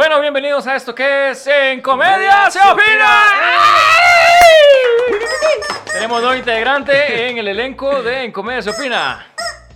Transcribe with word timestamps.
Bueno, 0.00 0.18
bienvenidos 0.18 0.66
a 0.66 0.76
esto 0.76 0.94
que 0.94 1.28
es 1.28 1.46
En 1.46 1.82
Comedia 1.82 2.50
se 2.50 2.58
opina. 2.58 3.20
Tenemos 5.92 6.22
dos 6.22 6.36
integrantes 6.38 6.96
en 7.10 7.36
el 7.36 7.46
elenco 7.46 8.02
de 8.02 8.24
En 8.24 8.32
Comedia 8.32 8.62
se 8.62 8.70
opina. 8.70 9.26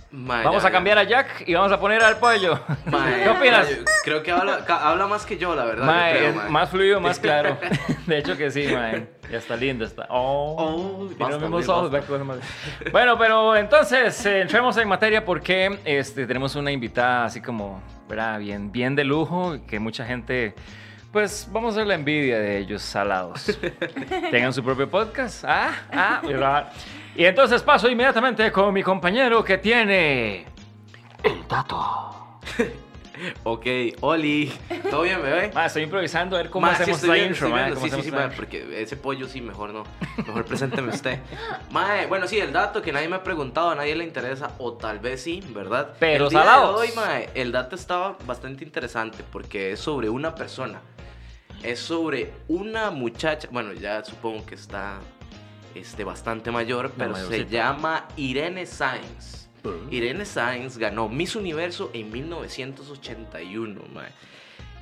Vamos 0.09 0.63
ya, 0.63 0.69
a 0.69 0.71
cambiar 0.71 0.97
a 0.97 1.03
Jack 1.03 1.43
y 1.45 1.53
vamos 1.53 1.71
a 1.71 1.79
poner 1.79 2.03
al 2.03 2.17
pollo. 2.17 2.59
Mae, 2.85 3.21
¿Qué 3.21 3.29
opinas? 3.29 3.67
Creo 4.03 4.23
que 4.23 4.31
habla, 4.31 5.05
más 5.05 5.27
que 5.27 5.37
yo, 5.37 5.53
la 5.53 5.63
verdad. 5.63 6.13
yo 6.15 6.17
creo, 6.17 6.49
más 6.49 6.71
fluido, 6.71 6.99
más 6.99 7.19
claro. 7.19 7.59
De 8.07 8.17
hecho 8.17 8.35
que 8.35 8.49
sí, 8.49 8.65
mae. 8.65 9.07
Ya 9.29 9.37
está 9.37 9.55
lindo, 9.55 9.85
está. 9.85 10.07
Oh, 10.09 10.55
Oh, 10.57 11.29
los 11.29 11.39
mismos 11.39 11.69
ojos, 11.69 11.91
Bueno, 12.91 13.15
pero 13.19 13.55
entonces 13.55 14.25
eh, 14.25 14.41
entremos 14.41 14.75
en 14.77 14.87
materia 14.87 15.23
porque 15.23 15.77
este, 15.85 16.25
tenemos 16.25 16.55
una 16.55 16.71
invitada 16.71 17.25
así 17.25 17.41
como, 17.41 17.79
¿verdad? 18.07 18.39
Bien, 18.39 18.71
bien 18.71 18.95
de 18.95 19.03
lujo, 19.03 19.57
que 19.67 19.79
mucha 19.79 20.05
gente, 20.05 20.53
pues 21.11 21.47
vamos 21.51 21.73
a 21.73 21.77
hacer 21.77 21.87
la 21.87 21.95
envidia 21.95 22.39
de 22.39 22.59
ellos 22.59 22.81
salados. 22.81 23.57
Tengan 24.31 24.53
su 24.53 24.63
propio 24.63 24.89
podcast. 24.89 25.43
Ah, 25.45 25.71
ah, 25.91 26.21
¿verdad? 26.25 26.71
Y 27.15 27.25
entonces 27.25 27.61
paso 27.63 27.89
inmediatamente 27.89 28.51
con 28.51 28.73
mi 28.73 28.83
compañero 28.83 29.43
que 29.43 29.57
tiene 29.57 30.45
el 31.23 31.47
dato. 31.47 32.39
Ok, 33.43 33.65
Oli. 34.01 34.51
¿Todo 34.89 35.03
bien, 35.03 35.21
bebé? 35.21 35.51
Ma, 35.55 35.65
estoy 35.65 35.83
improvisando 35.83 36.35
a 36.35 36.41
ver 36.41 36.49
cómo 36.49 36.67
hacemos 36.67 37.01
viendo, 37.01 37.25
intro, 37.25 37.49
ma, 37.49 37.69
Sí, 37.69 37.89
sí, 37.89 38.01
sí, 38.01 38.07
intro. 38.09 38.29
porque 38.35 38.81
ese 38.81 38.97
pollo 38.97 39.27
sí, 39.27 39.41
mejor 39.41 39.73
no. 39.73 39.83
Mejor 40.17 40.45
presénteme 40.45 40.89
usted. 40.89 41.19
Mae, 41.71 42.07
bueno, 42.07 42.27
sí, 42.27 42.39
el 42.39 42.51
dato 42.51 42.81
que 42.81 42.91
nadie 42.91 43.07
me 43.07 43.15
ha 43.17 43.23
preguntado, 43.23 43.69
a 43.69 43.75
nadie 43.75 43.95
le 43.95 44.03
interesa, 44.03 44.51
o 44.59 44.73
tal 44.73 44.99
vez 44.99 45.21
sí, 45.21 45.43
¿verdad? 45.49 45.93
Pero 45.99 46.25
el 46.25 46.29
día 46.31 46.39
de 46.39 46.45
salados. 46.45 46.79
hoy, 46.79 46.89
mae, 46.95 47.29
el 47.33 47.51
dato 47.51 47.75
estaba 47.75 48.17
bastante 48.25 48.63
interesante 48.63 49.23
porque 49.31 49.71
es 49.71 49.79
sobre 49.79 50.09
una 50.09 50.35
persona. 50.35 50.81
Es 51.63 51.79
sobre 51.79 52.33
una 52.47 52.91
muchacha, 52.91 53.47
bueno, 53.51 53.73
ya 53.73 54.03
supongo 54.03 54.45
que 54.45 54.55
está 54.55 54.99
este, 55.73 56.03
bastante 56.03 56.51
mayor, 56.51 56.91
pero 56.97 57.15
se 57.15 57.45
llama 57.45 58.07
Irene 58.17 58.65
Sainz. 58.65 59.44
Irene 59.91 60.25
Sainz 60.25 60.77
ganó 60.77 61.09
Miss 61.09 61.35
Universo 61.35 61.91
en 61.93 62.11
1981, 62.11 63.81
mae. 63.93 64.09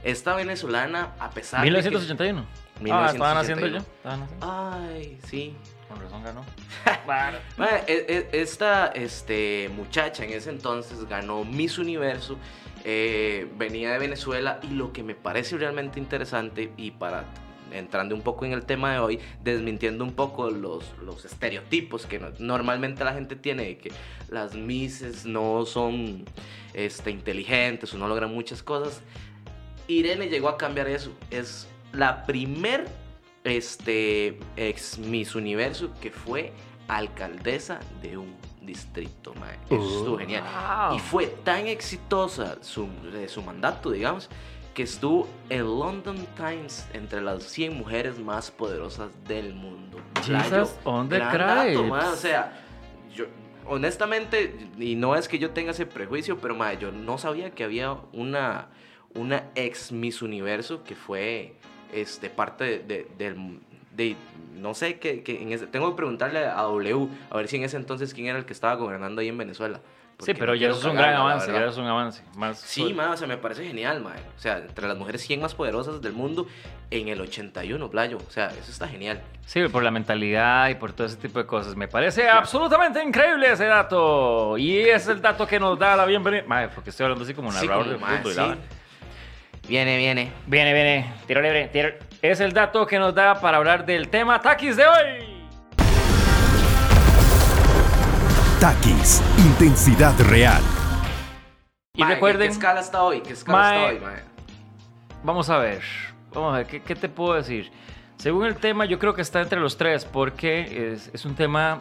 Esta 0.03 0.36
venezolana, 0.36 1.14
a 1.20 1.30
pesar 1.30 1.62
de 1.62 1.66
1981. 1.66 2.45
Ah, 2.92 3.09
estaban 3.11 3.38
haciendo 3.38 3.67
yo. 3.67 3.80
1981. 3.80 3.86
Estaban 3.95 4.23
haciendo. 4.23 4.39
que... 4.39 4.45
Ay, 4.45 5.17
sí. 5.28 5.56
Con 5.88 6.02
razón 6.02 6.23
ganó. 6.23 6.44
Mae, 7.58 7.84
e- 7.88 8.06
e- 8.09 8.42
esta 8.42 8.88
este, 8.88 9.70
muchacha 9.76 10.23
en 10.23 10.31
ese 10.31 10.50
entonces 10.50 11.08
ganó 11.08 11.44
Miss 11.44 11.78
Universo, 11.78 12.38
eh, 12.84 13.48
venía 13.58 13.92
de 13.92 14.00
Venezuela 14.00 14.59
y 14.64 14.73
lo 14.73 14.92
que 14.92 15.04
me 15.04 15.16
parece 15.16 15.58
realmente 15.58 16.00
interesante 16.00 16.73
y 16.76 16.92
para 16.92 17.26
entrando 17.74 18.16
un 18.16 18.22
poco 18.22 18.46
en 18.46 18.54
el 18.54 18.66
tema 18.66 18.94
de 18.94 19.00
hoy, 19.00 19.20
desmintiendo 19.44 20.04
un 20.04 20.14
poco 20.14 20.50
los, 20.50 20.86
los 21.04 21.26
estereotipos 21.26 22.06
que 22.06 22.20
no- 22.20 22.30
normalmente 22.40 23.04
la 23.04 23.14
gente 23.14 23.36
tiene 23.36 23.64
de 23.64 23.78
que 23.78 23.92
las 24.30 24.56
Misses 24.56 25.26
no 25.26 25.66
son 25.66 26.26
este, 26.74 27.12
inteligentes 27.12 27.94
o 27.94 27.98
no 27.98 28.08
logran 28.08 28.34
muchas 28.34 28.64
cosas. 28.64 29.02
Irene 29.88 30.28
llegó 30.30 30.50
a 30.50 30.58
cambiar 30.58 30.88
eso. 30.88 31.12
Es 31.30 31.68
la 31.92 32.26
primer 32.26 32.88
este, 33.44 34.40
ex 34.56 34.98
Miss 34.98 35.36
Universo 35.36 35.92
que 36.02 36.12
fue 36.12 36.54
alcaldesa 36.88 37.80
de 38.02 38.18
un 38.18 38.36
distrito. 38.62 39.34
mae. 39.36 39.56
Eso 39.70 39.98
estuvo 40.00 40.18
genial. 40.18 40.44
Wow. 40.90 40.98
Y 40.98 41.00
fue 41.00 41.28
tan 41.28 41.68
exitosa 41.68 42.58
su, 42.62 42.88
su 43.28 43.42
mandato, 43.42 43.92
digamos, 43.92 44.30
que 44.74 44.84
estuvo 44.84 45.28
en 45.50 45.66
London 45.66 46.17
Times 46.36 46.88
entre 46.94 47.22
las 47.22 47.44
100 47.44 47.78
mujeres 47.78 48.17
más 48.20 48.50
poderosas 48.52 49.10
del 49.28 49.54
mundo. 49.54 50.00
Jesus 50.26 50.76
on 50.84 51.08
the 51.10 51.20
dato. 51.20 51.84
O 52.14 52.16
sea, 52.16 52.54
yo, 53.16 53.26
honestamente, 53.67 54.56
y 54.80 54.95
no 54.95 55.16
es 55.16 55.28
que 55.28 55.38
yo 55.39 55.52
tenga 55.52 55.72
ese 55.72 55.86
prejuicio, 55.86 56.38
pero 56.39 56.56
yo 56.80 56.92
no 56.92 57.17
sabía 57.17 57.52
que 57.52 57.64
había 57.64 57.94
una, 58.14 58.70
una 59.14 59.50
ex 59.56 59.92
Miss 59.92 60.22
Universo 60.22 60.83
que 60.83 60.95
fue 60.95 61.56
este, 61.94 62.30
parte 62.30 62.64
de, 62.64 62.80
de- 62.80 63.08
del... 63.17 63.60
de- 63.95 64.16
no 64.56 64.73
sé, 64.73 64.98
que, 64.98 65.23
que 65.23 65.42
en 65.42 65.52
ese- 65.52 65.67
tengo 65.67 65.89
que 65.92 65.98
preguntarle 65.98 66.45
a 66.45 66.62
W, 66.64 67.08
a 67.30 67.38
ver 67.38 67.48
si 67.48 67.58
en 67.58 67.64
ese 67.64 67.76
entonces 67.78 68.14
quién 68.14 68.28
era 68.28 68.39
el 68.39 68.45
que 68.45 68.54
estaba 68.54 68.76
gobernando 68.76 69.22
ahí 69.22 69.28
en 69.28 69.38
Venezuela. 69.38 69.82
Sí, 70.20 70.34
pero 70.34 70.48
no 70.54 70.56
ya 70.56 70.70
eso 70.70 70.80
es 70.80 70.86
un 70.86 70.96
gran 70.96 71.16
avance, 71.16 71.52
ya 71.52 71.66
es 71.66 71.78
un 71.78 71.86
avance. 71.86 72.24
Más 72.36 72.60
Sí, 72.60 72.96
o 72.98 73.18
sea, 73.18 73.28
me 73.28 73.38
parece 73.38 73.66
genial, 73.66 74.02
mae. 74.02 74.20
O 74.38 74.40
sea, 74.40 74.58
entre 74.58 74.88
las 74.88 74.98
mujeres 74.98 75.22
100 75.22 75.42
más 75.42 75.54
poderosas 75.56 76.02
del 76.02 76.14
mundo 76.14 76.48
en 76.92 77.08
el 77.10 77.20
81, 77.20 77.90
playo. 77.90 78.18
O 78.26 78.32
sea, 78.32 78.48
eso 78.48 78.72
está 78.72 78.88
genial. 78.88 79.22
Sí, 79.46 79.68
por 79.68 79.84
la 79.84 79.92
mentalidad 79.92 80.70
y 80.70 80.76
por 80.76 80.94
todo 80.94 81.08
ese 81.08 81.18
tipo 81.18 81.40
de 81.40 81.46
cosas. 81.46 81.76
Me 81.76 81.88
parece 81.88 82.30
absolutamente 82.30 83.04
increíble 83.04 83.52
ese 83.52 83.66
dato. 83.66 84.58
Y 84.58 84.80
es 84.80 85.08
el 85.08 85.22
dato 85.22 85.46
que 85.48 85.60
nos 85.60 85.78
da 85.78 85.96
la 85.96 86.06
bienvenida. 86.06 86.44
Madre, 86.48 86.70
porque 86.74 86.92
estoy 86.92 87.06
hablando 87.06 87.24
así 87.26 87.34
como 87.34 87.50
un 87.50 87.56
Sí, 87.56 87.68
narrador 87.68 87.94
como, 88.00 88.08
de 88.08 88.18
fútbol. 88.18 88.32
y 88.32 88.36
sí. 88.36 88.60
Viene, 89.68 89.98
viene. 89.98 90.32
Viene, 90.45 90.74
viene. 90.74 91.14
Tiro 91.26 91.42
libre, 91.42 91.68
tiro. 91.68 91.90
Es 92.22 92.40
el 92.40 92.54
dato 92.54 92.86
que 92.86 93.00
nos 93.00 93.14
da 93.16 93.40
para 93.40 93.58
hablar 93.58 93.86
del 93.86 94.10
tema 94.10 94.40
Takis 94.42 94.76
de 94.78 94.86
hoy. 94.86 95.33
Takis, 98.64 99.22
intensidad 99.40 100.18
real. 100.30 100.62
Y 101.98 102.00
Mae, 102.00 102.08
¿qué- 102.08 102.14
recuerden, 102.16 102.48
¿Qué 102.48 102.54
escala 102.54 102.80
está 102.80 103.04
hoy? 103.04 103.20
¿Qué 103.20 103.34
escala 103.34 103.58
Mae. 103.58 103.76
está 103.76 104.06
hoy, 104.06 104.14
mae? 104.14 104.24
Vamos 105.22 105.50
a 105.50 105.58
ver. 105.58 105.82
Vamos 106.34 106.54
a 106.54 106.58
ver, 106.60 106.68
¿qué, 106.68 106.82
qué 106.82 106.96
te 106.96 107.10
puedo 107.10 107.34
decir? 107.34 107.70
Según 108.16 108.46
el 108.46 108.56
tema, 108.56 108.86
yo 108.86 109.00
creo 109.00 109.14
que 109.14 109.22
está 109.22 109.42
entre 109.42 109.60
los 109.60 109.76
tres, 109.76 110.06
porque 110.06 110.94
es, 110.94 111.12
es 111.14 111.26
un 111.26 111.36
tema 111.36 111.80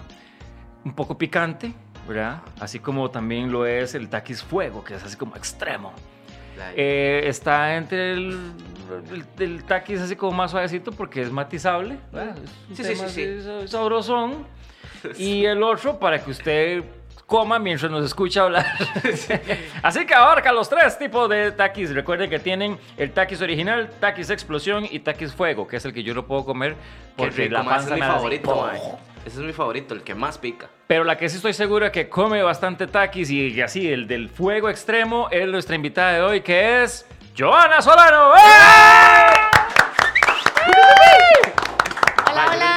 un 0.84 0.93
poco 0.93 1.16
picante, 1.16 1.72
¿verdad? 2.09 2.43
Así 2.59 2.81
como 2.81 3.09
también 3.12 3.53
lo 3.53 3.64
es 3.64 3.94
el 3.94 4.09
taquis 4.09 4.43
fuego, 4.43 4.82
que 4.82 4.94
es 4.97 5.04
así 5.04 5.16
como 5.16 5.37
extremo. 5.37 5.93
Eh, 6.75 7.22
está 7.26 7.76
entre 7.76 8.14
el, 8.14 8.53
el, 9.12 9.25
el 9.38 9.62
taquis 9.62 10.00
así 10.00 10.16
como 10.16 10.32
más 10.32 10.50
suavecito, 10.50 10.91
porque 10.91 11.22
es 11.22 11.31
matizable, 11.31 11.97
¿verdad? 12.12 12.37
Es 12.38 12.50
un 12.70 12.76
Sí, 12.76 12.82
sí, 12.82 12.94
tema 12.97 13.09
sí, 13.09 13.41
sí. 13.41 13.69
sabrosón. 13.69 14.61
Y 15.18 15.44
el 15.44 15.62
otro 15.62 15.98
para 15.98 16.22
que 16.22 16.30
usted 16.30 16.84
coma 17.26 17.58
mientras 17.58 17.90
nos 17.90 18.04
escucha 18.04 18.42
hablar. 18.42 18.66
Así 19.82 20.04
que 20.04 20.14
abarca 20.14 20.52
los 20.52 20.68
tres 20.68 20.98
tipos 20.98 21.28
de 21.30 21.52
taquis. 21.52 21.94
Recuerden 21.94 22.28
que 22.28 22.38
tienen 22.38 22.78
el 22.96 23.10
taquis 23.12 23.40
original, 23.40 23.90
taquis 24.00 24.28
explosión 24.30 24.86
y 24.90 24.98
taquis 24.98 25.32
fuego, 25.32 25.66
que 25.66 25.76
es 25.76 25.84
el 25.84 25.94
que 25.94 26.02
yo 26.02 26.12
no 26.12 26.26
puedo 26.26 26.44
comer 26.44 26.76
porque 27.16 27.44
rico, 27.44 27.54
la 27.54 27.64
panza 27.64 27.86
ese 27.86 27.94
es 27.94 28.00
mi 28.00 28.06
favorito. 28.06 28.70
Ese 29.24 29.40
es 29.40 29.46
mi 29.46 29.52
favorito, 29.52 29.94
el 29.94 30.02
que 30.02 30.14
más 30.14 30.36
pica. 30.36 30.68
Pero 30.86 31.04
la 31.04 31.16
que 31.16 31.28
sí 31.28 31.36
estoy 31.36 31.54
segura 31.54 31.90
que 31.90 32.08
come 32.08 32.42
bastante 32.42 32.86
taquis 32.86 33.30
y 33.30 33.62
así, 33.62 33.90
el 33.90 34.06
del 34.06 34.28
fuego 34.28 34.69
extremo, 34.69 35.28
es 35.30 35.48
nuestra 35.48 35.74
invitada 35.76 36.12
de 36.12 36.20
hoy, 36.20 36.40
que 36.42 36.82
es 36.82 37.06
Joana 37.38 37.80
Solano. 37.80 38.34
¡Eh! 38.34 38.40
Hola, 42.30 42.46
hola. 42.52 42.71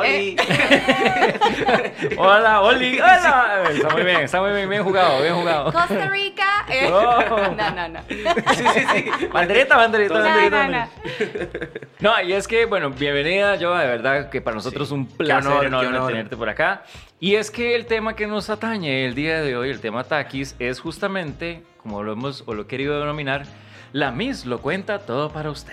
¡Oli! 0.00 0.36
Hola, 2.18 2.60
Oli. 2.62 2.98
Hola. 3.00 3.64
Está 3.70 3.88
muy 3.90 4.02
bien, 4.02 4.20
está 4.20 4.40
muy 4.40 4.52
bien, 4.52 4.68
bien 4.68 4.82
jugado, 4.84 5.22
bien 5.22 5.34
jugado. 5.34 5.72
Costa 5.72 6.08
Rica. 6.08 6.64
Eh, 6.68 6.88
Oh. 6.92 7.22
No, 7.56 7.70
no, 7.70 7.88
no. 7.88 8.00
sí, 8.08 8.64
sí, 8.74 8.80
sí. 8.92 9.26
Banderita, 9.32 9.76
banderita, 9.76 10.14
No, 10.18 10.24
banderita. 10.24 10.68
no, 10.68 10.72
no. 10.72 10.78
banderita. 10.78 11.68
No, 12.00 12.20
y 12.22 12.32
es 12.32 12.46
que, 12.48 12.66
bueno, 12.66 12.90
bienvenida, 12.90 13.56
yo, 13.56 13.74
de 13.76 13.86
verdad 13.86 14.28
que 14.30 14.40
para 14.40 14.56
nosotros 14.56 14.88
es 14.88 14.92
un 14.92 15.06
placer 15.06 15.50
honor, 15.50 15.66
enorme 15.66 15.98
tenerte 16.12 16.36
por 16.36 16.48
acá. 16.48 16.82
Y 17.20 17.36
es 17.36 17.50
que 17.50 17.74
el 17.74 17.86
tema 17.86 18.14
que 18.14 18.26
nos 18.26 18.50
atañe 18.50 19.06
el 19.06 19.14
día 19.14 19.40
de 19.40 19.56
hoy, 19.56 19.70
el 19.70 19.80
tema 19.80 20.04
Takis, 20.04 20.54
es 20.58 20.80
justamente, 20.80 21.62
como 21.82 22.02
lo 22.02 22.12
hemos 22.12 22.42
o 22.46 22.54
lo 22.54 22.62
he 22.62 22.66
querido 22.66 22.98
denominar, 23.00 23.44
la 23.92 24.10
Miss 24.10 24.44
lo 24.44 24.60
cuenta 24.60 24.98
todo 24.98 25.30
para 25.30 25.50
usted. 25.50 25.72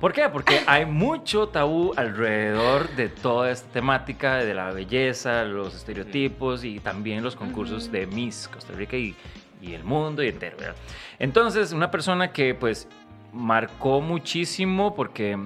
¿Por 0.00 0.14
qué? 0.14 0.30
Porque 0.30 0.62
hay 0.66 0.86
mucho 0.86 1.48
tabú 1.48 1.92
alrededor 1.94 2.88
de 2.96 3.10
toda 3.10 3.50
esta 3.50 3.70
temática 3.70 4.36
de 4.36 4.54
la 4.54 4.70
belleza, 4.70 5.44
los 5.44 5.74
estereotipos 5.74 6.64
y 6.64 6.80
también 6.80 7.22
los 7.22 7.36
concursos 7.36 7.92
de 7.92 8.06
Miss 8.06 8.48
Costa 8.48 8.72
Rica 8.72 8.96
y, 8.96 9.14
y 9.60 9.74
el 9.74 9.84
mundo 9.84 10.22
y 10.22 10.28
entero, 10.28 10.56
¿verdad? 10.56 10.76
Entonces, 11.18 11.72
una 11.72 11.90
persona 11.90 12.32
que 12.32 12.54
pues 12.54 12.88
marcó 13.34 14.00
muchísimo 14.00 14.94
porque 14.94 15.38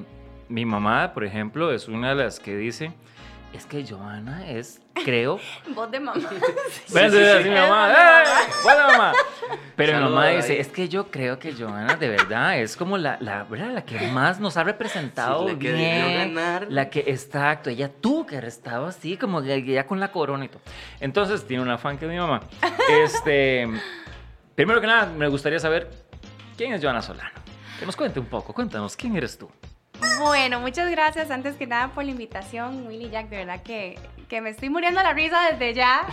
mi 0.48 0.64
mamá, 0.64 1.12
por 1.14 1.24
ejemplo, 1.24 1.72
es 1.72 1.88
una 1.88 2.10
de 2.10 2.14
las 2.14 2.38
que 2.38 2.56
dice, 2.56 2.92
es 3.54 3.66
que 3.66 3.86
Joana 3.86 4.50
es, 4.50 4.80
creo, 5.04 5.38
Voz 5.74 5.90
de 5.90 6.00
mamá. 6.00 6.28
Ven, 6.92 7.10
sí, 7.12 7.18
sí. 7.42 7.48
mi 7.48 7.54
mamá. 7.54 7.92
¡eh! 7.92 8.24
Mamá. 8.64 9.12
Pero 9.76 9.96
mi 9.98 10.04
mamá 10.04 10.28
dice, 10.28 10.58
es 10.60 10.68
que 10.68 10.88
yo 10.88 11.10
creo 11.10 11.38
que 11.38 11.52
Joana 11.52 11.94
de 11.96 12.08
verdad 12.08 12.58
es 12.58 12.76
como 12.76 12.96
la, 12.98 13.16
la, 13.20 13.44
¿verdad? 13.44 13.70
la 13.72 13.84
que 13.84 13.98
más 14.08 14.40
nos 14.40 14.56
ha 14.56 14.64
representado 14.64 15.46
Sí, 15.46 15.52
la 15.54 15.58
que 15.58 15.72
bien. 15.72 16.34
ganar. 16.34 16.66
La 16.70 16.90
que, 16.90 17.00
exacto, 17.06 17.70
ella 17.70 17.90
tuvo 18.00 18.26
que 18.26 18.36
haber 18.36 18.48
estado 18.48 18.86
así, 18.86 19.16
como 19.16 19.42
ya 19.42 19.86
con 19.86 20.00
la 20.00 20.10
corona 20.12 20.44
y 20.44 20.48
todo. 20.48 20.62
Entonces, 21.00 21.46
tiene 21.46 21.62
una 21.62 21.78
fan 21.78 21.98
que 21.98 22.04
es 22.06 22.10
mi 22.10 22.18
mamá. 22.18 22.40
Este, 23.04 23.68
primero 24.54 24.80
que 24.80 24.86
nada, 24.86 25.06
me 25.06 25.28
gustaría 25.28 25.58
saber, 25.58 25.90
¿quién 26.56 26.72
es 26.72 26.82
Joana 26.82 27.02
Solano? 27.02 27.30
Que 27.78 27.86
nos 27.86 27.96
cuente 27.96 28.20
un 28.20 28.26
poco, 28.26 28.52
cuéntanos, 28.52 28.96
¿quién 28.96 29.16
eres 29.16 29.36
tú? 29.36 29.50
Bueno, 30.20 30.60
muchas 30.60 30.90
gracias 30.90 31.30
antes 31.30 31.56
que 31.56 31.66
nada 31.66 31.88
por 31.88 32.04
la 32.04 32.10
invitación, 32.10 32.86
Willy 32.86 33.10
Jack. 33.10 33.28
De 33.28 33.38
verdad 33.38 33.62
que, 33.62 33.98
que 34.28 34.40
me 34.40 34.50
estoy 34.50 34.68
muriendo 34.68 35.02
la 35.02 35.12
risa 35.12 35.38
desde 35.50 35.74
ya. 35.74 36.06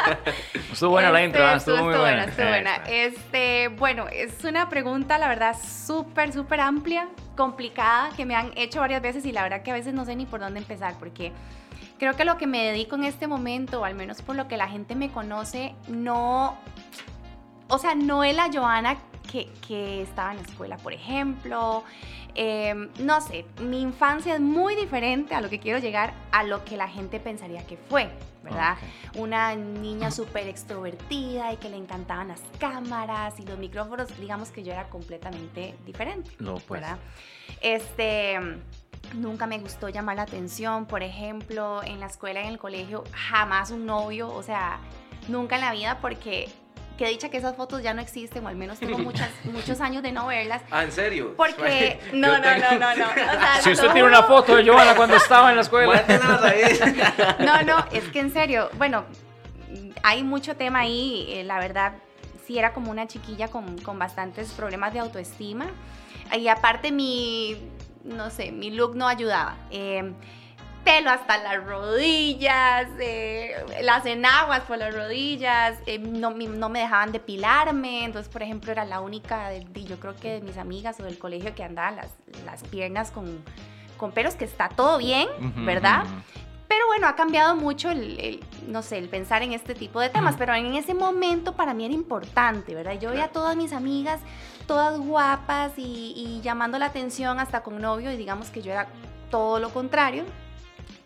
Estuvo 0.72 0.90
buena 0.90 1.10
la 1.10 1.20
Este, 1.22 1.26
intro, 1.26 1.46
¿ah? 1.46 1.54
estuvo, 1.56 1.76
muy 1.84 1.94
buena. 1.96 2.24
estuvo 2.24 2.46
buena. 2.48 2.76
Este, 2.86 3.68
bueno, 3.68 4.06
es 4.10 4.44
una 4.44 4.68
pregunta, 4.68 5.18
la 5.18 5.28
verdad, 5.28 5.56
súper, 5.60 6.32
súper 6.32 6.60
amplia, 6.60 7.08
complicada, 7.36 8.10
que 8.16 8.24
me 8.24 8.34
han 8.34 8.52
hecho 8.56 8.80
varias 8.80 9.02
veces 9.02 9.24
y 9.26 9.32
la 9.32 9.42
verdad 9.42 9.62
que 9.62 9.70
a 9.70 9.74
veces 9.74 9.94
no 9.94 10.04
sé 10.04 10.16
ni 10.16 10.26
por 10.26 10.40
dónde 10.40 10.60
empezar, 10.60 10.94
porque 10.98 11.32
creo 11.98 12.14
que 12.14 12.24
lo 12.24 12.36
que 12.36 12.46
me 12.46 12.62
dedico 12.62 12.96
en 12.96 13.04
este 13.04 13.26
momento, 13.26 13.80
o 13.80 13.84
al 13.84 13.94
menos 13.94 14.22
por 14.22 14.36
lo 14.36 14.48
que 14.48 14.56
la 14.56 14.68
gente 14.68 14.94
me 14.94 15.10
conoce, 15.10 15.74
no, 15.88 16.56
o 17.68 17.78
sea, 17.78 17.94
no 17.94 18.22
es 18.22 18.36
la 18.36 18.50
Joana 18.52 18.96
que, 19.30 19.48
que 19.66 20.02
estaba 20.02 20.32
en 20.32 20.38
la 20.38 20.42
escuela, 20.42 20.76
por 20.78 20.92
ejemplo. 20.92 21.84
Eh, 22.38 22.90
no 23.00 23.22
sé, 23.22 23.46
mi 23.62 23.80
infancia 23.80 24.34
es 24.34 24.40
muy 24.40 24.74
diferente 24.76 25.34
a 25.34 25.40
lo 25.40 25.48
que 25.48 25.58
quiero 25.58 25.78
llegar, 25.78 26.12
a 26.32 26.42
lo 26.42 26.66
que 26.66 26.76
la 26.76 26.86
gente 26.86 27.18
pensaría 27.18 27.66
que 27.66 27.78
fue, 27.78 28.10
¿verdad? 28.44 28.76
Una 29.14 29.56
niña 29.56 30.10
súper 30.10 30.46
extrovertida 30.46 31.54
y 31.54 31.56
que 31.56 31.70
le 31.70 31.78
encantaban 31.78 32.28
las 32.28 32.42
cámaras 32.58 33.40
y 33.40 33.46
los 33.46 33.58
micrófonos, 33.58 34.14
digamos 34.20 34.50
que 34.50 34.62
yo 34.62 34.72
era 34.72 34.90
completamente 34.90 35.76
diferente, 35.86 36.30
Lo 36.38 36.56
pues. 36.56 36.82
¿verdad? 36.82 36.98
Este, 37.62 38.38
nunca 39.14 39.46
me 39.46 39.58
gustó 39.58 39.88
llamar 39.88 40.16
la 40.16 40.22
atención, 40.22 40.84
por 40.84 41.02
ejemplo, 41.02 41.82
en 41.84 42.00
la 42.00 42.06
escuela, 42.06 42.42
en 42.42 42.48
el 42.48 42.58
colegio, 42.58 43.04
jamás 43.12 43.70
un 43.70 43.86
novio, 43.86 44.28
o 44.28 44.42
sea, 44.42 44.78
nunca 45.28 45.54
en 45.54 45.62
la 45.62 45.72
vida 45.72 45.98
porque... 46.02 46.50
Que 46.96 47.08
dicha 47.08 47.28
que 47.28 47.36
esas 47.36 47.54
fotos 47.56 47.82
ya 47.82 47.92
no 47.92 48.00
existen, 48.00 48.44
o 48.44 48.48
al 48.48 48.56
menos 48.56 48.78
tengo 48.78 48.96
muchas, 49.10 49.28
muchos 49.44 49.80
años 49.80 50.02
de 50.02 50.12
no 50.12 50.26
verlas. 50.26 50.62
Ah, 50.70 50.82
¿en 50.84 50.92
serio? 50.92 51.34
Porque, 51.36 52.00
no, 52.12 52.28
no, 52.38 52.42
tengo- 52.42 52.78
no, 52.78 52.78
no, 52.78 52.96
no. 52.96 53.04
O 53.10 53.14
sea, 53.14 53.56
Si 53.60 53.70
usted 53.72 53.90
tiene 53.92 54.08
una 54.08 54.22
foto 54.22 54.56
de 54.56 54.66
Joana 54.66 54.94
cuando 54.94 55.16
estaba 55.16 55.50
en 55.50 55.56
la 55.56 55.62
escuela. 55.62 56.04
No, 57.40 57.62
no, 57.62 57.84
es 57.92 58.04
que 58.04 58.20
en 58.20 58.32
serio, 58.32 58.70
bueno, 58.78 59.04
hay 60.02 60.22
mucho 60.22 60.56
tema 60.56 60.80
ahí, 60.80 61.26
eh, 61.30 61.44
la 61.44 61.58
verdad, 61.58 61.92
sí 62.46 62.58
era 62.58 62.72
como 62.72 62.90
una 62.90 63.06
chiquilla 63.06 63.48
con, 63.48 63.78
con 63.78 63.98
bastantes 63.98 64.52
problemas 64.52 64.92
de 64.92 65.00
autoestima. 65.00 65.66
Y 66.36 66.48
aparte 66.48 66.92
mi, 66.92 67.56
no 68.04 68.30
sé, 68.30 68.52
mi 68.52 68.70
look 68.70 68.96
no 68.96 69.06
ayudaba. 69.06 69.56
Eh, 69.70 70.12
pelo 70.86 71.10
hasta 71.10 71.36
las 71.38 71.64
rodillas, 71.66 72.86
eh, 73.00 73.56
las 73.82 74.06
enaguas 74.06 74.60
por 74.60 74.78
las 74.78 74.94
rodillas, 74.94 75.76
eh, 75.86 75.98
no, 75.98 76.30
no 76.30 76.68
me 76.68 76.78
dejaban 76.78 77.10
depilarme, 77.10 78.04
entonces 78.04 78.32
por 78.32 78.42
ejemplo 78.42 78.70
era 78.70 78.84
la 78.84 79.00
única, 79.00 79.48
de, 79.48 79.64
de- 79.64 79.84
yo 79.84 79.98
creo 79.98 80.14
que 80.14 80.34
de 80.34 80.40
mis 80.42 80.56
amigas 80.56 81.00
o 81.00 81.02
del 81.02 81.18
colegio 81.18 81.54
que 81.56 81.64
andaba 81.64 81.90
las, 81.90 82.10
las 82.44 82.62
piernas 82.62 83.10
con, 83.10 83.42
con 83.96 84.12
pelos, 84.12 84.36
que 84.36 84.44
está 84.44 84.68
todo 84.68 84.98
bien, 84.98 85.28
Ujú, 85.38 85.64
¿verdad? 85.66 86.04
ujú. 86.04 86.14
Pero 86.68 86.86
bueno, 86.86 87.08
ha 87.08 87.16
cambiado 87.16 87.56
mucho 87.56 87.90
el, 87.90 88.18
el, 88.20 88.44
no 88.68 88.82
sé, 88.82 88.98
el 88.98 89.08
pensar 89.08 89.42
en 89.42 89.52
este 89.52 89.74
tipo 89.74 90.00
de 90.00 90.08
temas, 90.08 90.36
pero 90.38 90.54
en 90.54 90.74
ese 90.76 90.94
momento 90.94 91.54
para 91.54 91.74
mí 91.74 91.84
era 91.84 91.94
importante, 91.94 92.74
¿verdad? 92.76 92.98
Yo 93.00 93.10
veía 93.10 93.24
a 93.24 93.28
todas 93.28 93.56
mis 93.56 93.72
amigas, 93.72 94.20
todas 94.68 94.98
guapas 95.00 95.72
y, 95.78 96.12
y 96.16 96.40
llamando 96.42 96.78
la 96.78 96.86
atención 96.86 97.38
hasta 97.40 97.62
con 97.62 97.80
novio 97.80 98.10
y 98.12 98.16
digamos 98.16 98.50
que 98.50 98.62
yo 98.62 98.70
era 98.72 98.86
todo 99.30 99.58
lo 99.58 99.70
contrario. 99.70 100.24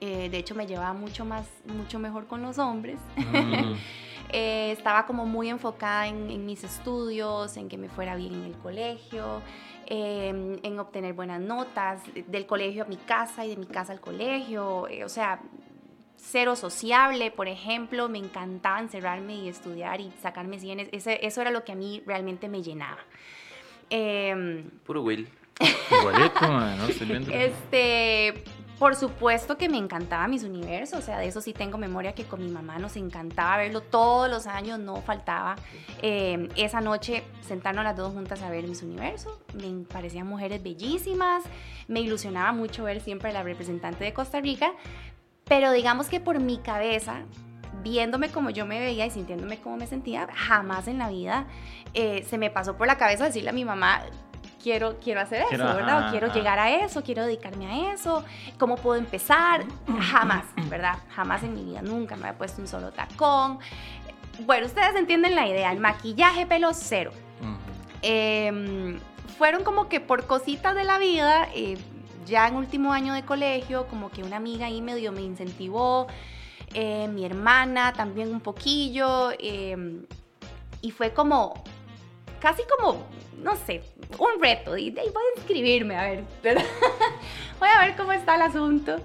Eh, 0.01 0.29
de 0.31 0.39
hecho, 0.39 0.55
me 0.55 0.67
llevaba 0.67 0.93
mucho 0.95 1.25
más, 1.25 1.47
mucho 1.67 1.99
mejor 1.99 2.27
con 2.27 2.43
los 2.43 2.59
hombres. 2.59 2.99
Mm. 3.17 3.75
Eh, 4.33 4.71
estaba 4.71 5.07
como 5.07 5.27
muy 5.27 5.49
enfocada 5.49 6.07
en, 6.07 6.31
en 6.31 6.47
mis 6.47 6.63
estudios, 6.63 7.57
en 7.57 7.69
que 7.69 7.77
me 7.77 7.89
fuera 7.89 8.15
bien 8.15 8.33
en 8.35 8.45
el 8.45 8.53
colegio, 8.59 9.43
eh, 9.87 10.29
en 10.63 10.79
obtener 10.79 11.15
buenas 11.15 11.41
notas, 11.41 12.01
de- 12.15 12.23
del 12.23 12.47
colegio 12.47 12.85
a 12.85 12.87
mi 12.87 12.97
casa 12.97 13.45
y 13.45 13.49
de 13.49 13.57
mi 13.57 13.67
casa 13.67 13.93
al 13.93 14.01
colegio, 14.01 14.87
eh, 14.87 15.03
o 15.05 15.09
sea, 15.09 15.41
cero 16.17 16.55
sociable, 16.55 17.33
por 17.33 17.49
ejemplo, 17.49 18.09
me 18.09 18.19
encantaba 18.19 18.79
encerrarme 18.79 19.35
y 19.35 19.49
estudiar 19.49 20.01
y 20.01 20.13
sacarme 20.23 20.61
cienes, 20.61 20.89
ese, 20.93 21.27
eso 21.27 21.41
era 21.41 21.51
lo 21.51 21.65
que 21.65 21.73
a 21.73 21.75
mí 21.75 22.01
realmente 22.07 22.49
me 22.49 22.63
llenaba. 22.63 23.01
Em, 23.89 24.71
Puro 24.87 25.03
Will. 25.03 25.29
Igualito, 25.91 26.47
¿no? 26.47 26.85
Estoy 26.87 27.07
viendo. 27.09 27.33
este, 27.33 28.45
por 28.81 28.97
supuesto 28.97 29.59
que 29.59 29.69
me 29.69 29.77
encantaba 29.77 30.27
mis 30.27 30.43
universos, 30.43 31.01
o 31.01 31.03
sea, 31.03 31.19
de 31.19 31.27
eso 31.27 31.43
sí 31.43 31.53
tengo 31.53 31.77
memoria 31.77 32.15
que 32.15 32.25
con 32.25 32.41
mi 32.41 32.51
mamá 32.51 32.79
nos 32.79 32.97
encantaba 32.97 33.59
verlo 33.59 33.83
todos 33.83 34.31
los 34.31 34.47
años, 34.47 34.79
no 34.79 34.97
faltaba. 35.03 35.57
Eh, 36.01 36.49
esa 36.57 36.81
noche 36.81 37.23
sentarnos 37.47 37.85
las 37.85 37.95
dos 37.95 38.15
juntas 38.15 38.41
a 38.41 38.49
ver 38.49 38.67
mis 38.67 38.83
universos, 38.83 39.39
me 39.53 39.85
parecían 39.85 40.27
mujeres 40.27 40.63
bellísimas, 40.63 41.45
me 41.89 42.01
ilusionaba 42.01 42.53
mucho 42.53 42.83
ver 42.85 43.03
siempre 43.03 43.29
a 43.29 43.33
la 43.35 43.43
representante 43.43 44.03
de 44.03 44.15
Costa 44.15 44.41
Rica, 44.41 44.73
pero 45.45 45.73
digamos 45.73 46.09
que 46.09 46.19
por 46.19 46.41
mi 46.41 46.57
cabeza, 46.57 47.25
viéndome 47.83 48.31
como 48.31 48.49
yo 48.49 48.65
me 48.65 48.81
veía 48.81 49.05
y 49.05 49.11
sintiéndome 49.11 49.61
como 49.61 49.77
me 49.77 49.87
sentía, 49.89 50.27
jamás 50.33 50.89
en 50.89 50.97
la 50.97 51.11
vida 51.11 51.47
eh, 51.93 52.25
se 52.27 52.39
me 52.39 52.49
pasó 52.49 52.79
por 52.79 52.87
la 52.87 52.97
cabeza 52.97 53.27
decirle 53.27 53.51
a 53.51 53.53
mi 53.53 53.67
mamá, 53.67 54.07
quiero, 54.63 54.97
quiero 55.03 55.21
hacer 55.21 55.41
eso, 55.41 55.49
Quiero, 55.49 55.65
¿verdad? 55.75 55.99
ajá, 55.99 56.09
O 56.09 56.11
quiero 56.11 56.27
ajá. 56.29 56.37
llegar 56.37 56.59
a 56.59 56.71
eso, 56.71 57.03
quiero 57.03 57.25
dedicarme 57.25 57.67
a 57.67 57.93
eso, 57.93 58.25
¿cómo 58.59 58.77
puedo 58.77 58.99
empezar? 58.99 59.65
Jamás, 60.01 60.45
¿verdad? 60.69 60.99
Jamás 61.11 61.43
en 61.43 61.55
mi 61.55 61.65
vida, 61.65 61.83
nunca 61.83 62.17
me 62.17 62.29
había 62.29 62.39
puesto 62.39 62.61
un 62.61 62.69
solo 62.69 62.91
tacón. 62.93 63.59
Bueno, 64.41 64.67
ustedes 64.67 64.95
entienden 64.97 65.35
la 65.35 65.47
idea, 65.47 65.73
el 65.73 65.81
maquillaje, 65.81 66.47
pelo 66.47 66.71
cero. 66.73 67.13
Eh, 68.03 68.99
fueron 69.39 69.65
como 69.65 69.89
que 69.89 70.01
por 70.01 70.27
cositas 70.27 70.75
de 70.75 70.85
la 70.85 70.99
vida, 70.99 71.49
eh, 71.55 71.77
ya 72.27 72.47
en 72.49 72.57
último 72.57 72.93
año 72.93 73.13
de 73.15 73.25
colegio, 73.25 73.87
como 73.89 74.11
que 74.11 74.23
una 74.23 74.37
amiga 74.37 74.67
ahí 74.67 74.81
medio 74.83 75.13
me 75.13 75.23
incentivó, 75.23 76.07
eh, 76.75 77.09
mi 77.09 77.25
hermana 77.25 77.93
también 77.93 78.31
un 78.33 78.41
poquillo, 78.41 79.31
eh, 79.39 80.05
y 80.83 80.91
fue 80.93 81.13
como, 81.13 81.55
casi 82.41 82.63
como, 82.65 83.07
no 83.43 83.57
sé, 83.57 83.83
un 84.19 84.43
reto, 84.43 84.77
y, 84.77 84.91
de 84.91 85.01
ahí 85.03 85.11
voy 85.13 85.23
a 85.23 85.39
inscribirme, 85.41 85.97
a 85.97 86.03
ver, 86.03 86.25
¿verdad? 86.43 86.65
voy 87.59 87.69
a 87.69 87.87
ver 87.87 87.97
cómo 87.97 88.13
está 88.13 88.37
el 88.37 88.43
asunto. 88.43 88.97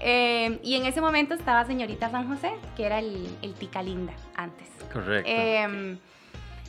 Eh, 0.00 0.58
y 0.62 0.74
en 0.74 0.84
ese 0.84 1.00
momento 1.00 1.34
estaba 1.34 1.64
señorita 1.64 2.10
San 2.10 2.28
José, 2.28 2.52
que 2.76 2.84
era 2.84 2.98
el, 2.98 3.26
el 3.42 3.54
Tica 3.54 3.82
Linda 3.82 4.12
antes. 4.34 4.68
Correcto. 4.92 5.30
Eh, 5.30 5.98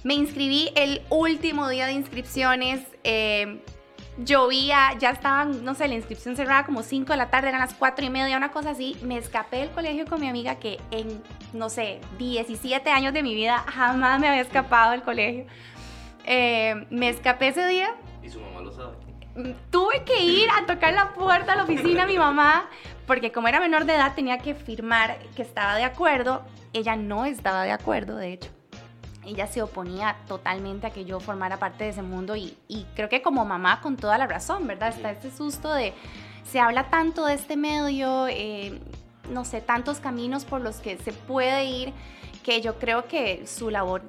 me 0.03 0.13
inscribí 0.13 0.71
el 0.75 1.01
último 1.09 1.67
día 1.69 1.87
de 1.87 1.93
inscripciones. 1.93 2.81
eh, 3.03 3.61
llovía, 4.17 4.93
ya 4.99 5.11
estaban, 5.11 5.63
no 5.63 5.75
sé, 5.75 5.87
la 5.87 5.95
inscripción 5.95 6.35
cerrada 6.35 6.65
como 6.65 6.83
5 6.83 7.11
de 7.11 7.17
la 7.17 7.29
tarde, 7.29 7.49
eran 7.49 7.61
las 7.61 7.73
4 7.73 8.05
y 8.05 8.09
media, 8.09 8.37
una 8.37 8.51
cosa 8.51 8.71
así. 8.71 8.97
Me 9.03 9.17
escapé 9.17 9.57
del 9.57 9.69
colegio 9.69 10.05
con 10.05 10.19
mi 10.19 10.27
amiga 10.27 10.55
que 10.55 10.79
en, 10.91 11.21
no 11.53 11.69
sé, 11.69 11.99
17 12.17 12.89
años 12.89 13.13
de 13.13 13.23
mi 13.23 13.35
vida 13.35 13.59
jamás 13.67 14.19
me 14.19 14.27
había 14.27 14.41
escapado 14.41 14.91
del 14.91 15.03
colegio. 15.03 15.45
Eh, 16.29 16.85
me 16.89 17.07
escapé 17.07 17.47
ese 17.47 17.65
día, 17.67 17.95
Y 18.21 18.29
su 18.29 18.41
mamá 18.41 18.61
lo 18.61 18.71
sabe. 18.71 18.97
Mm, 19.37 19.51
tuve 19.71 20.03
que 20.03 20.19
ir 20.21 20.49
a 20.49 20.65
tocar 20.65 20.93
la 20.93 21.13
puerta 21.13 21.51
de 21.51 21.57
la 21.57 21.63
oficina 21.63 22.03
a 22.03 22.05
mi 22.07 22.17
mamá, 22.17 22.69
porque 23.05 23.31
como 23.31 23.47
era 23.47 23.61
menor 23.61 23.85
de 23.85 23.95
edad 23.95 24.13
tenía 24.13 24.37
que 24.37 24.53
firmar 24.53 25.17
que 25.37 25.41
estaba 25.41 25.75
de 25.75 25.85
acuerdo. 25.85 26.43
Ella 26.73 26.97
no 26.97 27.23
estaba 27.25 27.63
de 27.63 27.71
acuerdo, 27.71 28.17
de 28.17 28.33
hecho. 28.33 28.49
Ella 29.25 29.47
se 29.47 29.61
oponía 29.61 30.17
totalmente 30.27 30.87
a 30.87 30.89
que 30.89 31.05
yo 31.05 31.21
formara 31.21 31.57
parte 31.57 31.85
de 31.85 31.91
ese 31.91 32.01
mundo 32.01 32.35
y, 32.35 32.57
y 32.67 32.85
creo 32.95 33.07
que 33.07 33.21
como 33.21 33.45
mamá 33.45 33.79
con 33.79 33.95
toda 33.95 34.17
la 34.17 34.27
razón, 34.27 34.67
¿verdad? 34.67 34.89
Está 34.89 35.11
este 35.11 35.31
susto 35.31 35.73
de, 35.73 35.93
se 36.43 36.59
habla 36.59 36.89
tanto 36.89 37.25
de 37.25 37.35
este 37.35 37.55
medio, 37.55 38.27
eh, 38.27 38.79
no 39.29 39.45
sé, 39.45 39.61
tantos 39.61 39.99
caminos 39.99 40.43
por 40.43 40.59
los 40.59 40.77
que 40.77 40.97
se 40.97 41.13
puede 41.13 41.65
ir, 41.65 41.93
que 42.43 42.61
yo 42.61 42.79
creo 42.79 43.07
que 43.07 43.45
su 43.47 43.69
labor 43.69 44.01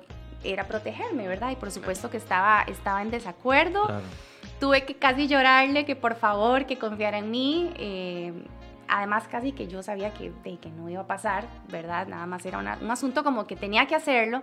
era 0.45 0.65
protegerme, 0.69 1.27
¿verdad? 1.29 1.51
Y 1.51 1.57
por 1.57 1.71
supuesto 1.71 2.11
que 2.11 2.17
estaba, 2.17 2.63
estaba 2.63 3.03
en 3.03 3.11
desacuerdo 3.11 3.85
Claro. 3.87 4.03
tuve 4.61 4.85
que 4.85 4.95
casi 4.95 5.27
llorarle 5.29 5.85
que 5.85 5.97
por 5.97 6.15
favor, 6.17 6.67
que 6.67 6.79
confiara 6.79 7.19
en 7.19 7.31
mí. 7.31 7.71
eh, 7.77 8.33
además, 8.91 9.29
casi 9.29 9.53
que 9.53 9.69
yo 9.69 9.83
sabía 9.83 10.15
que, 10.15 10.33
de, 10.45 10.57
que 10.59 10.71
no 10.71 10.89
iba 10.89 11.03
a 11.03 11.07
pasar, 11.07 11.47
¿verdad? 11.71 12.07
Nada 12.07 12.25
más 12.25 12.47
era 12.47 12.59
una- 12.59 12.79
un 12.81 12.91
asunto 12.91 13.23
como 13.23 13.47
que 13.47 13.55
tenía 13.55 13.87
que 13.87 13.95
hacerlo. 13.95 14.43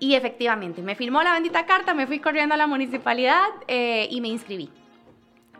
Y 0.00 0.14
efectivamente, 0.14 0.80
me 0.80 0.94
firmó 0.94 1.22
la 1.22 1.32
bendita 1.34 1.66
carta, 1.66 1.92
me 1.92 2.06
fui 2.06 2.20
corriendo 2.20 2.54
a 2.54 2.58
la 2.58 2.66
municipalidad 2.66 3.44
eh, 3.66 4.06
y 4.10 4.20
me 4.20 4.28
inscribí. 4.28 4.70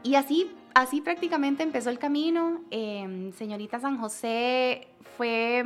Y 0.02 0.14
así, 0.14 0.50
así 0.74 1.00
prácticamente 1.00 1.62
empezó 1.62 1.90
el 1.90 1.98
camino. 1.98 2.60
Eh, 2.70 3.32
Señorita 3.36 3.80
San 3.80 3.98
José 3.98 4.86
fue 5.16 5.64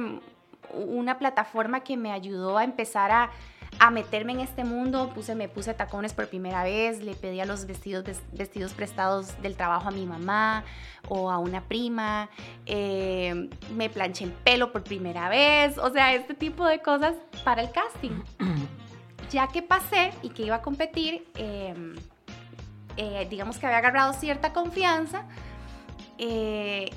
una 0.73 1.19
plataforma 1.19 1.81
que 1.81 1.97
me 1.97 2.13
ayudó 2.13 2.59
a 2.59 2.65
empezar 2.65 3.11
a, 3.11 3.31
a 3.79 3.91
meterme 3.91 4.33
en 4.33 4.41
este 4.41 4.65
mundo. 4.65 5.11
Puse, 5.15 5.35
me 5.35 5.49
puse 5.49 5.75
tacones 5.75 6.13
por 6.15 6.29
primera 6.29 6.63
vez, 6.65 7.03
le 7.03 7.15
pedía 7.15 7.45
los 7.45 7.67
vestidos, 7.67 8.05
ves- 8.05 8.23
vestidos 8.33 8.73
prestados 8.75 9.41
del 9.43 9.57
trabajo 9.57 9.89
a 9.89 9.91
mi 9.91 10.07
mamá 10.07 10.65
o 11.09 11.31
a 11.31 11.39
una 11.39 11.63
prima. 11.63 12.29
eh, 12.67 13.49
me 13.75 13.91
planché 13.91 14.25
el 14.25 14.33
pelo 14.33 14.73
por 14.73 14.83
primera 14.85 15.29
vez. 15.29 15.79
O 15.79 15.91
sea, 15.91 16.15
este 16.15 16.35
tipo 16.35 16.67
de 16.67 16.81
cosas 16.81 17.15
para 17.45 17.63
el 17.63 17.71
casting. 17.71 18.21
Ya 19.31 19.47
que 19.47 19.63
pasé 19.63 20.13
y 20.23 20.29
que 20.29 20.43
iba 20.43 20.57
a 20.57 20.61
competir, 20.61 21.27
eh, 21.37 21.95
eh, 22.99 23.27
digamos 23.31 23.57
que 23.57 23.65
había 23.65 23.79
agarrado 23.79 24.13
cierta 24.13 24.53
confianza. 24.53 25.25
Eh, 26.19 26.91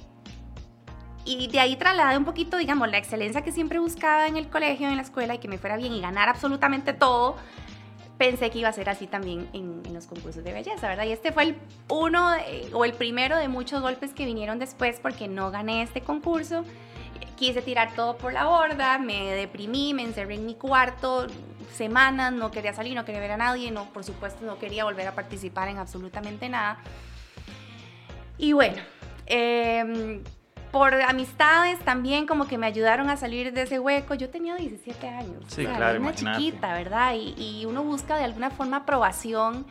y 1.25 1.48
de 1.48 1.60
ahí 1.60 1.75
trasladé 1.75 2.17
un 2.17 2.25
poquito, 2.25 2.58
digamos, 2.58 2.89
la 2.89 3.00
excelencia 3.00 3.41
que 3.41 3.51
siempre 3.51 3.79
buscaba 3.79 4.27
en 4.27 4.38
el 4.38 4.48
colegio, 4.48 4.88
en 4.88 4.96
la 4.96 5.01
escuela, 5.01 5.34
y 5.34 5.39
que 5.39 5.48
me 5.48 5.58
fuera 5.58 5.75
bien 5.75 5.91
y 5.91 6.00
ganar 6.00 6.29
absolutamente 6.29 6.94
todo. 6.94 7.36
Pensé 8.20 8.51
que 8.51 8.60
iba 8.60 8.70
a 8.70 8.74
ser 8.74 8.89
así 8.89 9.08
también 9.08 9.50
en, 9.51 9.82
los 9.94 10.05
concursos 10.05 10.44
de 10.44 10.53
belleza, 10.53 10.88
¿verdad? 10.88 11.05
Y 11.05 11.12
este 11.12 11.32
fue 11.32 11.44
el 11.44 11.58
uno 11.89 12.32
o 12.74 12.86
el 12.86 12.94
primero 12.94 13.38
de 13.38 13.48
muchos 13.48 13.82
golpes 13.82 14.13
que 14.13 14.25
vinieron 14.25 14.60
después 14.60 15.00
porque 15.01 15.27
no 15.27 15.51
gané 15.51 15.82
este 15.82 16.01
concurso. 16.01 16.63
Quise 17.36 17.62
tirar 17.62 17.94
todo 17.96 18.17
por 18.17 18.32
la 18.32 18.46
borda, 18.46 18.98
me 19.00 19.32
deprimí, 19.32 19.94
me 19.94 20.03
encerré 20.03 20.36
en 20.36 20.46
mi 20.46 20.55
cuarto 20.55 21.27
semanas, 21.74 22.32
no 22.32 22.51
quería 22.51 22.74
salir, 22.74 22.96
no 22.96 23.03
quería 23.03 23.20
ver 23.20 23.32
a 23.32 23.38
nadie, 23.38 23.72
no, 23.72 23.86
por 23.89 24.05
supuesto 24.05 24.46
no 24.46 24.60
quería 24.60 24.86
volver 24.86 25.08
a 25.08 25.15
participar 25.15 25.67
en 25.67 25.77
absolutamente 25.77 26.48
nada. 26.48 26.77
Y 28.38 28.53
bueno, 28.53 28.82
eh, 29.25 30.22
por 30.75 30.94
amistades 30.94 31.79
también 31.86 32.27
como 32.27 32.50
que 32.50 32.58
me 32.58 32.67
ayudaron 32.67 33.10
a 33.10 33.15
salir 33.15 33.53
de 33.53 33.62
ese 33.62 33.79
hueco. 33.79 34.13
Yo 34.13 34.29
tenía 34.29 34.55
17 34.55 35.08
años, 35.08 35.46
sí, 35.48 35.65
claro, 35.65 36.01
una 36.01 36.13
chiquita, 36.13 36.74
¿verdad? 36.74 37.13
Y, 37.15 37.63
uno 37.65 37.82
busca 37.82 38.17
de 38.17 38.25
alguna 38.25 38.50
forma 38.50 38.77
aprobación 38.77 39.65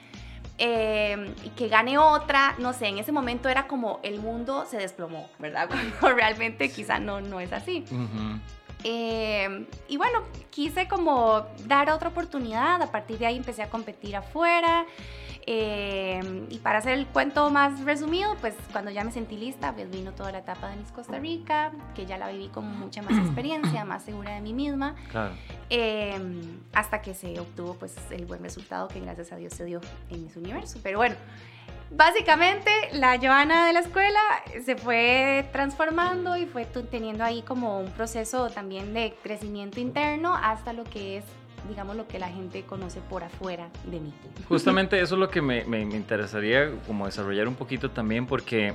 eh, 0.56 1.34
y 1.44 1.50
que 1.50 1.68
gane 1.68 1.98
otra, 1.98 2.54
no 2.56 2.72
sé, 2.72 2.86
en 2.86 2.96
ese 2.96 3.12
momento 3.12 3.50
era 3.50 3.66
como 3.66 4.00
el 4.02 4.18
mundo 4.18 4.64
se 4.66 4.78
desplomó, 4.78 5.28
¿verdad? 5.38 5.68
Cuando 6.00 6.16
realmente 6.16 6.70
quizá 6.70 6.98
no, 6.98 7.20
no 7.20 7.38
es 7.38 7.52
así. 7.52 7.84
Eh, 8.82 9.66
y 9.88 9.98
bueno, 9.98 10.22
quise 10.48 10.88
como 10.88 11.46
dar 11.66 11.90
otra 11.90 12.08
oportunidad, 12.08 12.80
a 12.80 12.90
partir 12.90 13.18
de 13.18 13.26
ahí 13.26 13.36
empecé 13.36 13.62
a 13.62 13.68
competir 13.68 14.16
afuera. 14.16 14.86
Eh, 15.46 16.46
y 16.48 16.58
para 16.58 16.78
hacer 16.78 16.94
el 16.94 17.06
cuento 17.06 17.50
más 17.50 17.80
resumido, 17.80 18.34
pues 18.40 18.54
cuando 18.72 18.90
ya 18.90 19.04
me 19.04 19.12
sentí 19.12 19.36
lista, 19.36 19.74
pues 19.74 19.90
vino 19.90 20.12
toda 20.12 20.32
la 20.32 20.38
etapa 20.38 20.70
de 20.70 20.76
Miss 20.76 20.90
Costa 20.90 21.18
Rica, 21.18 21.72
que 21.94 22.06
ya 22.06 22.16
la 22.16 22.28
viví 22.28 22.48
con 22.48 22.78
mucha 22.78 23.02
más 23.02 23.12
experiencia, 23.26 23.84
más 23.84 24.04
segura 24.04 24.34
de 24.34 24.40
mí 24.40 24.54
misma, 24.54 24.94
eh, 25.68 26.18
hasta 26.72 27.02
que 27.02 27.14
se 27.14 27.38
obtuvo 27.38 27.74
pues 27.74 27.94
el 28.10 28.24
buen 28.24 28.42
resultado 28.42 28.88
que 28.88 29.00
gracias 29.00 29.32
a 29.32 29.36
Dios 29.36 29.52
se 29.52 29.64
dio 29.64 29.80
en 30.10 30.22
Miss 30.22 30.36
Universo. 30.36 30.80
Pero 30.82 30.98
bueno, 30.98 31.16
básicamente 31.90 32.70
la 32.92 33.18
Joana 33.18 33.66
de 33.66 33.74
la 33.74 33.80
escuela 33.80 34.20
se 34.64 34.76
fue 34.76 35.46
transformando 35.52 36.38
y 36.38 36.46
fue 36.46 36.64
teniendo 36.64 37.22
ahí 37.22 37.42
como 37.42 37.80
un 37.80 37.90
proceso 37.90 38.48
también 38.48 38.94
de 38.94 39.14
crecimiento 39.22 39.78
interno 39.78 40.34
hasta 40.34 40.72
lo 40.72 40.84
que 40.84 41.18
es 41.18 41.24
digamos, 41.68 41.96
lo 41.96 42.06
que 42.06 42.18
la 42.18 42.28
gente 42.28 42.62
conoce 42.62 43.00
por 43.00 43.24
afuera 43.24 43.68
de 43.84 44.00
mí. 44.00 44.12
Justamente 44.48 45.00
eso 45.00 45.14
es 45.14 45.20
lo 45.20 45.30
que 45.30 45.42
me, 45.42 45.64
me, 45.64 45.80
interesaría 45.80 46.70
como 46.86 47.06
desarrollar 47.06 47.48
un 47.48 47.54
poquito 47.54 47.90
también 47.90 48.26
porque 48.26 48.74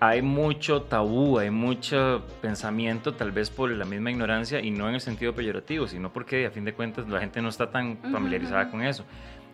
hay 0.00 0.22
mucho 0.22 0.82
tabú, 0.82 1.38
hay 1.38 1.50
mucho 1.50 2.22
pensamiento, 2.42 3.14
tal 3.14 3.32
vez 3.32 3.50
por 3.50 3.70
la 3.70 3.84
misma 3.84 4.10
ignorancia 4.10 4.60
y 4.60 4.70
no 4.70 4.88
en 4.88 4.96
el 4.96 5.00
sentido 5.00 5.34
peyorativo, 5.34 5.86
sino 5.86 6.12
porque 6.12 6.46
a 6.46 6.50
fin 6.50 6.64
de 6.64 6.74
cuentas 6.74 7.08
la 7.08 7.20
gente 7.20 7.40
no 7.40 7.48
está 7.48 7.70
tan 7.70 7.98
familiarizada 7.98 8.70
con 8.70 8.82
eso 8.82 9.04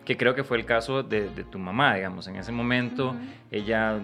que 0.05 0.17
creo 0.17 0.33
que 0.35 0.43
fue 0.43 0.57
el 0.57 0.65
caso 0.65 1.03
de, 1.03 1.29
tu 1.51 1.59
mamá, 1.59 1.95
digamos. 1.95 2.27
En 2.27 2.35
ese 2.35 2.51
momento, 2.51 3.15
ella, 3.51 3.99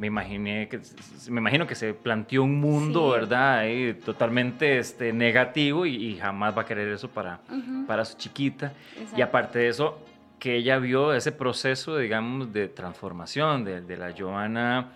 me 0.00 0.06
imaginé 0.06 0.66
que, 0.66 0.80
me 1.28 1.42
imagino 1.42 1.66
que 1.66 1.74
se 1.74 1.92
planteó 1.92 2.42
un 2.42 2.58
mundo, 2.58 3.10
¿verdad? 3.10 3.64
totalmente 4.02 4.78
este, 4.78 5.12
negativo 5.12 5.84
y, 5.84 6.16
jamás 6.16 6.56
va 6.56 6.62
a 6.62 6.64
querer 6.64 6.88
eso 6.88 7.08
para, 7.08 7.40
para 7.86 8.06
su 8.06 8.16
chiquita. 8.16 8.72
Y 9.14 9.20
aparte 9.20 9.58
de 9.58 9.68
eso, 9.68 9.98
que 10.38 10.56
ella 10.56 10.78
vio 10.78 11.12
ese 11.12 11.32
proceso, 11.32 11.98
digamos, 11.98 12.50
de 12.50 12.68
transformación 12.68 13.62
de, 13.62 13.82
de 13.82 13.96
la 13.98 14.14
Joana 14.18 14.92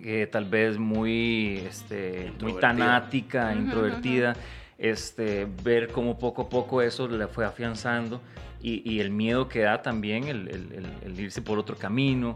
que 0.00 0.28
tal 0.28 0.44
vez 0.44 0.78
muy, 0.78 1.64
este, 1.68 2.32
muy 2.40 2.52
tanática, 2.60 3.52
introvertida, 3.52 4.36
este, 4.78 5.48
ver 5.64 5.88
cómo 5.88 6.16
poco 6.16 6.42
a 6.42 6.48
poco 6.48 6.80
eso 6.80 7.08
le 7.08 7.26
fue 7.26 7.44
afianzando 7.44 8.20
y, 8.60 9.00
el 9.00 9.10
miedo 9.10 9.48
que 9.48 9.60
da 9.60 9.82
también 9.82 10.24
el, 10.24 11.14
irse 11.18 11.42
por 11.42 11.58
otro 11.58 11.76
camino, 11.76 12.34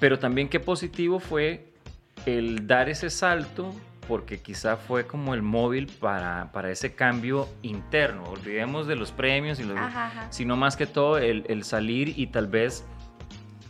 pero 0.00 0.18
también 0.18 0.48
qué 0.48 0.60
positivo 0.60 1.18
fue 1.20 1.72
el 2.26 2.66
dar 2.66 2.88
ese 2.88 3.10
salto 3.10 3.74
porque 4.08 4.40
quizá 4.40 4.76
fue 4.76 5.06
como 5.06 5.34
el 5.34 5.42
móvil 5.42 5.86
para, 5.86 6.50
para 6.52 6.70
ese 6.70 6.94
cambio 6.94 7.46
interno. 7.62 8.24
Olvidemos 8.24 8.86
de 8.86 8.96
los 8.96 9.12
premios, 9.12 9.60
y 9.60 9.66
sino 10.30 10.56
más 10.56 10.76
que 10.76 10.86
todo 10.86 11.18
el, 11.18 11.62
salir 11.62 12.18
y 12.18 12.28
tal 12.28 12.46
vez 12.46 12.84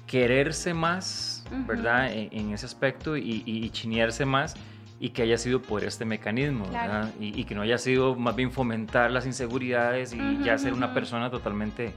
quererse 0.06 0.72
más, 0.74 1.44
¿verdad? 1.66 2.10
En, 2.12 2.52
ese 2.52 2.66
aspecto 2.66 3.16
y, 3.16 3.42
y, 3.44 3.68
chinearse 3.70 4.24
más 4.24 4.54
y 5.00 5.10
que 5.10 5.22
haya 5.22 5.38
sido 5.38 5.62
por 5.62 5.84
este 5.84 6.04
mecanismo, 6.04 6.66
¿verdad? 6.66 7.12
Y, 7.20 7.44
que 7.44 7.54
no 7.54 7.62
haya 7.62 7.78
sido 7.78 8.16
más 8.16 8.34
bien 8.34 8.50
fomentar 8.50 9.10
las 9.10 9.26
inseguridades 9.26 10.12
y 10.12 10.44
ya 10.44 10.58
ser 10.58 10.72
una 10.72 10.92
persona 10.92 11.30
totalmente, 11.30 11.92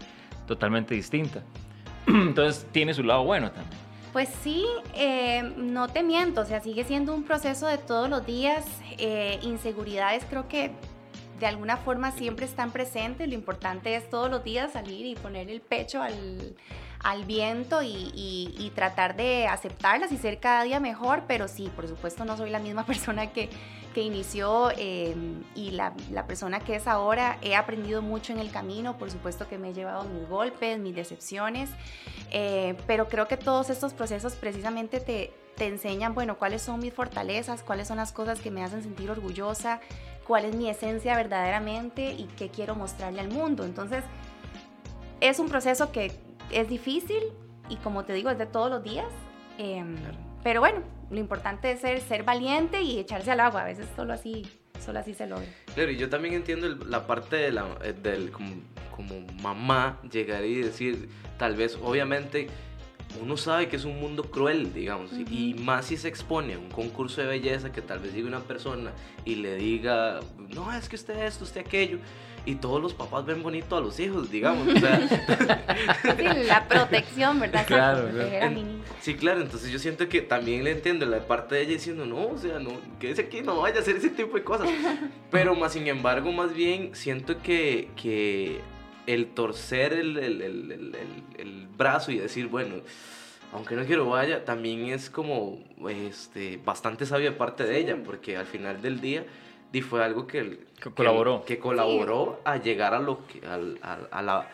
totalmente 0.46 0.94
distinta. 0.94 1.42
Entonces 2.08 2.68
tiene 2.72 2.94
su 2.94 3.04
lado 3.04 3.24
bueno 3.24 3.52
también. 3.52 3.80
Pues 4.14 4.30
sí, 4.44 4.66
eh, 4.94 5.54
no 5.56 5.88
te 5.88 6.04
miento, 6.04 6.42
o 6.42 6.46
sea, 6.46 6.60
sigue 6.60 6.84
siendo 6.84 7.16
un 7.16 7.24
proceso 7.24 7.66
de 7.66 7.78
todos 7.78 8.10
los 8.10 8.26
días. 8.26 8.66
Eh, 8.98 9.40
inseguridades 9.42 10.26
creo 10.30 10.48
que 10.50 10.72
de 11.42 11.48
alguna 11.48 11.76
forma 11.76 12.12
siempre 12.12 12.46
están 12.46 12.72
presentes. 12.72 13.28
Lo 13.28 13.34
importante 13.34 13.96
es 13.96 14.08
todos 14.10 14.30
los 14.30 14.44
días 14.44 14.72
salir 14.74 15.08
y 15.08 15.16
poner 15.16 15.50
el 15.50 15.60
pecho 15.60 16.00
al, 16.00 16.56
al 17.00 17.26
viento 17.26 17.82
y, 17.82 18.72
tratar 18.76 19.16
de 19.16 19.48
aceptarlas 19.48 20.12
y 20.12 20.18
ser 20.18 20.40
cada 20.40 20.64
día 20.64 20.80
mejor, 20.80 21.24
pero 21.28 21.48
sí, 21.48 21.70
por 21.76 21.88
supuesto 21.88 22.26
no 22.26 22.38
soy 22.38 22.50
la 22.52 22.60
misma 22.60 22.86
persona 22.92 23.32
que, 23.32 23.50
que 23.94 24.02
inició 24.02 24.72
eh, 24.78 25.16
y 25.56 25.72
la, 25.72 25.94
la, 26.12 26.26
persona 26.26 26.60
que 26.60 26.76
es 26.76 26.88
ahora. 26.88 27.38
He 27.42 27.56
aprendido 27.56 28.02
mucho 28.02 28.34
en 28.34 28.40
el 28.40 28.52
camino, 28.52 28.98
por 28.98 29.12
supuesto 29.12 29.48
que 29.48 29.58
me 29.58 29.70
he 29.70 29.74
llevado 29.74 30.04
mis 30.04 30.30
golpes, 30.30 30.80
mis 30.80 30.96
decepciones, 30.96 31.70
eh, 32.32 32.76
pero 32.88 33.08
creo 33.08 33.28
que 33.28 33.36
todos 33.36 33.70
estos 33.70 33.94
procesos 33.94 34.34
precisamente 34.34 35.00
te, 35.00 35.34
te 35.56 35.68
enseñan, 35.68 36.14
bueno, 36.14 36.38
cuáles 36.38 36.62
son 36.62 36.80
mis 36.80 36.94
fortalezas, 36.94 37.62
cuáles 37.62 37.88
son 37.88 37.98
las 37.98 38.12
cosas 38.12 38.40
que 38.40 38.52
me 38.52 38.64
hacen 38.64 38.84
sentir 38.84 39.12
orgullosa, 39.12 39.82
cuál 40.28 40.46
es 40.46 40.56
mi 40.56 40.70
esencia 40.70 41.16
verdaderamente 41.16 42.12
y 42.14 42.26
qué 42.38 42.50
quiero 42.50 42.76
mostrarle 42.76 43.22
al 43.22 43.30
mundo. 43.30 43.66
Entonces, 43.66 44.04
es 45.20 45.40
un 45.40 45.50
proceso 45.50 45.92
que 45.92 46.12
es 46.52 46.70
difícil 46.70 47.22
y 47.70 47.78
como 47.78 48.04
te 48.04 48.14
digo, 48.14 48.30
es 48.30 48.38
de 48.38 48.46
todos 48.46 48.70
los 48.70 48.84
días. 48.84 49.08
Em, 49.58 49.96
pero 50.44 50.60
bueno, 50.60 50.82
lo 51.10 51.20
importante 51.20 51.72
es 51.72 51.82
ser, 51.82 52.02
ser 52.02 52.24
valiente 52.24 52.82
y 52.82 53.00
echarse 53.00 53.32
al 53.32 53.40
agua. 53.40 53.62
A 53.62 53.66
veces 53.66 53.88
solo 53.96 54.14
así, 54.14 54.46
solo 54.84 55.00
así 55.00 55.14
se 55.14 55.28
logra. 55.28 55.48
Claro, 55.74 55.92
y 55.92 55.98
yo 55.98 56.10
también 56.10 56.34
entiendo 56.34 56.68
la 56.86 57.08
parte 57.08 57.36
de 57.36 57.52
la, 57.52 57.66
eh, 57.84 57.94
del, 57.94 58.32
como, 58.32 58.56
como 58.96 59.22
mamá 59.42 60.00
llegar 60.12 60.44
y 60.44 60.62
decir, 60.62 61.10
tal 61.38 61.56
vez, 61.56 61.78
obviamente, 61.82 62.48
uno 63.22 63.38
sabe 63.38 63.68
que 63.68 63.76
es 63.76 63.86
un 63.86 64.00
mundo 64.00 64.24
cruel, 64.24 64.74
digamos, 64.74 65.12
y 65.30 65.56
más 65.56 65.86
si 65.86 65.98
se 65.98 66.08
expone 66.08 66.54
a 66.54 66.60
un 66.60 66.70
concurso 66.70 67.22
de 67.22 67.28
belleza 67.28 67.72
que 67.72 67.82
tal 67.82 68.00
vez 68.00 68.14
diga 68.14 68.28
una 68.28 68.42
persona 68.42 68.92
y 69.26 69.36
le 69.36 69.56
diga, 69.56 70.20
no, 70.50 70.72
es 70.74 70.88
que 70.88 70.96
usted 70.96 71.24
esto, 71.24 71.44
usted 71.44 71.62
aquello, 71.62 72.00
y 72.46 72.56
todos 72.56 72.82
los 72.82 72.94
papás 72.94 73.26
ven 73.26 73.44
bonito 73.44 73.76
a 73.78 73.82
los 73.82 74.00
hijos, 74.00 74.32
digamos. 74.32 74.68
O 74.68 74.80
sea. 74.80 75.08
sí, 76.02 76.48
la 76.48 76.68
protección, 76.68 77.40
¿verdad? 77.40 77.66
Claro, 77.68 78.10
Sí, 79.00 79.16
claro, 79.16 79.42
entonces 79.42 79.72
yo 79.72 79.80
siento 79.80 80.08
que 80.10 80.22
también 80.22 80.64
le 80.64 80.72
entiendo 80.72 81.06
la 81.06 81.20
parte 81.20 81.56
de 81.56 81.62
ella 81.62 81.74
diciendo, 81.74 82.06
no, 82.06 82.28
o 82.28 82.38
sea, 82.38 82.60
no, 82.60 82.72
quédese 83.00 83.24
aquí, 83.24 83.42
no 83.42 83.60
vaya 83.60 83.78
a 83.78 83.80
hacer 83.80 83.96
ese 83.96 84.10
tipo 84.10 84.38
de 84.38 84.44
cosas. 84.44 84.70
Pero 85.32 85.56
más 85.56 85.74
sin 85.74 85.88
embargo, 85.88 86.32
más 86.32 86.54
bien 86.54 86.92
siento 86.94 87.42
que, 87.42 87.90
que 87.96 88.62
el 89.08 89.28
torcer 89.28 89.94
el, 89.94 90.18
el, 90.18 90.42
el, 90.42 90.96
el, 91.38 91.68
brazo 91.68 92.12
y 92.12 92.20
decir, 92.20 92.48
bueno, 92.48 92.76
aunque 93.54 93.76
no 93.76 93.86
quiero 93.86 94.10
vaya, 94.10 94.46
también 94.46 94.86
es 94.86 95.10
como 95.10 95.60
este, 95.90 96.58
bastante 96.64 97.06
sabio 97.06 97.32
de 97.32 97.38
parte 97.38 97.64
de 97.64 97.78
ella, 97.78 97.98
porque 98.04 98.38
al 98.38 98.46
final 98.46 98.82
del 98.82 99.02
día 99.02 99.26
y 99.74 99.82
fue 99.82 100.04
algo 100.04 100.28
que, 100.28 100.66
colaboró, 100.94 101.44
que, 101.46 101.58
colaboró 101.58 102.42
a 102.44 102.58
llegar 102.58 102.94
a, 102.94 103.00
lo 103.00 103.26
que, 103.26 103.42
a, 103.46 103.98
a, 104.12 104.22
la, 104.22 104.50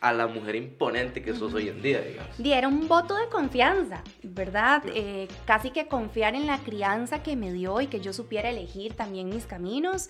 a 0.00 0.12
la 0.12 0.26
mujer 0.26 0.56
imponente 0.56 1.22
que 1.22 1.34
sos 1.34 1.52
hoy 1.52 1.68
en 1.68 1.82
día, 1.82 2.00
digamos. 2.00 2.40
Y 2.40 2.52
era 2.52 2.68
un 2.68 2.88
voto 2.88 3.14
de 3.16 3.28
confianza, 3.28 4.02
¿verdad? 4.22 4.82
Eh, 4.94 5.28
casi 5.44 5.70
que 5.70 5.88
confiar 5.88 6.34
en 6.34 6.46
la 6.46 6.58
crianza 6.58 7.22
que 7.22 7.36
me 7.36 7.52
dio 7.52 7.80
y 7.80 7.86
que 7.86 8.00
yo 8.00 8.12
supiera 8.12 8.48
elegir 8.48 8.94
también 8.94 9.28
mis 9.28 9.44
caminos. 9.44 10.08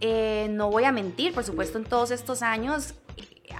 Eh, 0.00 0.48
no 0.50 0.70
voy 0.70 0.84
a 0.84 0.92
mentir, 0.92 1.32
por 1.32 1.44
supuesto, 1.44 1.78
en 1.78 1.84
todos 1.84 2.10
estos 2.10 2.42
años 2.42 2.94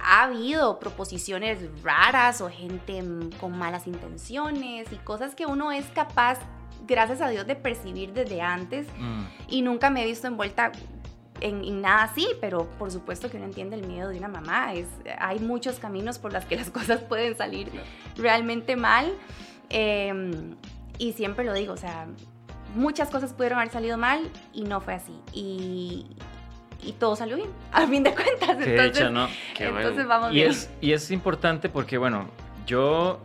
ha 0.03 0.23
habido 0.23 0.79
proposiciones 0.79 1.59
raras 1.83 2.41
o 2.41 2.49
gente 2.49 3.03
con 3.39 3.57
malas 3.57 3.87
intenciones 3.87 4.91
y 4.91 4.95
cosas 4.97 5.35
que 5.35 5.45
uno 5.45 5.71
es 5.71 5.85
capaz, 5.87 6.39
gracias 6.87 7.21
a 7.21 7.29
Dios, 7.29 7.47
de 7.47 7.55
percibir 7.55 8.13
desde 8.13 8.41
antes 8.41 8.87
mm. 8.97 9.23
y 9.49 9.61
nunca 9.61 9.89
me 9.89 10.03
he 10.03 10.05
visto 10.05 10.27
envuelta 10.27 10.71
en, 11.41 11.81
nada 11.81 12.03
así, 12.03 12.27
pero 12.41 12.65
por 12.77 12.91
supuesto 12.91 13.29
que 13.29 13.37
uno 13.37 13.45
entiende 13.45 13.75
el 13.75 13.87
miedo 13.87 14.09
de 14.09 14.17
una 14.17 14.27
mamá. 14.27 14.73
Es, 14.73 14.87
hay 15.19 15.39
muchos 15.39 15.79
caminos 15.79 16.19
por 16.19 16.33
los 16.33 16.45
que 16.45 16.55
las 16.55 16.69
cosas 16.71 17.01
pueden 17.01 17.37
salir 17.37 17.71
realmente 18.15 18.75
mal. 18.75 19.13
Em, 19.69 20.55
y 20.97 21.13
siempre 21.13 21.45
lo 21.45 21.53
digo, 21.53 21.73
o 21.73 21.77
sea, 21.77 22.07
muchas 22.75 23.09
cosas 23.09 23.33
pudieron 23.33 23.59
haber 23.59 23.71
salido 23.71 23.97
mal 23.97 24.31
y 24.53 24.63
no 24.63 24.81
fue 24.81 24.95
así. 24.95 25.19
Y, 25.33 26.07
y 26.83 26.93
todo 26.93 27.15
salió 27.15 27.35
bien, 27.35 27.49
a 27.71 27.85
fin 27.87 28.03
de 28.03 28.13
cuentas. 28.13 28.57
Qué 28.57 28.71
entonces, 28.71 28.93
dicha, 28.93 29.09
¿no? 29.09 29.27
entonces 29.59 30.07
vamos 30.07 30.31
Y 30.31 30.35
bien. 30.35 30.49
es, 30.51 30.69
y 30.81 30.91
es 30.93 31.11
importante 31.11 31.69
porque, 31.69 31.97
bueno, 31.97 32.27
yo 32.65 33.19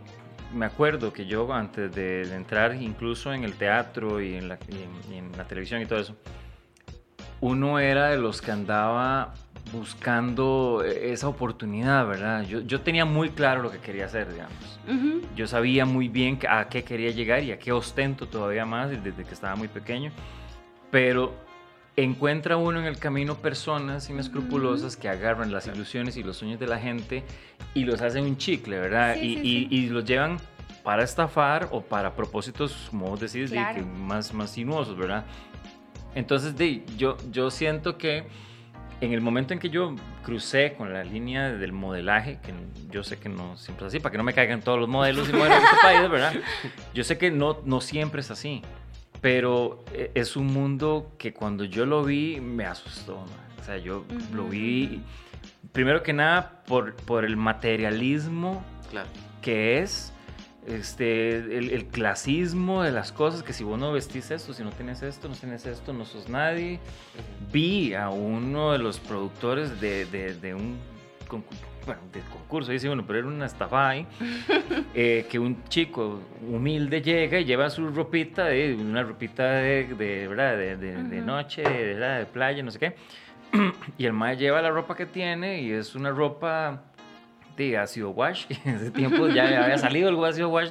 me 0.53 0.65
acuerdo 0.65 1.11
que 1.13 1.25
yo 1.25 1.51
antes 1.53 1.93
de, 1.93 2.25
de 2.25 2.35
entrar 2.35 2.75
incluso 2.75 3.33
en 3.33 3.43
el 3.43 3.53
teatro 3.55 4.21
y 4.21 4.35
en, 4.35 4.49
la, 4.49 4.59
y 4.69 4.75
en- 4.75 5.13
y 5.13 5.17
en 5.17 5.31
la 5.37 5.45
televisión 5.45 5.81
y 5.81 5.85
todo 5.85 5.99
eso, 5.99 6.15
uno 7.41 7.79
era 7.79 8.09
de 8.09 8.17
los 8.17 8.41
que 8.41 8.51
andaba 8.51 9.33
buscando 9.71 10.83
esa 10.85 11.27
oportunidad, 11.27 12.05
¿verdad? 12.07 12.43
Yo, 12.43 12.59
yo 12.61 12.81
tenía 12.81 13.05
muy 13.05 13.29
claro 13.29 13.61
lo 13.63 13.71
que 13.71 13.79
quería 13.79 14.05
hacer, 14.05 14.31
digamos. 14.31 14.79
Ujú. 14.87 15.21
Yo 15.35 15.47
sabía 15.47 15.85
muy 15.85 16.07
bien 16.09 16.37
a 16.49 16.67
qué 16.69 16.83
quería 16.83 17.09
llegar 17.11 17.43
y 17.43 17.51
a 17.51 17.59
qué 17.59 17.71
ostento 17.71 18.27
todavía 18.27 18.65
más 18.65 18.89
desde 18.91 19.23
que 19.23 19.33
estaba 19.33 19.55
muy 19.55 19.67
pequeño. 19.67 20.11
Pero 20.91 21.33
encuentra 21.95 22.57
uno 22.57 22.79
en 22.79 22.85
el 22.85 22.97
camino 22.97 23.35
personas 23.35 24.09
inescrupulosas 24.09 24.97
que 24.97 25.09
agarran 25.09 25.51
las 25.51 25.67
ilusiones 25.67 26.17
y 26.17 26.23
los 26.23 26.37
sueños 26.37 26.59
de 26.59 26.67
la 26.67 26.79
gente 26.79 27.23
y 27.75 27.83
los 27.85 28.01
hacen 28.01 28.23
un 28.25 28.37
chicle, 28.37 28.79
¿verdad? 28.79 29.15
Sí, 29.19 29.25
y, 29.25 29.35
sí, 29.35 29.41
y- 29.41 29.59
sí. 29.59 29.67
y 29.75 29.89
los 29.89 30.03
llevan 30.05 30.37
para 30.83 31.03
estafar 31.03 31.67
o 31.71 31.81
para 31.81 32.13
propósitos, 32.15 32.87
como 32.89 33.07
vos 33.07 33.19
decís, 33.19 33.51
de 33.51 33.57
Claro. 33.57 33.75
que 33.75 33.85
más, 33.85 34.33
más 34.33 34.49
sinuosos, 34.51 34.97
¿verdad? 34.97 35.23
Entonces, 36.15 36.57
de, 36.57 36.83
yo, 36.97 37.17
yo 37.31 37.49
siento 37.51 37.97
que 37.97 38.23
en 39.01 39.11
el 39.13 39.21
momento 39.21 39.53
en 39.53 39.59
que 39.59 39.69
yo 39.69 39.95
crucé 40.23 40.73
con 40.77 40.93
la 40.93 41.03
línea 41.03 41.51
del 41.51 41.73
modelaje, 41.73 42.39
que 42.41 42.53
yo 42.91 43.03
sé 43.03 43.17
que 43.19 43.29
no 43.29 43.57
siempre 43.57 43.85
es 43.87 43.93
así, 43.93 43.99
para 43.99 44.11
que 44.11 44.17
no 44.17 44.23
me 44.23 44.33
caigan 44.33 44.61
todos 44.61 44.79
los 44.79 44.87
modelos 44.89 45.27
y 45.29 45.33
modelos 45.33 45.59
de 45.59 45.63
este 45.65 45.77
país, 45.81 46.09
¿verdad? 46.09 46.33
Yo 46.93 47.03
sé 47.03 47.17
que 47.17 47.29
no, 47.31 47.59
no 47.65 47.81
siempre 47.81 48.21
es 48.21 48.31
así, 48.31 48.61
pero 49.23 49.83
eh, 49.93 50.11
es 50.15 50.35
un 50.35 50.47
mundo 50.47 51.13
que 51.17 51.33
cuando 51.33 51.63
yo 51.63 51.85
lo 51.87 52.03
vi 52.03 52.39
me 52.41 52.65
asustó. 52.65 53.15
man. 53.21 53.29
O 53.61 53.63
sea, 53.63 53.77
yo 53.77 54.03
lo 54.33 54.43
vi, 54.49 55.01
primero 55.71 56.03
que 56.03 56.11
nada, 56.11 56.61
por, 56.67 56.93
por 56.95 57.23
el 57.23 57.37
materialismo 57.37 58.63
Claro. 58.91 59.07
que 59.41 59.79
es 59.79 60.11
este, 60.67 61.37
el, 61.37 61.71
el 61.71 61.85
clasismo 61.85 62.83
de 62.83 62.91
las 62.91 63.11
cosas, 63.13 63.41
que 63.43 63.53
si 63.53 63.63
vos 63.63 63.79
no 63.79 63.93
vestís 63.93 64.29
esto, 64.31 64.53
si 64.53 64.63
no 64.63 64.71
tienes 64.71 65.01
esto, 65.01 65.29
no 65.29 65.35
tienes 65.35 65.65
esto, 65.65 65.93
no 65.93 66.03
sos 66.05 66.27
nadie. 66.27 66.79
Vi 67.51 67.93
a 67.93 68.09
uno 68.09 68.73
de 68.73 68.79
los 68.79 68.99
productores 68.99 69.79
de, 69.79 70.05
de- 70.05 70.33
de 70.35 70.53
un 70.53 70.77
concu- 71.33 71.85
bueno, 71.85 72.01
de 72.13 72.21
concurso, 72.21 72.71
dice 72.71 72.89
uno, 72.89 73.05
pero 73.05 73.19
era 73.19 73.27
una 73.27 73.45
estafa 73.45 73.89
ahí, 73.89 74.07
eh, 74.93 75.25
que 75.29 75.37
un 75.39 75.63
chico 75.65 76.21
humilde 76.49 77.01
llega 77.01 77.39
y 77.39 77.45
lleva 77.45 77.69
su 77.69 77.87
ropita, 77.89 78.45
de, 78.45 78.75
una 78.75 79.03
ropita 79.03 79.43
de, 79.51 79.85
de, 79.97 80.27
¿verdad? 80.27 80.57
de, 80.57 80.77
de- 80.77 81.03
de 81.03 81.17
Ujú. 81.17 81.25
noche, 81.25 81.61
de, 81.61 81.93
¿verdad? 81.93 82.19
de 82.19 82.25
playa, 82.25 82.63
no 82.63 82.71
sé 82.71 82.79
qué. 82.79 82.95
Y 83.97 84.05
el 84.05 84.13
mae 84.13 84.35
lleva 84.37 84.61
la 84.61 84.71
ropa 84.71 84.95
que 84.95 85.05
tiene 85.05 85.61
y 85.61 85.71
es 85.71 85.93
una 85.95 86.09
ropa 86.11 86.83
de 87.57 87.77
ácido 87.77 88.09
wash. 88.11 88.45
En 88.65 88.75
ese 88.75 88.91
tiempo 88.91 89.27
ya 89.27 89.43
había 89.63 89.77
salido 89.77 90.09
el 90.09 90.23
ácido 90.25 90.49
wash, 90.49 90.69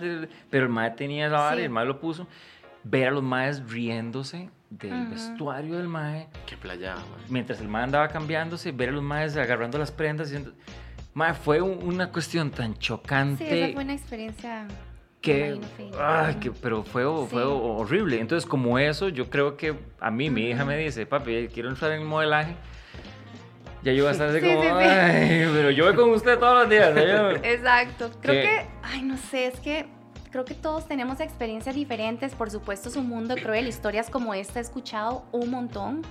pero 0.51 0.65
el 0.65 0.71
mae 0.71 0.91
tenía 0.93 1.29
la 1.29 1.39
vara 1.39 1.57
y 1.57 1.59
Sí. 1.61 1.65
el 1.65 1.71
mae 1.71 1.85
lo 1.87 2.01
puso. 2.01 2.27
Ver 2.85 3.09
a 3.09 3.11
los 3.13 3.23
maes 3.23 3.63
riéndose 3.71 4.49
del 4.79 5.07
vestuario 5.09 5.77
del 5.77 5.89
mae, 5.89 6.29
Qué 6.47 6.57
playa, 6.57 6.95
man. 6.95 7.05
mientras 7.29 7.61
el 7.61 7.69
mae 7.69 7.85
andaba 7.85 8.09
cambiándose, 8.09 8.73
ver 8.73 8.89
a 8.89 8.93
los 8.93 9.03
maes 9.03 9.37
agarrando 9.37 9.79
las 9.79 9.91
prendas. 9.91 10.31
diciendo- 10.31 10.53
Mae, 11.15 11.35
fue 11.35 11.61
un- 11.61 11.83
una 11.85 12.11
cuestión 12.11 12.51
tan 12.51 12.73
Sí, 12.73 12.79
chocante 12.81 13.65
esa 13.67 13.75
fue 13.75 13.85
una 13.85 13.93
experiencia. 13.93 14.67
que, 15.21 15.61
ay, 16.01 16.35
que 16.37 16.51
pero 16.53 16.83
fue, 16.85 17.05
fue 17.29 17.43
Sí. 17.43 17.49
horrible. 17.49 18.19
Entonces, 18.19 18.49
como 18.49 18.79
eso, 18.79 19.09
yo 19.11 19.29
creo 19.29 19.57
que 19.59 19.75
a 20.01 20.11
mí, 20.11 20.31
mi 20.31 20.47
hija 20.49 20.65
me 20.65 20.77
dice, 20.79 21.05
papi, 21.07 21.49
quiero 21.53 21.69
entrar 21.69 21.93
en 21.93 22.01
el 22.01 22.07
modelaje. 22.09 22.57
Ya 23.83 23.93
yo 23.93 24.05
voy 24.05 24.09
a 24.09 24.13
estar 24.13 24.29
así 24.31 24.41
Sí, 24.41 24.47
como, 24.47 24.63
sí, 24.63 24.69
sí. 24.69 24.75
ay, 24.75 25.51
pero 25.53 25.71
yo 25.71 25.85
voy 25.85 25.95
con 25.97 26.11
usted 26.11 26.39
todos 26.39 26.61
los 26.61 26.71
días. 26.71 26.93
Exacto. 27.45 28.11
Creo 28.23 28.35
¿Qué? 28.35 28.43
que, 28.43 28.67
ay, 28.83 29.03
no 29.03 29.17
sé, 29.17 29.47
es 29.49 29.61
que 29.61 29.87
creo 30.33 30.45
que 30.45 30.55
todos 30.55 30.89
tenemos 30.89 31.21
experiencias 31.21 31.75
diferentes. 31.75 32.35
Por 32.35 32.51
supuesto, 32.51 32.89
es 32.89 32.97
un 32.97 33.09
mundo 33.09 33.37
cruel. 33.37 33.69
Historias 33.69 34.11
como 34.11 34.35
esta 34.35 34.59
he 34.59 34.63
escuchado 34.63 35.25
un 35.31 35.51
montón. 35.51 36.03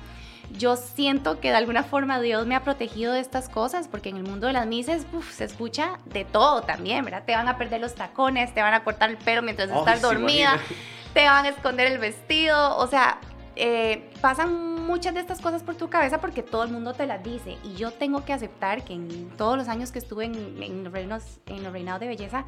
Yo 0.57 0.75
siento 0.75 1.39
que 1.39 1.49
de 1.49 1.55
alguna 1.55 1.83
forma 1.83 2.19
Dios 2.21 2.45
me 2.45 2.55
ha 2.55 2.63
protegido 2.63 3.13
de 3.13 3.21
estas 3.21 3.49
cosas, 3.49 3.87
porque 3.87 4.09
en 4.09 4.17
el 4.17 4.23
mundo 4.23 4.47
de 4.47 4.53
las 4.53 4.67
mises 4.67 5.05
uf, 5.13 5.31
se 5.31 5.45
escucha 5.45 5.97
de 6.05 6.25
todo 6.25 6.61
también, 6.61 7.03
¿verdad? 7.05 7.23
Te 7.25 7.35
van 7.35 7.47
a 7.47 7.57
perder 7.57 7.81
los 7.81 7.95
tacones, 7.95 8.53
te 8.53 8.61
van 8.61 8.73
a 8.73 8.83
cortar 8.83 9.09
el 9.09 9.17
pelo 9.17 9.41
mientras 9.41 9.69
estás 9.69 9.99
sí, 9.99 10.03
dormida, 10.03 10.55
imagínate. 10.55 10.75
te 11.13 11.25
van 11.25 11.45
a 11.45 11.49
esconder 11.49 11.87
el 11.87 11.99
vestido, 11.99 12.77
o 12.77 12.85
sea, 12.87 13.19
eh, 13.55 14.09
pasan 14.19 14.81
muchas 14.85 15.13
de 15.13 15.21
estas 15.21 15.39
cosas 15.39 15.63
por 15.63 15.75
tu 15.75 15.89
cabeza 15.89 16.19
porque 16.19 16.43
todo 16.43 16.65
el 16.65 16.71
mundo 16.71 16.93
te 16.93 17.05
las 17.05 17.23
dice 17.23 17.57
y 17.63 17.75
yo 17.75 17.91
tengo 17.91 18.25
que 18.25 18.33
aceptar 18.33 18.83
que 18.83 18.93
en 18.93 19.29
todos 19.37 19.57
los 19.57 19.69
años 19.69 19.93
que 19.93 19.99
estuve 19.99 20.25
en, 20.25 20.61
en 20.61 20.83
los, 20.83 20.91
reinos, 20.91 21.39
en 21.45 21.63
los 21.63 21.71
reinados 21.71 22.01
de 22.01 22.07
belleza, 22.07 22.45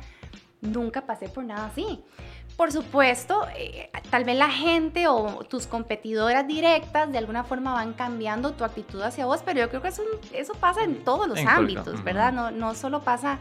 nunca 0.64 1.06
pasé 1.06 1.30
por 1.30 1.44
nada 1.44 1.68
así. 1.68 2.04
Por 2.58 2.72
supuesto, 2.72 3.48
eh, 3.58 3.90
tal 4.10 4.24
vez 4.24 4.38
la 4.38 4.50
gente 4.50 5.08
o 5.08 5.44
tus 5.44 5.68
competidoras 5.68 6.48
directas 6.48 7.12
de 7.12 7.18
alguna 7.18 7.44
forma 7.44 7.74
van 7.74 7.94
cambiando 7.94 8.54
tu 8.54 8.64
actitud 8.64 9.02
hacia 9.02 9.26
vos, 9.26 9.42
pero 9.44 9.60
yo 9.60 9.70
creo 9.70 9.82
que 9.82 9.88
eso, 9.90 10.04
eso 10.34 10.54
pasa 10.54 10.84
en 10.84 11.04
todos 11.04 11.28
los 11.28 11.38
En 11.40 11.48
ámbitos. 11.48 12.04
¿verdad? 12.04 12.32
No, 12.32 12.52
no 12.52 12.76
solo 12.76 13.02
pasa 13.04 13.40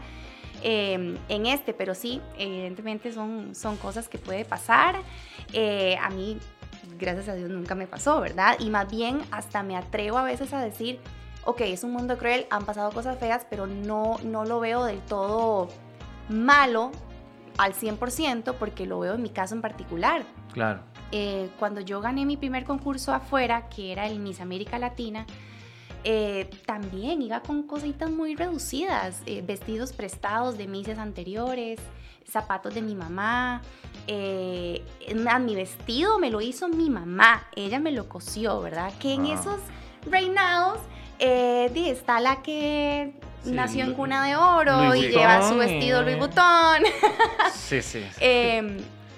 eh, 0.63 1.17
en 1.29 1.45
este, 1.45 1.73
pero 1.73 1.93
sí, 1.93 2.21
evidentemente 2.37 3.11
son, 3.11 3.53
son 3.53 3.77
cosas 3.77 4.09
que 4.09 4.17
puede 4.17 4.45
pasar. 4.45 4.95
Eh, 5.53 5.95
a 6.01 6.09
mí, 6.09 6.39
gracias 6.97 7.29
a 7.29 7.35
Dios, 7.35 7.49
nunca 7.49 7.75
me 7.75 7.85
pasó, 7.85 8.19
¿verdad? 8.19 8.55
Y 8.59 8.69
más 8.69 8.89
bien 8.89 9.21
hasta 9.29 9.61
me 9.61 9.77
atrevo 9.77 10.17
a 10.17 10.23
veces 10.23 10.53
a 10.53 10.59
decir, 10.59 10.99
ok, 11.45 11.61
es 11.61 11.83
un 11.83 11.91
mundo 11.91 12.17
cruel, 12.17 12.47
han 12.49 12.65
pasado 12.65 12.91
cosas 12.91 13.19
feas, 13.19 13.45
pero 13.47 13.67
no, 13.67 14.17
no 14.23 14.43
lo 14.45 14.59
veo 14.59 14.85
del 14.85 14.99
todo 15.01 15.69
malo 16.29 16.91
al 17.57 17.73
100% 17.73 18.55
porque 18.57 18.85
lo 18.85 18.99
veo 18.99 19.15
en 19.15 19.21
mi 19.21 19.29
caso 19.29 19.55
en 19.55 19.61
particular. 19.61 20.23
Claro. 20.53 20.81
Eh, 21.11 21.49
cuando 21.59 21.81
yo 21.81 22.01
gané 22.01 22.25
mi 22.25 22.37
primer 22.37 22.63
concurso 22.63 23.13
afuera, 23.13 23.69
que 23.69 23.91
era 23.91 24.07
el 24.07 24.19
Miss 24.19 24.41
América 24.41 24.79
Latina, 24.79 25.25
eh, 26.03 26.49
también 26.65 27.21
iba 27.21 27.41
con 27.41 27.63
cositas 27.63 28.09
muy 28.09 28.35
reducidas, 28.35 29.21
eh, 29.25 29.43
vestidos 29.45 29.93
prestados 29.93 30.57
de 30.57 30.67
mises 30.67 30.97
anteriores, 30.97 31.79
zapatos 32.27 32.73
de 32.73 32.81
mi 32.81 32.95
mamá. 32.95 33.61
mi 35.39 35.55
vestido 35.55 36.19
me 36.19 36.29
lo 36.29 36.41
hizo 36.41 36.67
mi 36.67 36.89
mamá, 36.89 37.47
ella 37.55 37.79
me 37.79 37.91
lo 37.91 38.09
cosió, 38.09 38.59
¿verdad? 38.61 38.91
Que 38.99 39.13
en 39.13 39.23
Wow. 39.23 39.33
esos 39.33 39.59
reinados 40.09 40.79
está 41.19 42.19
la 42.19 42.41
que 42.41 43.13
Sí, 43.43 43.51
nació 43.51 43.83
en 43.85 43.93
cuna 43.93 44.25
de 44.25 44.35
oro 44.35 44.85
Louis 44.89 45.03
y 45.03 45.07
lleva 45.09 45.41
su 45.41 45.55
Vuitton, 45.55 45.59
vestido. 45.59 46.01
Louis 46.01 46.17
Vuitton. 46.17 46.83
Sí, 47.53 47.81
sí. 47.81 48.03
Eh, 48.19 48.77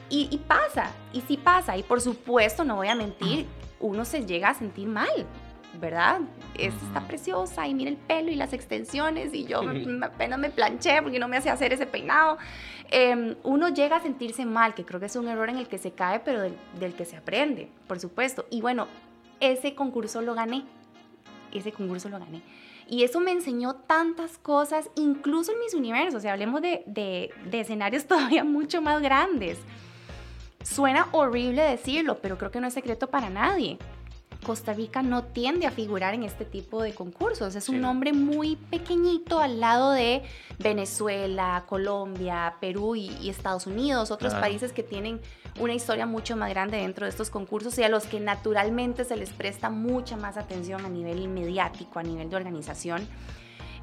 y, 0.10 0.28
y 0.32 0.38
pasa, 0.38 0.92
y 1.14 1.22
sí 1.22 1.38
pasa. 1.38 1.76
Y 1.78 1.84
por 1.84 2.00
supuesto, 2.02 2.64
no 2.64 2.76
voy 2.78 2.88
a 2.88 2.96
mentir, 2.96 3.46
uno 3.80 4.06
se 4.06 4.26
llega 4.26 4.50
a 4.50 4.54
sentir 4.54 4.88
mal, 4.88 5.10
¿verdad? 5.80 6.22
Es, 6.58 6.74
está 6.74 7.02
preciosa 7.02 7.68
y 7.68 7.74
mira 7.74 7.90
el 7.90 7.98
pelo 7.98 8.32
y 8.32 8.36
las 8.36 8.54
extensiones 8.54 9.34
y 9.34 9.46
yo 9.46 9.62
me- 9.64 10.06
apenas 10.06 10.40
me 10.40 10.50
planché 10.50 11.02
porque 11.02 11.20
no 11.20 11.28
me 11.28 11.38
hacía 11.38 11.54
hacer 11.54 11.74
ese 11.74 11.86
peinado. 11.86 12.38
Eh, 12.92 13.36
uno 13.44 13.70
llega 13.70 13.98
a 13.98 14.02
sentirse 14.02 14.46
mal, 14.46 14.74
que 14.76 14.86
creo 14.86 15.00
que 15.00 15.08
es 15.08 15.16
un 15.16 15.28
error 15.28 15.50
en 15.50 15.58
el 15.58 15.68
que 15.68 15.78
se 15.80 15.92
cae, 15.92 16.20
pero 16.20 16.42
del, 16.42 16.56
del 16.80 16.94
que 16.94 17.04
se 17.06 17.18
aprende, 17.18 17.70
por 17.88 18.00
supuesto. 18.00 18.46
Y 18.52 18.62
bueno, 18.62 18.88
ese 19.40 19.74
concurso 19.76 20.22
lo 20.22 20.34
gané. 20.36 20.64
Ese 21.52 21.72
concurso 21.72 22.10
lo 22.10 22.20
gané. 22.20 22.42
Y 22.88 23.04
eso 23.04 23.20
me 23.20 23.32
enseñó 23.32 23.76
tantas 23.76 24.38
cosas, 24.38 24.90
incluso 24.96 25.52
en 25.52 25.60
mis 25.60 25.74
universos. 25.74 26.16
O 26.16 26.20
sea, 26.22 26.34
hablemos 26.34 26.62
de, 26.62 26.84
de- 26.86 27.32
de 27.50 27.60
escenarios 27.62 28.06
todavía 28.08 28.44
mucho 28.44 28.82
más 28.82 29.02
grandes. 29.02 29.58
Suena 30.64 31.08
horrible 31.12 31.62
decirlo, 31.62 32.20
pero 32.22 32.38
creo 32.38 32.52
que 32.52 32.60
no 32.60 32.68
es 32.68 32.74
secreto 32.74 33.08
para 33.08 33.30
nadie. 33.30 33.78
Costa 34.46 34.74
Rica 34.74 35.02
no 35.02 35.24
tiende 35.24 35.66
a 35.66 35.72
figurar 35.72 36.14
en 36.14 36.24
este 36.24 36.46
tipo 36.46 36.82
de 36.82 36.94
concursos. 36.94 37.56
Es 37.56 37.66
Sí, 37.66 37.72
un 37.74 37.82
no. 37.82 37.88
nombre 37.88 38.14
muy 38.14 38.56
pequeñito 38.56 39.40
al 39.40 39.60
lado 39.60 39.92
de 39.92 40.22
Venezuela, 40.60 41.64
Colombia, 41.68 42.56
Perú 42.62 42.96
y, 42.96 43.10
y 43.22 43.30
Estados 43.30 43.66
Unidos, 43.68 44.12
otros 44.12 44.34
países 44.36 44.72
que 44.72 44.84
tienen 44.84 45.20
una 45.60 45.74
historia 45.74 46.06
mucho 46.06 46.36
más 46.38 46.50
grande 46.50 46.78
dentro 46.78 47.06
de 47.06 47.10
estos 47.10 47.30
concursos 47.30 47.78
y 47.80 47.84
a 47.84 47.90
los 47.90 48.06
que 48.06 48.20
naturalmente 48.20 49.04
se 49.06 49.16
les 49.16 49.32
presta 49.32 49.70
mucha 49.70 50.16
más 50.18 50.38
atención 50.38 50.86
a 50.86 50.90
nivel 50.90 51.28
mediático, 51.28 52.00
a 52.00 52.04
nivel 52.04 52.30
de 52.30 52.36
organización. 52.36 53.08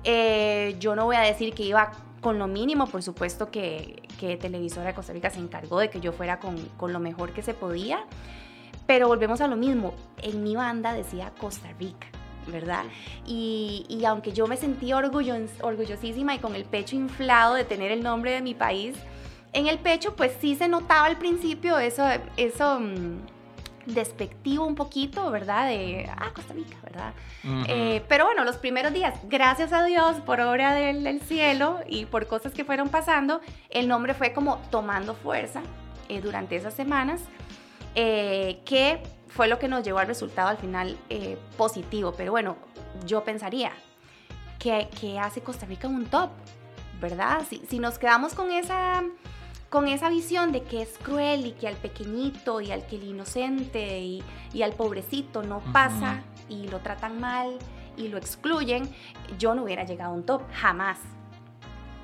Eh, 0.04 0.76
yo 0.80 0.94
no 0.96 1.04
voy 1.04 1.16
a 1.16 1.20
decir 1.20 1.54
que 1.54 1.62
iba 1.62 1.92
con 2.20 2.38
lo 2.38 2.46
mínimo, 2.46 2.86
por 2.86 3.02
supuesto 3.02 3.50
que, 3.50 4.02
que 4.20 4.36
Televisora 4.36 4.88
de 4.88 4.94
Costa 4.94 5.12
Rica 5.12 5.30
se 5.30 5.40
encargó 5.40 5.78
de 5.80 5.90
que 5.90 6.00
yo 6.00 6.12
fuera 6.12 6.38
con, 6.38 6.56
con 6.76 6.92
lo 6.92 7.00
mejor 7.00 7.32
que 7.32 7.42
se 7.42 7.52
podía, 7.54 8.04
pero 8.92 9.08
volvemos 9.08 9.40
a 9.40 9.48
lo 9.48 9.56
mismo, 9.56 9.94
en 10.18 10.42
mi 10.42 10.54
banda 10.54 10.92
decía 10.92 11.32
Costa 11.38 11.66
Rica, 11.80 12.08
¿verdad? 12.46 12.84
Y, 13.26 13.86
y 13.88 14.04
aunque 14.04 14.32
yo 14.32 14.46
me 14.46 14.58
sentí 14.58 14.92
orgullo, 14.92 15.34
orgullosísima 15.62 16.34
y 16.34 16.40
con 16.40 16.54
el 16.54 16.66
pecho 16.66 16.94
inflado 16.94 17.54
de 17.54 17.64
tener 17.64 17.90
el 17.90 18.02
nombre 18.02 18.32
de 18.32 18.42
mi 18.42 18.52
país 18.52 18.94
en 19.54 19.66
el 19.66 19.78
pecho, 19.78 20.14
pues 20.14 20.36
sí 20.42 20.56
se 20.56 20.68
notaba 20.68 21.06
al 21.06 21.16
principio 21.16 21.78
eso, 21.78 22.06
eso 22.36 22.80
mm, 22.80 23.20
despectivo 23.86 24.66
un 24.66 24.74
poquito, 24.74 25.30
¿verdad? 25.30 25.68
De, 25.68 26.06
ah, 26.14 26.30
Costa 26.34 26.52
Rica, 26.52 26.76
¿verdad? 26.82 27.14
Eh, 27.68 28.04
pero 28.08 28.26
bueno, 28.26 28.44
los 28.44 28.56
primeros 28.56 28.92
días, 28.92 29.14
gracias 29.24 29.72
a 29.72 29.84
Dios, 29.84 30.16
por 30.26 30.38
obra 30.42 30.74
del, 30.74 31.22
cielo 31.22 31.80
y 31.88 32.04
por 32.04 32.26
cosas 32.26 32.52
que 32.52 32.66
fueron 32.66 32.90
pasando, 32.90 33.40
el 33.70 33.88
nombre 33.88 34.12
fue 34.12 34.34
como 34.34 34.58
tomando 34.70 35.14
fuerza 35.14 35.62
eh, 36.10 36.20
durante 36.20 36.56
esas 36.56 36.74
semanas, 36.74 37.22
eh, 37.94 38.60
que 38.64 39.02
fue 39.28 39.48
lo 39.48 39.58
que 39.58 39.68
nos 39.68 39.84
llevó 39.84 39.98
al 39.98 40.06
resultado 40.06 40.48
al 40.48 40.58
final 40.58 40.96
positivo. 41.56 42.12
Pero 42.16 42.32
bueno, 42.32 42.56
yo 43.06 43.24
pensaría, 43.24 43.72
que, 44.58 44.88
que 45.00 45.18
hace 45.18 45.40
Costa 45.40 45.66
Rica 45.66 45.88
un 45.88 46.06
top? 46.06 46.30
¿Verdad? 47.00 47.42
Si, 47.48 47.62
si 47.68 47.80
nos 47.80 47.98
quedamos 47.98 48.34
con 48.34 48.52
esa 48.52 49.02
con 49.72 49.88
esa 49.88 50.10
visión 50.10 50.52
de 50.52 50.62
que 50.62 50.82
es 50.82 50.98
cruel 50.98 51.46
y 51.46 51.52
que 51.52 51.66
al 51.66 51.76
pequeñito 51.76 52.60
y 52.60 52.70
al 52.70 52.86
que 52.86 52.96
el 52.96 53.04
inocente 53.04 54.00
y, 54.00 54.22
al 54.62 54.74
pobrecito 54.74 55.42
no 55.42 55.60
pasa 55.72 56.20
y 56.50 56.68
lo 56.68 56.80
tratan 56.80 57.18
mal 57.18 57.56
y 57.96 58.08
lo 58.08 58.18
excluyen, 58.18 58.82
yo 59.38 59.54
no 59.54 59.62
hubiera 59.62 59.84
llegado 59.84 60.12
a 60.12 60.14
un 60.14 60.26
top, 60.26 60.42
jamás. 60.52 60.98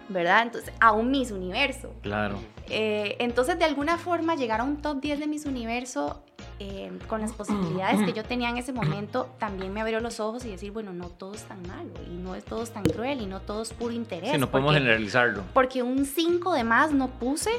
¿Verdad? 0.09 0.44
Entonces, 0.44 0.72
a 0.81 0.92
un 0.92 1.11
Miss 1.11 1.31
Universo. 1.31 1.92
Claro. 2.01 2.38
Eh, 2.70 3.16
entonces, 3.18 3.59
de 3.59 3.64
alguna 3.64 3.98
forma, 3.98 4.35
llegar 4.35 4.61
a 4.61 4.64
un 4.64 4.78
top 4.78 5.00
10 5.00 5.20
de 5.20 5.26
Miss 5.26 5.46
Universo 5.46 6.22
eh, 6.61 6.90
con 7.07 7.20
las 7.20 7.33
posibilidades 7.33 8.04
que 8.04 8.12
yo 8.12 8.24
tenía 8.24 8.50
en 8.50 8.59
ese 8.59 8.72
momento, 8.72 9.31
también 9.38 9.72
me 9.72 9.81
abrió 9.81 10.00
los 10.00 10.20
ojos 10.20 10.44
y 10.44 10.50
decir, 10.50 10.72
bueno, 10.72 10.92
no 10.92 11.09
todo 11.09 11.35
es 11.35 11.44
tan 11.44 11.62
malo 11.62 11.92
y 12.11 12.16
no 12.16 12.35
es 12.35 12.44
todo 12.44 12.62
es 12.62 12.70
tan 12.70 12.83
cruel 12.83 13.20
y 13.20 13.26
no 13.26 13.40
todo 13.40 13.62
es 13.62 13.72
puro 13.72 13.92
interés. 13.92 14.33
Sí, 14.33 14.38
no 14.38 14.50
podemos 14.50 14.74
generalizarlo. 14.74 15.44
Porque 15.54 15.83
un 15.83 16.04
5 16.04 16.52
de 16.52 16.64
más 16.64 16.92
no 16.92 17.09
puse. 17.09 17.50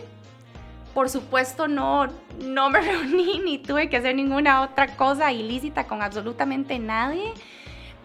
Por 0.93 1.09
supuesto, 1.09 1.67
no, 1.67 2.07
no 2.43 2.69
me 2.69 2.81
reuní 2.81 3.39
ni 3.39 3.57
tuve 3.57 3.89
que 3.89 3.97
hacer 3.97 4.15
ninguna 4.15 4.61
otra 4.61 4.95
cosa 4.95 5.31
ilícita 5.31 5.87
con 5.87 6.01
absolutamente 6.01 6.77
nadie. 6.77 7.33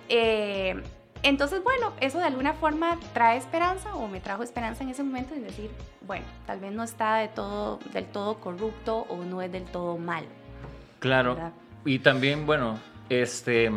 Eh, 0.09 0.81
entonces, 1.25 1.65
bueno, 1.65 1.93
eso 2.01 2.19
de 2.19 2.25
alguna 2.25 2.53
forma 2.53 2.99
trae 3.15 3.39
esperanza 3.39 3.95
o 3.95 4.07
me 4.09 4.21
trajo 4.21 4.43
esperanza 4.43 4.85
en 4.85 4.91
ese 4.91 5.03
momento 5.03 5.35
y 5.35 5.41
decir, 5.41 5.71
bueno, 6.07 6.27
tal 6.47 6.61
vez 6.61 6.73
no 6.73 6.85
está 6.85 7.17
de 7.17 7.29
todo, 7.29 7.81
del 7.93 8.05
todo 8.05 8.37
corrupto 8.41 9.07
o 9.09 9.25
no 9.25 9.43
es 9.43 9.51
del 9.51 9.65
todo 9.65 9.97
malo. 9.97 10.29
Claro. 11.01 11.37
Y 11.85 11.99
también, 11.99 12.47
bueno, 12.47 12.79
este. 13.09 13.71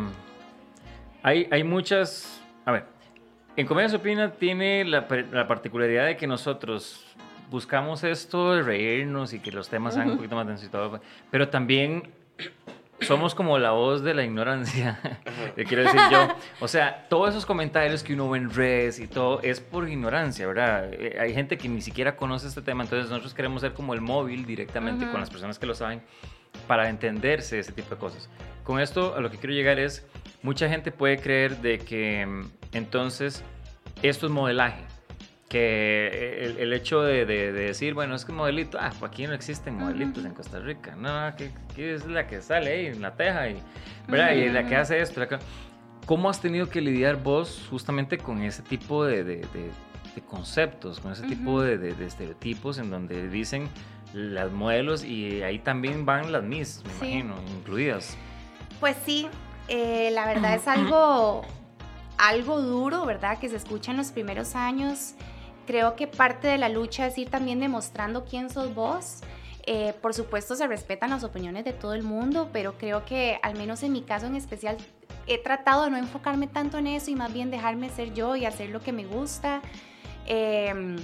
Hay, 1.22 1.48
hay 1.50 1.64
muchas. 1.64 2.40
A 2.64 2.72
ver, 2.72 2.84
en 3.56 3.66
Comedia 3.66 3.88
Supina 3.88 4.30
tiene 4.30 4.84
la, 4.84 5.08
particularidad 5.08 6.06
de 6.06 6.16
que 6.16 6.26
nosotros 6.26 7.04
buscamos 7.50 8.04
esto 8.04 8.54
de 8.54 8.62
reírnos 8.62 9.32
y 9.32 9.40
que 9.40 9.50
los 9.50 9.68
temas 9.68 9.94
sean 9.94 10.10
un 10.10 10.16
poquito 10.16 10.36
más 10.36 10.46
densos 10.46 10.66
y 10.66 10.70
todo, 10.70 11.00
pero 11.30 11.48
también 11.48 12.12
somos 13.00 13.34
como 13.34 13.58
la 13.58 13.70
voz 13.70 14.02
de 14.02 14.14
la 14.14 14.24
ignorancia, 14.24 15.00
quiero 15.56 15.82
decir 15.82 16.00
yo. 16.10 16.28
O 16.60 16.68
sea, 16.68 17.06
todos 17.08 17.30
esos 17.30 17.46
comentarios 17.46 18.02
que 18.02 18.14
uno 18.14 18.28
ve 18.30 18.38
en 18.38 18.52
redes 18.52 18.98
y 18.98 19.06
todo 19.06 19.40
es 19.42 19.60
por 19.60 19.88
ignorancia, 19.88 20.46
¿verdad? 20.46 20.92
Eh, 20.92 21.16
hay 21.20 21.32
gente 21.34 21.58
que 21.58 21.68
ni 21.68 21.80
siquiera 21.80 22.16
conoce 22.16 22.48
este 22.48 22.62
tema, 22.62 22.84
entonces 22.84 23.10
nosotros 23.10 23.34
queremos 23.34 23.60
ser 23.60 23.72
como 23.72 23.94
el 23.94 24.00
móvil 24.00 24.46
directamente 24.46 25.08
con 25.10 25.20
las 25.20 25.30
personas 25.30 25.58
que 25.58 25.66
lo 25.66 25.74
saben 25.74 26.02
para 26.66 26.88
entenderse 26.88 27.58
ese 27.58 27.72
tipo 27.72 27.94
de 27.94 28.00
cosas. 28.00 28.28
Con 28.64 28.80
esto 28.80 29.14
a 29.16 29.20
lo 29.20 29.30
que 29.30 29.38
quiero 29.38 29.54
llegar 29.54 29.78
es, 29.78 30.06
mucha 30.42 30.68
gente 30.68 30.92
puede 30.92 31.18
creer 31.18 31.58
de 31.58 31.78
que 31.78 32.26
mm, 32.26 32.50
entonces 32.72 33.44
esto 34.02 34.26
es 34.26 34.32
modelaje, 34.32 34.82
que 35.48 36.54
el, 36.58 36.72
hecho 36.74 37.00
de, 37.02 37.24
decir, 37.24 37.94
bueno, 37.94 38.14
es 38.14 38.24
que 38.24 38.32
modelito, 38.32 38.78
ah, 38.80 38.90
pues 38.98 39.10
aquí 39.10 39.26
no 39.26 39.32
existen 39.32 39.76
modelitos 39.76 40.24
en 40.24 40.34
Costa 40.34 40.58
Rica, 40.58 40.94
no, 40.94 41.34
que, 41.36 41.94
es 41.94 42.06
la 42.06 42.26
que 42.26 42.42
sale 42.42 42.70
ahí 42.70 42.86
en 42.86 43.00
la 43.00 43.14
teja 43.14 43.48
y, 43.48 43.62
¿verdad? 44.06 44.32
y 44.32 44.48
la 44.50 44.66
que 44.66 44.76
hace 44.76 45.00
esto. 45.00 45.22
¿Cómo 46.04 46.28
has 46.28 46.40
tenido 46.40 46.68
que 46.68 46.80
lidiar 46.80 47.22
vos 47.22 47.66
justamente 47.70 48.18
con 48.18 48.42
ese 48.42 48.62
tipo 48.62 49.04
de, 49.04 49.46
conceptos, 50.26 51.00
con 51.00 51.12
ese 51.12 51.26
tipo 51.26 51.62
de, 51.62 51.94
estereotipos 52.04 52.78
en 52.78 52.90
donde 52.90 53.28
dicen, 53.28 53.68
las 54.12 54.50
modelos 54.50 55.04
y 55.04 55.42
ahí 55.42 55.58
también 55.58 56.04
van 56.04 56.32
las 56.32 56.42
Miss, 56.42 56.82
me 56.84 56.92
imagino, 56.92 57.34
incluidas. 57.58 58.16
Pues 58.80 58.96
sí, 59.04 59.28
eh, 59.68 60.10
la 60.12 60.26
verdad 60.26 60.54
es 60.54 60.68
algo, 60.68 61.42
algo 62.18 62.60
duro, 62.60 63.06
¿verdad? 63.06 63.38
Que 63.38 63.48
se 63.48 63.56
escucha 63.56 63.92
en 63.92 63.96
los 63.96 64.10
primeros 64.10 64.54
años. 64.54 65.14
Creo 65.68 65.96
que 65.96 66.06
parte 66.06 66.48
de 66.48 66.56
la 66.56 66.70
lucha 66.70 67.06
es 67.06 67.18
ir 67.18 67.28
también 67.28 67.60
demostrando 67.60 68.24
quién 68.24 68.48
sos 68.48 68.74
vos. 68.74 69.20
Eh, 69.66 69.92
por 70.00 70.14
supuesto 70.14 70.56
se 70.56 70.66
respetan 70.66 71.10
las 71.10 71.24
opiniones 71.24 71.66
de 71.66 71.74
todo 71.74 71.92
el 71.92 72.02
mundo, 72.02 72.48
pero 72.54 72.78
creo 72.78 73.04
que 73.04 73.38
al 73.42 73.54
menos 73.54 73.82
en 73.82 73.92
mi 73.92 74.00
caso 74.00 74.24
en 74.24 74.34
especial 74.34 74.78
he 75.26 75.36
tratado 75.36 75.84
de 75.84 75.90
no 75.90 75.98
enfocarme 75.98 76.46
tanto 76.46 76.78
en 76.78 76.86
eso 76.86 77.10
y 77.10 77.16
más 77.16 77.34
bien 77.34 77.50
dejarme 77.50 77.90
ser 77.90 78.14
yo 78.14 78.34
y 78.34 78.46
hacer 78.46 78.70
lo 78.70 78.80
que 78.80 78.92
me 78.92 79.04
gusta. 79.04 79.60
Eh, 80.24 80.96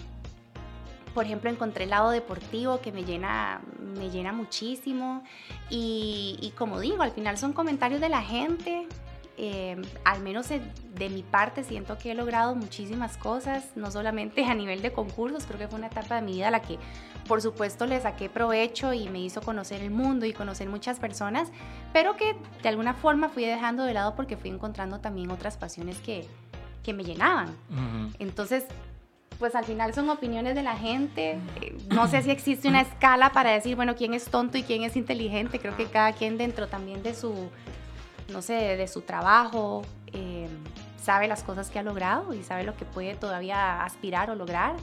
por 1.15 1.27
ejemplo, 1.27 1.49
encontré 1.49 1.85
el 1.85 1.91
lado 1.91 2.11
deportivo 2.11 2.81
que 2.81 2.91
me 2.91 3.05
llena, 3.05 3.63
me 3.79 4.11
llena 4.11 4.33
muchísimo. 4.33 5.23
Y, 5.71 6.53
como 6.59 6.81
digo, 6.81 7.03
al 7.03 7.13
final 7.13 7.39
son 7.39 7.53
comentarios 7.53 8.01
de 8.01 8.09
la 8.09 8.21
gente. 8.21 8.89
Eh, 9.37 9.81
al 10.05 10.23
menos 10.23 10.49
de 10.49 11.09
mi 11.11 11.25
parte 11.25 11.65
siento 11.65 11.99
que 11.99 12.13
he 12.13 12.15
logrado 12.15 12.55
muchísimas 12.55 13.17
cosas, 13.17 13.65
no 13.75 13.91
solamente 13.91 14.45
a 14.45 14.55
nivel 14.55 14.81
de 14.81 14.93
concursos, 14.93 15.45
creo 15.45 15.59
que 15.59 15.67
fue 15.67 15.79
una 15.79 15.89
etapa 15.89 16.17
de 16.17 16.23
mi 16.23 16.35
vida 16.35 16.49
a 16.49 16.51
la 16.53 16.63
que 16.63 16.79
por 17.27 17.43
supuesto 17.43 17.87
le 17.87 18.01
saqué 18.01 18.29
provecho 18.29 18.93
y 18.93 19.09
me 19.09 19.21
hizo 19.21 19.41
conocer 19.43 19.83
el 19.83 19.91
mundo 19.91 20.25
y 20.25 20.33
conocer 20.33 20.69
muchas 20.69 21.01
personas, 21.01 21.51
pero 21.93 22.17
que 22.17 22.37
de 22.63 22.69
alguna 22.69 22.95
forma 22.95 23.29
fui 23.29 23.45
dejando 23.45 23.83
de 23.83 23.95
lado 23.95 24.15
porque 24.15 24.37
fui 24.37 24.51
encontrando 24.51 25.01
también 25.01 25.31
otras 25.33 25.57
pasiones 25.57 25.99
que, 25.99 26.29
que 26.85 26.93
me 26.93 27.03
llenaban. 27.03 27.49
Entonces, 28.21 28.65
pues 29.39 29.57
al 29.57 29.65
final 29.65 29.95
son 29.95 30.09
opiniones 30.11 30.55
de 30.55 30.63
la 30.63 30.77
gente. 30.77 31.39
Eh, 31.61 31.77
no 31.89 32.07
sé 32.07 32.23
si 32.23 32.31
existe 32.31 32.69
una 32.69 32.83
escala 32.83 33.33
para 33.33 33.51
decir, 33.51 33.75
bueno, 33.75 33.97
quién 33.97 34.15
es 34.15 34.27
tonto 34.27 34.59
y 34.59 34.63
quién 34.63 34.85
es 34.85 34.97
inteligente. 34.97 35.59
Creo 35.59 35.77
que 35.77 35.87
cada 35.87 36.13
quien 36.13 36.39
dentro 36.39 36.69
también 36.69 37.03
de 37.03 37.15
su, 37.15 37.51
no 38.29 38.43
sé, 38.43 38.55
de 38.77 38.89
su 38.89 39.03
trabajo, 39.03 39.83
eh, 40.13 40.49
sabe 41.01 41.29
las 41.29 41.43
cosas 41.43 41.71
que 41.71 41.79
ha 41.79 41.83
logrado 41.83 42.35
y 42.35 42.43
sabe 42.43 42.65
lo 42.65 42.75
que 42.77 42.85
puede 42.85 43.15
todavía 43.15 43.85
aspirar 43.85 44.31
o 44.31 44.35
lograr. 44.35 44.77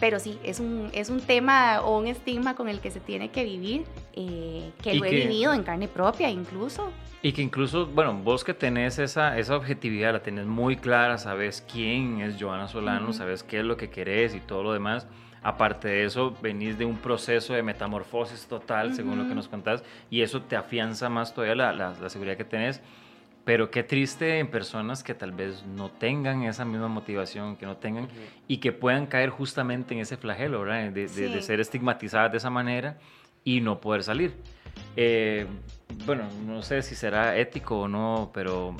Pero 0.00 0.20
sí, 0.20 0.38
es 0.44 0.60
un, 0.60 0.90
es 0.92 1.10
un 1.10 1.20
tema 1.20 1.80
o 1.80 1.98
un 1.98 2.06
estigma 2.06 2.54
con 2.54 2.68
el 2.68 2.80
que 2.80 2.90
se 2.90 3.00
tiene 3.00 3.30
que 3.30 3.44
vivir, 3.44 3.84
eh, 4.14 4.70
que 4.82 4.94
lo 4.94 5.04
he 5.04 5.10
vivido 5.10 5.52
en 5.52 5.64
carne 5.64 5.88
propia 5.88 6.30
incluso. 6.30 6.90
Y 7.20 7.32
que 7.32 7.42
incluso, 7.42 7.86
bueno, 7.86 8.14
vos 8.14 8.44
que 8.44 8.54
tenés 8.54 9.00
esa, 9.00 9.36
esa 9.38 9.56
objetividad, 9.56 10.12
la 10.12 10.22
tenés 10.22 10.46
muy 10.46 10.76
clara, 10.76 11.18
sabes 11.18 11.64
quién 11.70 12.20
es 12.20 12.40
Joana 12.40 12.68
Solano, 12.68 13.12
sabes 13.12 13.42
qué 13.42 13.58
es 13.58 13.64
lo 13.64 13.76
que 13.76 13.90
querés 13.90 14.36
y 14.36 14.40
todo 14.40 14.62
lo 14.62 14.72
demás. 14.72 15.08
Aparte 15.42 15.88
de 15.88 16.04
eso, 16.04 16.36
venís 16.42 16.78
de 16.78 16.84
un 16.84 16.96
proceso 16.96 17.54
de 17.54 17.62
metamorfosis 17.62 18.46
total, 18.46 18.94
según 18.94 19.18
lo 19.18 19.28
que 19.28 19.34
nos 19.34 19.48
contás, 19.48 19.84
y 20.10 20.22
eso 20.22 20.42
te 20.42 20.56
afianza 20.56 21.08
más 21.08 21.34
todavía 21.34 21.54
la, 21.54 21.72
la, 21.72 22.08
seguridad 22.08 22.36
que 22.36 22.44
tenés. 22.44 22.80
Pero 23.44 23.70
qué 23.70 23.82
triste 23.82 24.40
en 24.40 24.48
personas 24.48 25.02
que 25.02 25.14
tal 25.14 25.32
vez 25.32 25.64
no 25.64 25.90
tengan 25.90 26.42
esa 26.42 26.64
misma 26.64 26.88
motivación, 26.88 27.56
que 27.56 27.64
no 27.64 27.76
tengan, 27.76 28.08
y 28.46 28.58
que 28.58 28.72
puedan 28.72 29.06
caer 29.06 29.30
justamente 29.30 29.94
en 29.94 30.00
ese 30.00 30.16
flagelo, 30.16 30.60
¿verdad? 30.60 30.90
De, 30.90 31.06
de, 31.06 31.28
de 31.28 31.42
ser 31.42 31.60
estigmatizadas 31.60 32.30
de 32.30 32.38
esa 32.38 32.50
manera 32.50 32.98
y 33.44 33.60
no 33.60 33.80
poder 33.80 34.02
salir. 34.02 34.34
Eh, 34.96 35.46
bueno, 36.04 36.24
no 36.44 36.62
sé 36.62 36.82
si 36.82 36.94
será 36.94 37.36
ético 37.38 37.80
o 37.80 37.88
no, 37.88 38.30
pero 38.34 38.76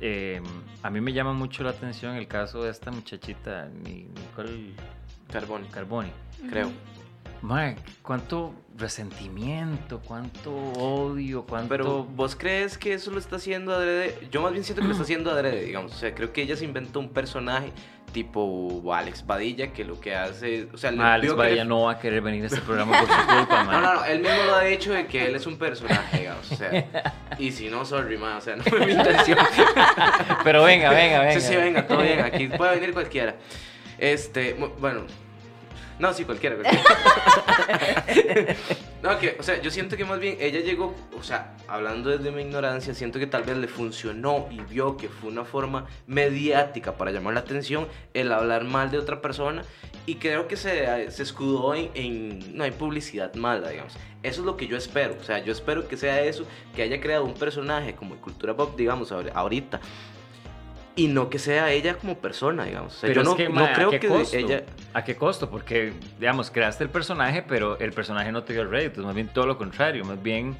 eh, 0.00 0.40
a 0.82 0.90
mí 0.90 1.00
me 1.00 1.12
llama 1.12 1.32
mucho 1.32 1.62
la 1.64 1.70
atención 1.70 2.16
el 2.16 2.28
caso 2.28 2.62
de 2.62 2.70
esta 2.70 2.90
muchachita, 2.90 3.68
Nicole 3.68 4.74
Carboni. 5.32 5.68
Carboni. 5.68 6.10
Creo. 6.50 6.70
Mike, 7.42 7.82
cuánto 8.02 8.54
resentimiento, 8.78 10.00
cuánto 10.00 10.54
odio, 10.54 11.44
cuánto... 11.44 11.68
Pero 11.68 12.04
vos 12.04 12.36
crees 12.36 12.78
que 12.78 12.94
eso 12.94 13.10
lo 13.10 13.18
está 13.18 13.36
haciendo 13.36 13.74
adrede? 13.74 14.16
Yo 14.30 14.40
más 14.42 14.52
bien 14.52 14.62
siento 14.62 14.80
que 14.80 14.88
lo 14.88 14.92
está 14.92 15.02
haciendo 15.04 15.30
adrede, 15.30 15.64
digamos. 15.64 15.92
O 15.92 15.96
sea, 15.96 16.14
creo 16.14 16.32
que 16.32 16.42
ella 16.42 16.54
se 16.56 16.64
inventó 16.64 17.00
un 17.00 17.08
personaje 17.08 17.72
tipo 18.12 18.82
Alex 18.94 19.22
Padilla 19.22 19.72
que 19.72 19.84
lo 19.84 19.98
que 19.98 20.14
hace... 20.14 20.68
O 20.72 20.76
sea, 20.76 20.90
Alex 20.90 21.34
Padilla 21.34 21.64
no 21.64 21.82
va 21.82 21.92
a 21.92 21.98
querer 21.98 22.20
venir 22.20 22.44
a 22.44 22.46
este 22.46 22.60
programa 22.60 23.00
por 23.00 23.08
su 23.08 23.26
culpa, 23.36 23.64
man. 23.64 23.82
No, 23.82 23.94
no, 23.94 23.94
no. 23.94 24.04
Él 24.04 24.20
mismo 24.20 24.42
lo 24.44 24.54
ha 24.54 24.64
dicho 24.64 24.92
de 24.92 25.06
que 25.06 25.26
él 25.26 25.34
es 25.34 25.46
un 25.46 25.56
personaje, 25.58 26.18
digamos. 26.18 26.52
O 26.52 26.56
sea, 26.56 27.12
y 27.38 27.50
si 27.50 27.68
no, 27.68 27.84
sorry, 27.84 28.18
man. 28.18 28.36
O 28.36 28.40
sea, 28.40 28.54
no 28.54 28.62
fue 28.62 28.86
mi 28.86 28.92
intención. 28.92 29.38
Pero 30.44 30.62
venga, 30.62 30.90
venga, 30.90 31.20
venga. 31.20 31.40
Sí, 31.40 31.40
sí, 31.40 31.56
venga, 31.56 31.86
todo 31.86 32.02
bien. 32.02 32.20
Aquí 32.20 32.46
puede 32.48 32.76
venir 32.76 32.92
cualquiera. 32.92 33.34
Este, 34.02 34.54
bueno 34.80 35.02
No, 36.00 36.12
sí, 36.12 36.24
cualquiera. 36.24 36.56
cualquiera. 36.56 36.84
no, 39.02 39.16
que, 39.20 39.36
o 39.38 39.44
sea, 39.44 39.62
yo 39.62 39.70
siento 39.70 39.96
que 39.96 40.04
más 40.04 40.18
bien 40.18 40.38
ella 40.40 40.58
llegó, 40.58 40.92
o 41.16 41.22
sea, 41.22 41.54
hablando 41.68 42.10
desde 42.10 42.32
mi 42.32 42.42
ignorancia, 42.42 42.94
siento 42.94 43.20
que 43.20 43.28
tal 43.28 43.44
vez 43.44 43.56
le 43.58 43.68
funcionó 43.68 44.48
y 44.50 44.58
vio 44.58 44.96
que 44.96 45.08
fue 45.08 45.30
una 45.30 45.44
forma 45.44 45.86
mediática 46.08 46.96
para 46.96 47.12
llamar 47.12 47.34
la 47.34 47.40
atención 47.40 47.86
el 48.12 48.32
hablar 48.32 48.64
mal 48.64 48.90
de 48.90 48.98
otra 48.98 49.20
persona 49.20 49.62
y 50.04 50.16
creo 50.16 50.48
que 50.48 50.56
se, 50.56 51.08
se 51.12 51.22
escudó 51.22 51.72
en, 51.76 51.92
en, 51.94 52.56
no 52.56 52.64
hay 52.64 52.72
publicidad 52.72 53.32
mala, 53.34 53.68
digamos. 53.68 53.92
Eso 54.24 54.40
es 54.40 54.46
lo 54.46 54.56
que 54.56 54.66
yo 54.66 54.76
espero, 54.76 55.14
o 55.20 55.22
sea, 55.22 55.38
yo 55.44 55.52
espero 55.52 55.86
que 55.86 55.96
sea 55.96 56.20
eso, 56.22 56.44
que 56.74 56.82
haya 56.82 57.00
creado 57.00 57.24
un 57.24 57.34
personaje 57.34 57.94
como 57.94 58.16
de 58.16 58.20
cultura 58.20 58.56
pop, 58.56 58.76
digamos, 58.76 59.12
ahorita, 59.12 59.80
y 60.94 61.08
no 61.08 61.30
que 61.30 61.38
sea 61.38 61.70
ella 61.70 61.96
como 61.96 62.18
persona, 62.18 62.64
digamos. 62.64 62.98
pero 63.00 63.22
yo 63.22 63.22
no, 63.22 63.48
no 63.50 63.72
creo 63.72 63.90
que 63.90 64.26
ella... 64.32 64.64
¿A 64.92 65.04
qué 65.04 65.16
costo? 65.16 65.48
Porque, 65.48 65.92
digamos, 66.18 66.50
creaste 66.50 66.84
el 66.84 66.90
personaje, 66.90 67.42
pero 67.42 67.78
el 67.78 67.92
personaje 67.92 68.30
no 68.30 68.42
te 68.42 68.52
dio 68.52 68.64
rédito, 68.64 69.02
más 69.02 69.14
bien 69.14 69.28
todo 69.28 69.46
lo 69.46 69.56
contrario, 69.56 70.04
más 70.04 70.22
bien 70.22 70.56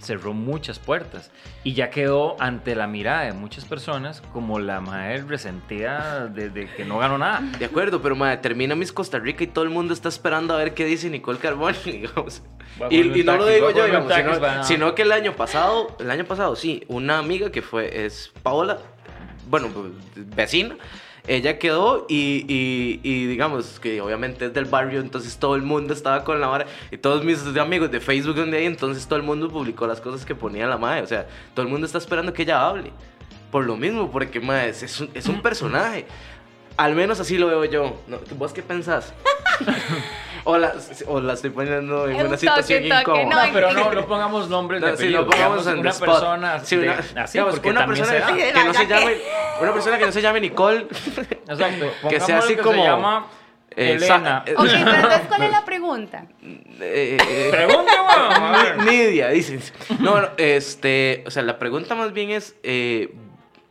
cerró 0.00 0.32
muchas 0.32 0.78
puertas 0.78 1.30
y 1.64 1.74
ya 1.74 1.90
quedó 1.90 2.36
ante 2.40 2.74
la 2.74 2.86
mirada 2.86 3.22
de 3.22 3.32
muchas 3.32 3.64
personas 3.64 4.22
como 4.32 4.58
la 4.58 4.80
madre 4.80 5.22
resentida 5.22 6.28
de, 6.28 6.68
que 6.76 6.84
no 6.84 6.98
ganó 6.98 7.18
nada. 7.18 7.42
De 7.58 7.64
acuerdo, 7.64 8.00
pero 8.00 8.14
madre, 8.14 8.38
termina 8.38 8.74
Miss 8.74 8.92
Costa 8.92 9.18
Rica 9.18 9.44
y 9.44 9.48
todo 9.48 9.64
el 9.64 9.70
mundo 9.70 9.92
está 9.92 10.08
esperando 10.08 10.54
a 10.54 10.58
ver 10.58 10.74
qué 10.74 10.84
dice 10.84 11.10
Nicole 11.10 11.38
Carboni, 11.38 11.76
digamos. 11.84 12.42
Y, 12.90 13.02
no 13.24 13.36
lo 13.36 13.46
digo 13.46 13.70
yo, 13.70 13.86
digamos, 13.86 14.12
sino, 14.12 14.64
sino, 14.64 14.94
que 14.94 15.02
el 15.02 15.12
año 15.12 15.34
pasado, 15.34 15.96
el 15.98 16.10
año 16.10 16.24
pasado, 16.24 16.56
sí, 16.56 16.84
una 16.88 17.18
amiga 17.18 17.50
que 17.50 17.62
fue, 17.62 18.04
es 18.04 18.32
Paola, 18.42 18.78
bueno, 19.46 19.68
pues, 19.68 19.92
vecina, 20.34 20.76
ella 21.26 21.58
quedó 21.58 22.06
y, 22.08 23.26
digamos 23.26 23.80
que 23.80 24.00
obviamente 24.00 24.46
es 24.46 24.54
del 24.54 24.66
barrio, 24.66 25.00
entonces 25.00 25.36
todo 25.38 25.56
el 25.56 25.62
mundo 25.62 25.92
estaba 25.92 26.24
con 26.24 26.40
la 26.40 26.48
madre 26.48 26.66
y 26.90 26.98
todos 26.98 27.24
mis 27.24 27.44
amigos 27.56 27.90
de 27.90 28.00
Facebook 28.00 28.36
donde 28.36 28.58
hay, 28.58 28.66
entonces 28.66 29.06
todo 29.06 29.18
el 29.18 29.24
mundo 29.24 29.48
publicó 29.48 29.86
las 29.86 30.00
cosas 30.00 30.24
que 30.24 30.34
ponía 30.34 30.66
la 30.66 30.78
madre, 30.78 31.02
o 31.02 31.06
sea, 31.06 31.26
todo 31.54 31.66
el 31.66 31.72
mundo 31.72 31.86
está 31.86 31.98
esperando 31.98 32.32
que 32.32 32.42
ella 32.42 32.66
hable. 32.66 32.92
Por 33.50 33.64
lo 33.64 33.76
mismo, 33.76 34.10
porque 34.10 34.40
madre, 34.40 34.70
es, 34.70 35.00
un, 35.00 35.08
es 35.14 35.26
un 35.26 35.40
personaje. 35.42 36.06
Al 36.76 36.94
menos 36.94 37.20
así 37.20 37.38
lo 37.38 37.46
veo 37.46 37.64
yo. 37.64 38.02
¿Vos 38.36 38.52
qué 38.52 38.62
pensás? 38.62 39.14
O, 40.44 40.56
la, 40.58 40.74
o 41.06 41.20
la 41.20 41.32
estoy 41.32 41.50
poniendo 41.50 42.08
en 42.08 42.26
una 42.26 42.36
situación 42.36 42.84
incómoda. 42.84 43.46
No, 43.46 43.52
pero 43.52 43.72
no, 43.72 43.92
no 43.92 44.06
pongamos 44.06 44.48
nombres 44.48 44.80
de 44.80 44.96
Si 44.96 45.08
no 45.08 45.26
pongamos 45.26 45.66
en 45.66 45.78
una 45.78 45.92
persona 45.92 46.60
sí, 46.60 46.76
una, 46.76 46.98
así, 47.22 47.38
una 47.38 47.86
persona 47.86 48.26
que, 48.26 48.52
no 48.52 48.74
se 48.74 48.86
llame 48.86 49.16
una 49.60 49.72
persona 49.72 49.98
que 49.98 50.06
no 50.06 50.12
se 50.12 50.22
llame 50.22 50.40
Nicole. 50.40 50.86
Exacto. 51.48 51.86
que 52.08 52.20
sea 52.20 52.38
así 52.38 52.56
como 52.56 52.82
se 52.82 52.88
llama 52.88 53.26
eh, 53.76 53.92
Elena. 53.92 54.44
ok, 54.56 54.66
pero 54.68 54.94
entonces 54.94 55.20
¿cuál 55.28 55.42
es 55.42 55.50
la 55.50 55.64
pregunta? 55.64 56.26
Eh, 56.42 57.18
eh, 57.20 57.48
Pregunta, 57.50 58.76
Nidia, 58.84 59.28
dicen. 59.30 59.60
No, 59.98 60.20
no, 60.20 60.28
este, 60.38 61.24
o 61.26 61.30
sea, 61.30 61.42
la 61.42 61.58
pregunta 61.58 61.94
más 61.94 62.12
bien 62.12 62.30
es, 62.30 62.56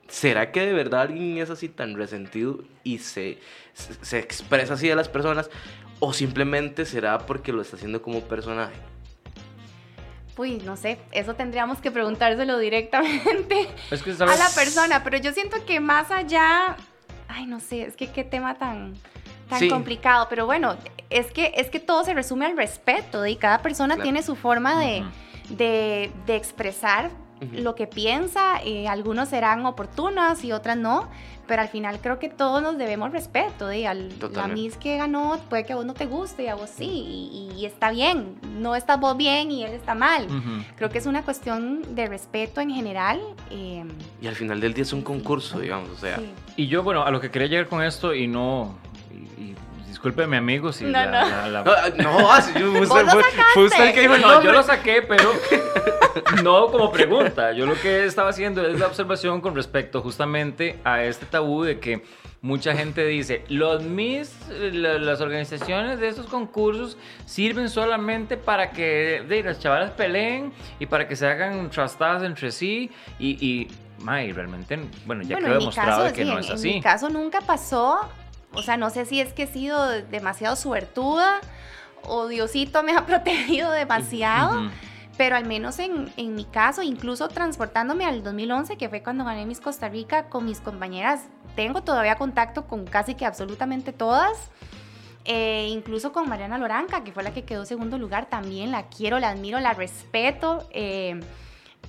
¿será 0.07 0.51
que 0.51 0.65
de 0.65 0.73
verdad 0.73 1.01
alguien 1.01 1.37
es 1.37 1.49
así 1.49 1.69
tan 1.69 1.95
resentido 1.95 2.59
y 2.83 2.99
se, 2.99 3.39
se 3.75 4.19
expresa 4.19 4.75
así 4.75 4.87
de 4.87 4.95
las 4.95 5.09
personas? 5.09 5.49
¿O 5.99 6.13
simplemente 6.13 6.85
será 6.85 7.19
porque 7.19 7.51
lo 7.51 7.61
está 7.61 7.75
haciendo 7.75 8.01
como 8.01 8.21
personaje? 8.21 8.75
Uy, 10.37 10.57
no 10.65 10.75
sé, 10.75 10.99
eso 11.11 11.35
tendríamos 11.35 11.79
que 11.79 11.91
preguntárselo 11.91 12.57
directamente 12.57 13.69
a 13.91 14.35
la 14.35 14.49
persona, 14.53 15.01
pero 15.03 15.17
yo 15.17 15.31
siento 15.31 15.65
que 15.65 15.79
más 15.79 16.11
allá, 16.11 16.75
ay, 17.29 17.45
no 17.45 17.61
sé, 17.61 17.83
es 17.83 17.95
que 17.95 18.11
qué 18.11 18.25
tema 18.25 18.55
tan, 18.55 18.95
tan 19.49 19.69
complicado, 19.69 20.27
pero 20.29 20.45
bueno, 20.45 20.75
es 21.09 21.27
que, 21.31 21.53
es 21.55 21.69
que 21.69 21.79
todo 21.79 22.03
se 22.03 22.13
resume 22.13 22.47
al 22.47 22.57
respeto 22.57 23.25
y 23.25 23.37
cada 23.37 23.61
persona 23.61 23.95
tiene 23.95 24.23
su 24.23 24.35
forma 24.35 24.77
de, 24.81 25.05
de, 25.51 26.11
de 26.25 26.35
expresar 26.35 27.11
lo 27.41 27.75
que 27.75 27.87
piensa, 27.87 28.61
eh, 28.63 28.87
algunos 28.87 29.29
serán 29.29 29.65
oportunos 29.65 30.43
y 30.43 30.51
otras 30.51 30.77
no, 30.77 31.09
pero 31.47 31.61
al 31.61 31.67
final 31.67 31.99
creo 32.01 32.17
que 32.17 32.29
todos 32.29 32.61
nos 32.61 32.77
debemos 32.77 33.11
respeto. 33.11 33.69
¿eh? 33.69 33.87
Al, 33.87 34.09
la 34.33 34.47
Miss 34.47 34.77
que 34.77 34.97
ganó 34.97 35.39
puede 35.49 35.65
que 35.65 35.73
a 35.73 35.75
vos 35.75 35.85
no 35.85 35.93
te 35.93 36.05
guste 36.05 36.43
y 36.43 36.47
a 36.47 36.55
vos 36.55 36.69
sí, 36.69 37.49
y, 37.55 37.65
está 37.65 37.91
bien. 37.91 38.35
No 38.57 38.75
estás 38.75 38.99
vos 38.99 39.17
bien 39.17 39.51
y 39.51 39.63
él 39.63 39.73
está 39.73 39.95
mal. 39.95 40.27
Creo 40.75 40.89
que 40.89 40.97
es 40.97 41.05
una 41.05 41.23
cuestión 41.23 41.95
de 41.95 42.07
respeto 42.07 42.61
en 42.61 42.71
general. 42.71 43.21
Em, 43.49 43.89
y 44.21 44.27
al 44.27 44.35
final 44.35 44.59
del 44.59 44.73
día 44.73 44.83
es 44.83 44.93
un 44.93 45.01
concurso, 45.01 45.59
digamos, 45.59 45.89
o 45.89 45.97
sea. 45.97 46.19
Y 46.55 46.67
yo, 46.67 46.83
bueno, 46.83 47.03
a 47.03 47.11
lo 47.11 47.19
que 47.19 47.31
quería 47.31 47.47
llegar 47.47 47.67
con 47.67 47.83
esto 47.83 48.13
y 48.13 48.27
no... 48.27 48.75
Disculpe, 50.05 50.35
amigo, 50.35 50.71
si 50.71 50.83
no, 50.83 50.91
la, 50.91 51.05
no. 51.07 51.47
La, 51.49 51.63
no, 51.97 52.31
ah, 52.31 52.39
yo, 52.59 52.71
fue, 53.55 53.63
usted 53.65 53.87
el 53.87 53.93
que 53.95 54.01
dijo 54.01 54.17
No, 54.17 54.43
yo 54.43 54.51
lo 54.51 54.61
saqué, 54.61 55.01
pero 55.01 55.31
no 56.43 56.67
como 56.67 56.91
pregunta. 56.91 57.53
Yo 57.53 57.65
lo 57.65 57.73
que 57.73 58.05
estaba 58.05 58.29
haciendo 58.29 58.63
es 58.67 58.79
la 58.79 58.85
observación 58.85 59.41
con 59.41 59.55
respecto 59.55 60.03
justamente 60.03 60.79
a 60.83 61.03
este 61.03 61.25
tabú 61.25 61.63
de 61.63 61.79
que 61.79 62.03
mucha 62.43 62.75
gente 62.75 63.03
dice, 63.07 63.45
los 63.49 63.81
mis, 63.81 64.37
las 64.47 65.21
organizaciones 65.21 65.99
de 65.99 66.09
estos 66.09 66.27
concursos 66.27 66.99
sirven 67.25 67.67
solamente 67.67 68.37
para 68.37 68.69
que 68.69 69.23
de, 69.27 69.41
las 69.41 69.59
chavalas 69.59 69.89
peleen 69.89 70.53
y 70.79 70.85
para 70.85 71.07
que 71.07 71.15
se 71.15 71.25
hagan 71.25 71.71
trastadas 71.71 72.21
entre 72.21 72.51
sí 72.51 72.91
y, 73.17 73.43
y 73.43 73.67
realmente, 74.33 74.77
bueno, 75.07 75.23
ya 75.23 75.37
quedó 75.37 75.57
demostrado 75.57 76.13
que 76.13 76.25
no 76.25 76.37
es 76.37 76.51
así. 76.51 76.69
En 76.69 76.75
mi 76.75 76.81
caso 76.83 77.09
nunca 77.09 77.41
pasó 77.41 78.07
o 78.55 78.61
sea, 78.61 78.77
no 78.77 78.89
sé 78.89 79.05
si 79.05 79.21
es 79.21 79.33
que 79.33 79.43
he 79.43 79.47
sido 79.47 79.87
demasiado 80.03 80.55
suertuda 80.55 81.39
o 82.03 82.27
Diosito 82.27 82.83
me 82.83 82.93
ha 82.93 83.05
protegido 83.07 83.71
demasiado. 83.71 84.69
Pero 85.17 85.37
al 85.37 85.45
menos 85.45 85.79
en, 85.79 86.11
en, 86.17 86.35
mi 86.35 86.43
caso, 86.43 86.81
incluso 86.81 87.29
transportándome 87.29 88.05
al 88.05 88.21
2011, 88.21 88.75
que 88.75 88.89
fue 88.89 89.01
cuando 89.01 89.23
gané 89.23 89.45
Miss 89.45 89.61
Costa 89.61 89.87
Rica 89.87 90.27
con 90.27 90.43
mis 90.43 90.59
compañeras, 90.59 91.21
tengo 91.55 91.83
todavía 91.83 92.17
contacto 92.17 92.67
con 92.67 92.85
casi 92.85 93.15
que 93.15 93.25
absolutamente 93.25 93.93
todas. 93.93 94.51
Eh, 95.23 95.69
incluso 95.71 96.11
con 96.11 96.29
Mariana 96.29 96.57
Loranca, 96.57 97.03
que 97.03 97.11
fue 97.11 97.23
la 97.23 97.33
que 97.33 97.45
quedó 97.45 97.65
segundo 97.65 97.97
lugar, 97.97 98.27
también 98.27 98.71
la 98.71 98.89
quiero, 98.89 99.17
la 99.19 99.29
admiro, 99.29 99.59
la 99.59 99.73
respeto. 99.73 100.67
Eh, 100.71 101.19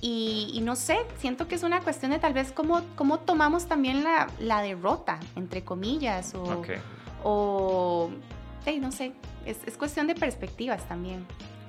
y, 0.01 0.59
no 0.63 0.75
sé, 0.75 0.99
siento 1.17 1.47
que 1.47 1.55
es 1.55 1.63
una 1.63 1.81
cuestión 1.81 2.11
de 2.11 2.19
tal 2.19 2.33
vez 2.33 2.51
cómo, 2.51 2.81
cómo 2.95 3.19
tomamos 3.19 3.67
también 3.67 4.03
la, 4.03 4.27
la 4.39 4.61
derrota, 4.61 5.19
entre 5.35 5.63
comillas, 5.63 6.35
o, 6.35 6.63
o 7.23 8.11
no 8.81 8.91
sé, 8.91 9.13
es, 9.45 9.59
es, 9.65 9.77
cuestión 9.77 10.07
de 10.07 10.15
perspectivas 10.15 10.87
también. 10.87 11.25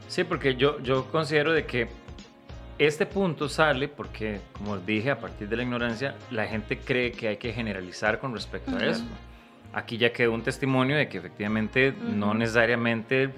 Sí, 0.09 0.25
porque 0.25 0.57
yo, 0.57 0.81
yo 0.83 1.07
considero 1.11 1.53
de 1.53 1.64
que 1.64 1.88
este 2.79 3.07
punto 3.07 3.49
sale 3.49 3.88
porque, 3.88 4.41
como 4.53 4.79
dije, 4.79 5.11
a 5.11 5.19
partir 5.19 5.49
de 5.49 5.57
la 5.57 5.62
ignorancia, 5.62 6.17
la 6.31 6.47
gente 6.47 6.79
cree 6.79 7.12
que 7.12 7.29
hay 7.29 7.37
que 7.37 7.53
generalizar 7.53 8.19
con 8.19 8.33
respecto 8.33 8.77
a 8.77 8.85
esto. 8.85 9.09
Aquí 9.73 9.99
ya 9.99 10.12
quedó 10.12 10.33
un 10.33 10.43
testimonio 10.43 10.97
de 10.97 11.09
que 11.09 11.19
efectivamente 11.19 11.93
no 11.93 12.35
necesariamente 12.35 13.31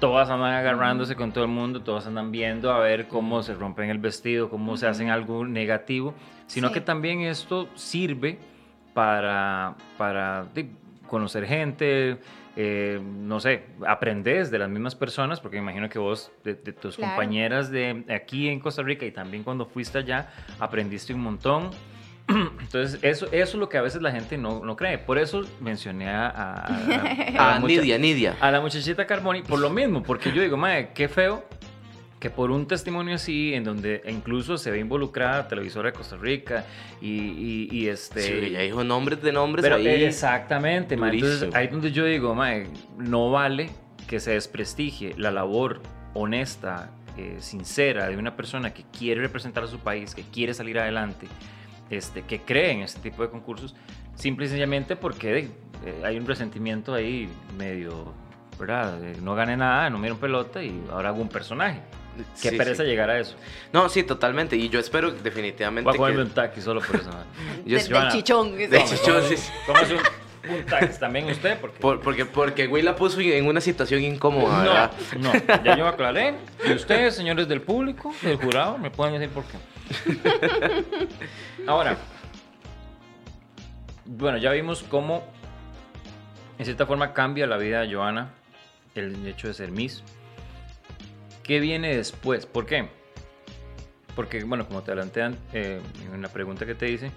todas 0.00 0.30
andan 0.30 0.52
agarrándose 0.52 1.16
con 1.16 1.32
todo 1.32 1.44
el 1.44 1.50
mundo, 1.50 1.82
todas 1.82 2.06
andan 2.06 2.32
viendo 2.32 2.72
a 2.72 2.78
ver 2.78 3.08
cómo 3.08 3.42
se 3.42 3.54
rompen 3.54 3.90
el 3.90 3.98
vestido, 3.98 4.50
cómo 4.50 4.76
se 4.76 4.86
hacen 4.86 5.10
algo 5.10 5.44
negativo, 5.44 6.14
sino 6.46 6.72
que 6.72 6.80
también 6.80 7.20
esto 7.20 7.68
sirve 7.74 8.38
para, 8.92 9.74
para 9.96 10.46
conocer 11.08 11.46
gente, 11.46 12.18
eh, 12.56 13.00
no 13.02 13.40
sé, 13.40 13.64
aprendes 13.86 14.50
de 14.50 14.58
las 14.58 14.68
mismas 14.68 14.94
personas, 14.94 15.40
porque 15.40 15.56
me 15.56 15.62
imagino 15.62 15.88
que 15.88 15.98
vos, 15.98 16.30
de, 16.44 16.54
tus 16.54 16.96
compañeras 16.96 17.70
de 17.70 18.04
aquí 18.08 18.48
en 18.48 18.60
Costa 18.60 18.82
Rica 18.82 19.04
y 19.04 19.10
también 19.10 19.42
cuando 19.42 19.66
fuiste 19.66 19.98
allá, 19.98 20.28
aprendiste 20.58 21.12
un 21.12 21.20
montón. 21.20 21.70
Entonces, 22.28 22.98
eso, 23.02 23.26
eso 23.26 23.32
es 23.32 23.54
lo 23.54 23.68
que 23.68 23.76
a 23.76 23.82
veces 23.82 24.00
la 24.00 24.10
gente 24.10 24.38
no, 24.38 24.64
no 24.64 24.76
cree. 24.76 24.98
Por 24.98 25.18
eso 25.18 25.42
mencioné 25.60 26.08
a, 26.08 26.28
a, 26.28 27.54
a, 27.54 27.58
Nidia, 27.60 27.98
Nidia. 27.98 28.36
A 28.40 28.50
la 28.50 28.60
muchachita 28.60 29.06
Carboni, 29.06 29.42
por 29.42 29.58
lo 29.58 29.70
mismo, 29.70 30.02
porque 30.02 30.32
yo 30.32 30.40
digo, 30.40 30.56
madre, 30.56 30.90
qué 30.94 31.08
feo 31.08 31.44
que 32.24 32.30
por 32.30 32.50
un 32.50 32.66
testimonio 32.66 33.16
así, 33.16 33.52
en 33.52 33.64
donde 33.64 34.00
incluso 34.08 34.56
se 34.56 34.70
ve 34.70 34.78
involucrada 34.78 35.46
Televisora 35.46 35.90
de 35.90 35.92
Costa 35.92 36.16
Rica 36.16 36.64
y, 37.02 37.68
y, 37.70 37.88
este... 37.88 38.22
Sí, 38.22 38.50
ya 38.50 38.60
dijo 38.60 38.82
nombres 38.82 39.20
de 39.20 39.30
nombres 39.30 39.70
ahí. 39.70 39.86
Exactamente, 40.04 40.96
ma, 40.96 41.10
entonces 41.10 41.54
ahí 41.54 41.66
donde 41.66 41.92
yo 41.92 42.06
digo, 42.06 42.34
madre, 42.34 42.68
no 42.96 43.30
vale 43.30 43.68
que 44.08 44.20
se 44.20 44.30
desprestigie 44.30 45.12
la 45.18 45.30
labor 45.30 45.82
honesta, 46.14 46.92
eh, 47.18 47.36
sincera 47.40 48.08
de 48.08 48.16
una 48.16 48.34
persona 48.36 48.72
que 48.72 48.84
quiere 48.96 49.20
representar 49.20 49.64
a 49.64 49.66
su 49.66 49.80
país, 49.80 50.14
que 50.14 50.22
quiere 50.22 50.54
salir 50.54 50.78
adelante 50.78 51.26
este, 51.90 52.22
que 52.22 52.40
creen 52.40 52.80
este 52.82 53.00
tipo 53.00 53.22
de 53.22 53.30
concursos, 53.30 53.74
simple 54.14 54.46
y 54.46 54.48
sencillamente 54.48 54.96
porque 54.96 55.38
eh, 55.84 56.02
hay 56.04 56.16
un 56.16 56.26
resentimiento 56.26 56.94
ahí 56.94 57.28
medio, 57.58 58.12
¿verdad? 58.58 58.98
no 59.20 59.34
gané 59.34 59.56
nada, 59.56 59.90
no 59.90 59.98
miro 59.98 60.16
pelota 60.16 60.62
y 60.62 60.82
ahora 60.90 61.10
hago 61.10 61.20
un 61.20 61.28
personaje. 61.28 61.80
Qué 62.40 62.52
pereza 62.52 62.84
llegar 62.84 63.10
a 63.10 63.18
eso. 63.18 63.34
No, 63.72 63.88
sí, 63.88 64.04
totalmente. 64.04 64.56
Y 64.56 64.68
yo 64.68 64.78
espero 64.78 65.10
definitivamente. 65.10 65.88
Voy 65.88 65.96
a 65.96 65.98
ponerme 65.98 66.22
un 66.22 66.30
taqui 66.30 66.60
solo 66.60 66.80
por 66.80 66.96
eso. 66.96 67.10
yo, 67.66 67.76
de, 67.76 68.08
chichón. 68.12 68.56
De 68.56 68.84
chichón, 68.84 69.22
sí. 69.24 69.34
Un 70.46 70.64
tax 70.66 70.98
también 70.98 71.26
usted, 71.30 71.58
porque... 71.58 71.78
Por- 71.80 72.00
porque, 72.00 72.26
porque 72.26 72.66
güey 72.66 72.82
la 72.82 72.94
puso 72.94 73.18
en 73.20 73.46
una 73.46 73.62
situación 73.62 74.02
incómoda, 74.02 74.58
No, 74.58 74.62
¿verdad? 74.62 74.92
no, 75.18 75.64
ya 75.64 75.76
yo 75.76 75.88
aclaré. 75.88 76.34
Y 76.68 76.72
ustedes, 76.72 77.16
señores 77.16 77.48
del 77.48 77.62
público, 77.62 78.12
del 78.20 78.36
jurado, 78.36 78.76
me 78.76 78.90
pueden 78.90 79.14
decir 79.18 79.30
por 79.30 79.44
qué. 79.44 79.56
Ahora, 81.66 81.96
bueno, 84.06 84.38
ya 84.38 84.50
vimos 84.52 84.82
cómo, 84.82 85.22
en 86.58 86.64
cierta 86.64 86.86
forma, 86.86 87.12
cambia 87.12 87.46
la 87.46 87.56
vida 87.56 87.80
de 87.80 87.94
Joana 87.94 88.30
el 88.94 89.26
hecho 89.26 89.48
de 89.48 89.54
ser 89.54 89.70
Miss. 89.70 90.02
¿Qué 91.42 91.60
viene 91.60 91.96
después? 91.96 92.46
¿Por 92.46 92.66
qué? 92.66 92.88
Porque, 94.16 94.44
bueno, 94.44 94.66
como 94.66 94.82
te 94.82 94.92
adelanté 94.92 95.22
an- 95.22 95.38
eh, 95.52 95.80
en 96.12 96.22
la 96.22 96.28
pregunta 96.28 96.64
que 96.64 96.74
te 96.74 96.90
hice, 96.90 97.10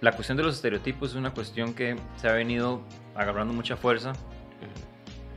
la 0.00 0.12
cuestión 0.12 0.36
de 0.36 0.42
los 0.44 0.56
estereotipos 0.56 1.10
es 1.10 1.16
una 1.16 1.32
cuestión 1.32 1.74
que 1.74 1.96
se 2.16 2.28
ha 2.28 2.32
venido 2.32 2.82
agarrando 3.14 3.52
mucha 3.54 3.76
fuerza 3.76 4.12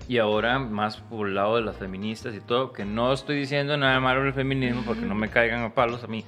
y 0.08 0.18
ahora 0.20 0.58
más 0.60 0.98
por 0.98 1.28
el 1.28 1.36
lado 1.36 1.56
de 1.58 1.62
las 1.64 1.78
feministas 1.78 2.34
y 2.36 2.40
todo, 2.40 2.72
que 2.74 2.86
no 2.86 3.12
estoy 3.14 3.38
diciendo 3.38 3.76
nada 3.78 4.00
malo 4.00 4.24
del 4.24 4.34
feminismo 4.34 4.84
porque 4.86 5.02
no 5.06 5.16
me 5.16 5.30
caigan 5.30 5.64
a 5.64 5.74
palos 5.74 6.04
a 6.04 6.08
mí, 6.08 6.24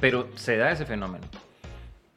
pero 0.00 0.28
se 0.36 0.56
da 0.56 0.70
ese 0.70 0.86
fenómeno 0.86 1.26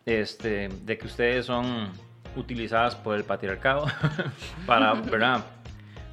este, 0.05 0.69
de 0.69 0.97
que 0.97 1.05
ustedes 1.07 1.45
son 1.45 1.89
utilizadas 2.35 2.95
por 2.95 3.15
el 3.15 3.23
patriarcado 3.23 3.85
para, 4.65 4.93
¿verdad? 4.93 5.43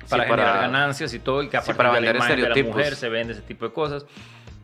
Para 0.09 0.25
Sí, 0.25 0.31
generar 0.31 0.55
para- 0.55 0.61
ganancias 0.67 1.15
y 1.15 1.19
todo, 1.19 1.43
y 1.43 1.49
que 1.49 1.61
sí, 1.63 1.73
para 1.73 1.91
de 1.91 1.95
la 1.95 2.01
vender 2.01 2.17
imagen 2.17 2.41
de 2.41 2.49
la 2.63 2.69
mujer 2.69 2.95
se 2.97 3.09
vende 3.09 3.33
ese 3.33 3.43
tipo 3.43 3.67
de 3.67 3.73
cosas. 3.73 4.05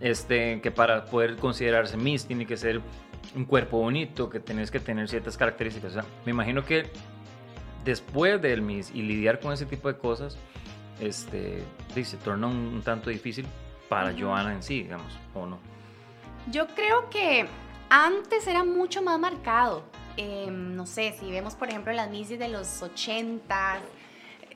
Este, 0.00 0.60
que 0.62 0.70
para 0.70 1.04
poder 1.04 1.36
considerarse 1.36 1.96
Miss 1.98 2.26
tiene 2.26 2.46
que 2.46 2.56
ser 2.56 2.80
un 3.34 3.44
cuerpo 3.44 3.78
bonito, 3.78 4.28
que 4.30 4.40
tenés 4.40 4.70
que 4.70 4.80
tener 4.80 5.08
ciertas 5.08 5.36
características. 5.36 5.90
O 5.90 5.94
sea, 5.94 6.04
me 6.24 6.30
imagino 6.32 6.64
que 6.64 6.90
después 7.84 8.40
del 8.40 8.62
Miss 8.62 8.90
y 8.94 9.02
lidiar 9.02 9.40
con 9.40 9.52
ese 9.52 9.66
tipo 9.66 9.88
de 9.88 9.98
cosas, 9.98 10.36
este, 11.00 11.62
se 11.94 12.16
torna 12.18 12.46
un, 12.46 12.56
un 12.56 12.82
tanto 12.82 13.10
difícil 13.10 13.46
para 13.88 14.12
Joana 14.16 14.54
en 14.54 14.62
sí, 14.62 14.82
digamos, 14.82 15.18
o 15.34 15.46
no. 15.46 15.58
Yo 16.50 16.66
creo 16.68 17.10
que 17.10 17.46
antes 17.88 18.46
era 18.46 18.64
mucho 18.64 19.02
más 19.02 19.18
marcado. 19.18 19.82
Eh, 20.16 20.48
no 20.50 20.86
sé, 20.86 21.14
si 21.18 21.30
vemos 21.30 21.54
por 21.54 21.68
ejemplo 21.68 21.92
las 21.92 22.10
Misses 22.10 22.38
de 22.38 22.48
los 22.48 22.82
80s, 22.82 23.80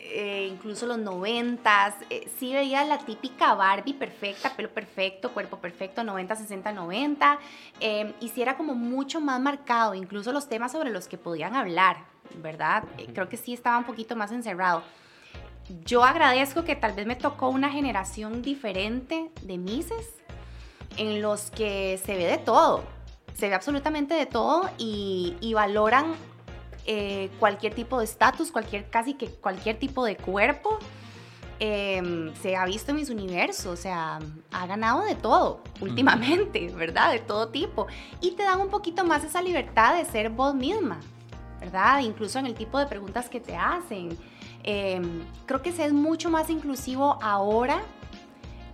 eh, 0.06 0.48
incluso 0.50 0.86
los 0.86 0.98
90s, 0.98 1.94
eh, 2.10 2.28
sí 2.38 2.52
veía 2.52 2.84
la 2.84 2.98
típica 2.98 3.54
Barbie 3.54 3.94
perfecta, 3.94 4.54
pelo 4.54 4.68
perfecto, 4.68 5.32
cuerpo 5.32 5.58
perfecto, 5.58 6.04
90, 6.04 6.36
60, 6.36 6.72
90. 6.72 7.38
eh, 7.80 8.12
y 8.20 8.28
sí 8.28 8.42
era 8.42 8.56
como 8.56 8.74
mucho 8.74 9.20
más 9.20 9.40
marcado, 9.40 9.94
incluso 9.94 10.32
los 10.32 10.48
temas 10.48 10.72
sobre 10.72 10.90
los 10.90 11.08
que 11.08 11.16
podían 11.16 11.56
hablar, 11.56 12.04
¿verdad? 12.36 12.84
Eh, 12.98 13.08
creo 13.12 13.28
que 13.28 13.36
sí 13.36 13.52
estaba 13.52 13.78
un 13.78 13.84
poquito 13.84 14.16
más 14.16 14.32
encerrado. 14.32 14.82
Yo 15.84 16.04
agradezco 16.04 16.64
que 16.64 16.76
tal 16.76 16.92
vez 16.92 17.06
me 17.06 17.16
tocó 17.16 17.48
una 17.48 17.70
generación 17.70 18.42
diferente 18.42 19.30
de 19.42 19.58
Misses 19.58 20.10
en 20.96 21.22
los 21.22 21.50
que 21.50 21.98
se 22.04 22.16
ve 22.16 22.26
de 22.26 22.38
todo, 22.38 22.84
se 23.34 23.48
ve 23.48 23.54
absolutamente 23.54 24.14
de 24.14 24.26
todo 24.26 24.70
y, 24.78 25.36
y 25.40 25.54
valoran 25.54 26.14
eh, 26.86 27.30
cualquier 27.38 27.74
tipo 27.74 27.98
de 27.98 28.04
estatus, 28.04 28.52
cualquier, 28.52 28.88
casi 28.90 29.14
que 29.14 29.28
cualquier 29.28 29.78
tipo 29.78 30.04
de 30.04 30.16
cuerpo. 30.16 30.78
Eh, 31.60 32.32
se 32.42 32.56
ha 32.56 32.66
visto 32.66 32.90
en 32.90 32.96
mis 32.96 33.10
universos, 33.10 33.66
o 33.66 33.76
sea, 33.76 34.18
ha 34.50 34.66
ganado 34.66 35.02
de 35.02 35.14
todo 35.14 35.60
últimamente, 35.80 36.68
¿verdad? 36.74 37.12
De 37.12 37.20
todo 37.20 37.48
tipo. 37.48 37.86
Y 38.20 38.32
te 38.32 38.42
dan 38.42 38.60
un 38.60 38.68
poquito 38.68 39.04
más 39.04 39.24
esa 39.24 39.40
libertad 39.40 39.96
de 39.96 40.04
ser 40.04 40.30
vos 40.30 40.54
misma, 40.54 41.00
¿verdad? 41.64 42.00
Incluso 42.00 42.38
en 42.38 42.46
el 42.46 42.54
tipo 42.54 42.78
de 42.78 42.86
preguntas 42.86 43.28
que 43.28 43.40
te 43.40 43.56
hacen. 43.56 44.16
Eh, 44.62 45.00
creo 45.46 45.62
que 45.62 45.72
se 45.72 45.86
es 45.86 45.92
mucho 45.92 46.30
más 46.30 46.50
inclusivo 46.50 47.18
ahora 47.22 47.82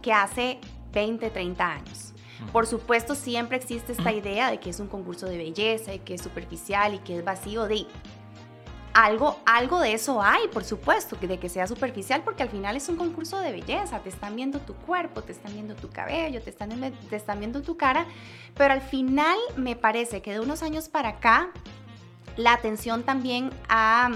que 0.03 0.13
hace 0.13 0.59
20, 0.93 1.31
30 1.31 1.73
años. 1.73 2.13
Por 2.53 2.67
supuesto, 2.67 3.15
siempre 3.15 3.59
existe 3.59 3.93
esta 3.93 4.13
idea 4.13 4.51
de 4.51 4.59
que 4.59 4.71
es 4.71 4.81
un 4.81 4.89
concurso 4.89 5.27
de 5.27 5.37
belleza 5.37 5.95
y 5.95 5.99
que 6.01 6.15
es 6.15 6.23
superficial 6.23 6.95
y 6.95 6.99
que 6.99 7.19
es 7.19 7.25
vacío 7.25 7.67
de... 7.67 7.87
Algo, 8.93 9.39
algo 9.47 9.79
de 9.79 9.93
eso 9.93 10.21
hay, 10.21 10.49
por 10.49 10.65
supuesto, 10.65 11.15
de 11.15 11.39
que 11.39 11.49
sea 11.49 11.69
superficial, 11.69 12.23
porque 12.25 12.43
al 12.43 12.49
final 12.49 12.77
es 12.77 12.89
un 12.89 12.97
concurso 12.97 13.39
de 13.39 13.53
belleza. 13.53 14.01
Te 14.01 14.09
están 14.09 14.35
viendo 14.35 14.59
tu 14.59 14.75
cuerpo, 14.75 15.23
te 15.23 15.31
están 15.31 15.53
viendo 15.53 15.77
tu 15.77 15.91
cabello, 15.91 16.43
te 16.43 16.51
están, 16.51 16.71
te 17.09 17.17
están 17.17 17.39
viendo 17.39 17.63
tu 17.63 17.77
cara. 17.77 18.05
Pero 18.57 18.75
al 18.75 18.81
final 18.81 19.39
me 19.57 19.77
parece 19.77 20.23
que 20.23 20.33
de 20.33 20.41
unos 20.41 20.65
años 20.65 20.89
para 20.89 21.11
acá, 21.11 21.51
la 22.37 22.53
atención 22.53 23.03
también 23.03 23.51
ha, 23.69 24.11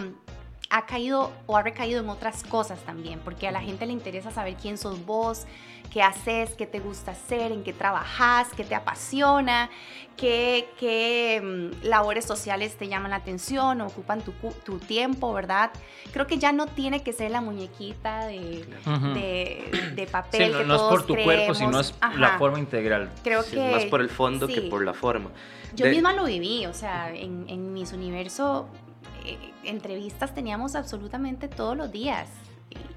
ha 0.70 0.87
caído 0.87 1.33
o 1.46 1.57
ha 1.57 1.62
recaído 1.62 2.00
en 2.00 2.09
otras 2.09 2.44
cosas 2.44 2.79
también, 2.81 3.20
porque 3.20 3.48
a 3.48 3.53
la 3.53 3.61
gente 3.61 3.87
le 3.87 3.92
interesa 3.92 4.31
saber 4.31 4.55
quién 4.55 4.79
sos 4.79 5.05
vos, 5.05 5.46
qué 5.94 6.02
haces, 6.02 6.50
qué 6.57 6.66
te 6.66 6.80
gusta 6.80 7.12
hacer, 7.12 7.52
en 7.52 7.62
qué 7.62 7.72
trabajas, 7.72 8.48
qué 8.57 8.64
te 8.64 8.74
apasiona, 8.74 9.70
qué, 10.16 10.68
qué 10.76 11.40
mm, 11.40 11.87
labores 11.87 12.24
sociales 12.24 12.74
te 12.76 12.88
llaman 12.88 13.12
la 13.12 13.16
atención 13.18 13.80
o 13.80 13.87
ocupan 13.87 14.20
tu, 14.20 14.33
tu 14.64 14.80
tiempo, 14.80 15.33
¿verdad? 15.33 15.70
Creo 16.12 16.26
que 16.26 16.38
ya 16.38 16.50
no 16.50 16.66
tiene 16.66 17.04
que 17.04 17.12
ser 17.12 17.30
la 17.30 17.40
muñequita 17.40 18.26
de, 18.26 18.66
de, 19.14 19.92
de 19.94 20.07
Sí, 20.07 20.11
papel 20.12 20.50
no, 20.52 20.59
que 20.59 20.64
no 20.64 20.74
es 20.74 20.83
por 20.83 21.07
tu 21.07 21.14
cuerpo, 21.16 21.54
sino 21.54 21.78
es 21.78 21.94
la 22.18 22.38
forma 22.38 22.59
integral. 22.59 23.12
Creo 23.22 23.44
Sí, 23.44 23.52
que 23.52 23.64
es 23.66 23.70
más 23.72 23.85
por 23.85 24.00
el 24.00 24.11
fondo 24.11 24.48
que 24.48 24.62
por 24.62 24.85
la 24.85 24.94
forma. 24.94 25.30
Yo 25.76 25.87
De- 25.87 25.92
misma 25.92 26.12
lo 26.12 26.24
viví, 26.24 26.66
o 26.66 26.74
sea, 26.74 27.14
en, 27.14 27.44
en 27.48 27.72
mis 27.72 27.92
universo 27.92 28.68
eh, 29.24 29.38
entrevistas 29.62 30.35
teníamos 30.35 30.74
absolutamente 30.74 31.46
todos 31.46 31.76
los 31.76 31.92
días 31.92 32.28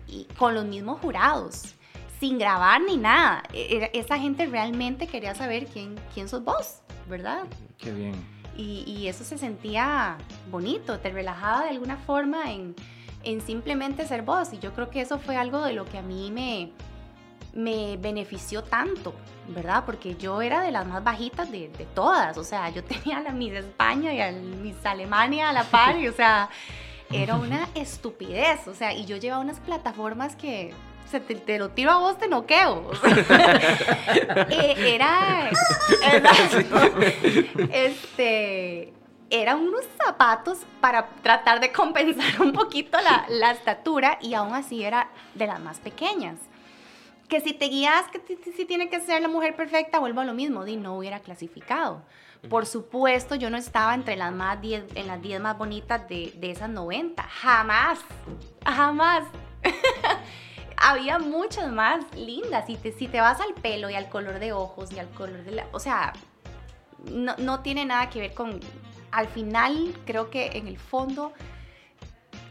y 0.07 0.25
con 0.35 0.55
los 0.55 0.65
mismos 0.65 0.99
jurados, 0.99 1.75
sin 2.19 2.37
grabar 2.37 2.81
ni 2.81 2.97
nada. 2.97 3.43
E- 3.53 3.77
era- 3.77 3.85
esa 3.93 4.17
gente 4.17 4.45
realmente 4.45 5.07
quería 5.07 5.35
saber 5.35 5.67
quién, 5.67 5.95
quién 6.13 6.27
sos 6.29 6.43
vos, 6.43 6.79
¿verdad? 7.07 7.43
Qué 7.77 7.91
bien. 7.91 8.13
Y, 8.55 8.83
y 8.87 9.07
eso 9.07 9.23
se 9.23 9.37
sentía 9.37 10.17
bonito, 10.49 10.99
te 10.99 11.09
relajaba 11.11 11.63
de 11.65 11.69
alguna 11.69 11.97
forma 11.97 12.51
en, 12.51 12.75
en 13.23 13.41
simplemente 13.41 14.07
ser 14.07 14.23
vos. 14.23 14.51
Y 14.53 14.59
yo 14.59 14.73
creo 14.73 14.89
que 14.89 15.01
eso 15.01 15.19
fue 15.19 15.35
algo 15.35 15.61
de 15.63 15.73
lo 15.73 15.85
que 15.85 15.99
a 15.99 16.01
mí 16.01 16.31
me, 16.31 16.71
me 17.53 17.97
benefició 17.97 18.63
tanto, 18.63 19.13
¿verdad? 19.49 19.83
Porque 19.85 20.15
yo 20.15 20.41
era 20.41 20.61
de 20.61 20.71
las 20.71 20.87
más 20.87 21.03
bajitas 21.03 21.51
de, 21.51 21.69
de 21.69 21.85
todas. 21.85 22.35
O 22.39 22.43
sea, 22.43 22.69
yo 22.71 22.83
tenía 22.83 23.17
a 23.17 23.21
la 23.21 23.31
Miss 23.31 23.53
España 23.53 24.11
y 24.11 24.21
a 24.21 24.31
la 24.31 24.39
Miss 24.39 24.83
Alemania 24.83 25.49
a 25.49 25.53
la 25.53 25.63
par. 25.63 25.99
Y, 25.99 26.07
o 26.07 26.13
sea, 26.13 26.49
era 27.11 27.35
una 27.35 27.67
estupidez. 27.75 28.67
O 28.67 28.73
sea, 28.73 28.91
y 28.91 29.05
yo 29.05 29.17
llevaba 29.17 29.41
unas 29.43 29.59
plataformas 29.59 30.35
que... 30.35 30.73
o 31.07 31.09
sea, 31.09 31.21
te, 31.21 31.35
te 31.35 31.57
lo 31.57 31.69
tiro 31.69 31.91
a 31.91 31.97
vos, 31.99 32.17
te 32.17 32.27
noqueo. 32.27 32.91
Eh, 34.49 34.95
era... 34.95 35.49
Exacto. 35.49 36.99
Este... 37.71 38.93
Eran 39.29 39.59
unos 39.59 39.85
zapatos 40.01 40.59
para 40.79 41.07
tratar 41.21 41.59
de 41.59 41.71
compensar 41.73 42.41
un 42.41 42.53
poquito 42.53 42.97
la, 43.01 43.25
la 43.27 43.51
estatura 43.51 44.17
y 44.21 44.33
aún 44.35 44.53
así 44.53 44.83
era 44.83 45.09
de 45.35 45.47
las 45.47 45.59
más 45.59 45.79
pequeñas 45.79 46.37
que 47.27 47.41
si 47.41 47.53
te 47.53 47.65
guías 47.65 48.05
que 48.09 48.37
si 48.55 48.65
tiene 48.65 48.89
que 48.89 49.01
ser 49.01 49.21
la 49.21 49.27
mujer 49.27 49.53
perfecta, 49.55 49.99
vuelvo 49.99 50.21
a 50.21 50.25
lo 50.25 50.33
mismo, 50.33 50.63
di 50.63 50.77
no 50.77 50.97
hubiera 50.97 51.19
clasificado. 51.19 52.03
Por 52.49 52.65
supuesto, 52.65 53.35
yo 53.35 53.49
no 53.49 53.57
estaba 53.57 53.93
entre 53.93 54.15
las 54.15 54.31
más 54.31 54.61
10, 54.61 54.95
en 54.95 55.07
las 55.07 55.21
10 55.21 55.41
más 55.41 55.57
bonitas 55.57 56.07
de, 56.07 56.33
de 56.37 56.51
esas 56.51 56.69
90, 56.69 57.21
jamás, 57.23 57.99
jamás. 58.65 59.23
Había 60.77 61.19
muchas 61.19 61.71
más 61.71 62.05
lindas. 62.15 62.65
Si 62.67 62.75
te, 62.75 62.91
si 62.91 63.07
te 63.07 63.19
vas 63.19 63.41
al 63.41 63.53
pelo 63.55 63.89
y 63.89 63.95
al 63.95 64.09
color 64.09 64.39
de 64.39 64.53
ojos 64.53 64.91
y 64.91 64.99
al 64.99 65.09
color 65.09 65.43
de 65.43 65.51
la... 65.51 65.67
O 65.71 65.79
sea, 65.79 66.13
no, 67.11 67.35
no 67.37 67.61
tiene 67.61 67.85
nada 67.85 68.09
que 68.09 68.19
ver 68.19 68.33
con... 68.33 68.59
Al 69.11 69.27
final, 69.27 69.95
creo 70.05 70.29
que 70.29 70.57
en 70.57 70.67
el 70.67 70.77
fondo 70.77 71.33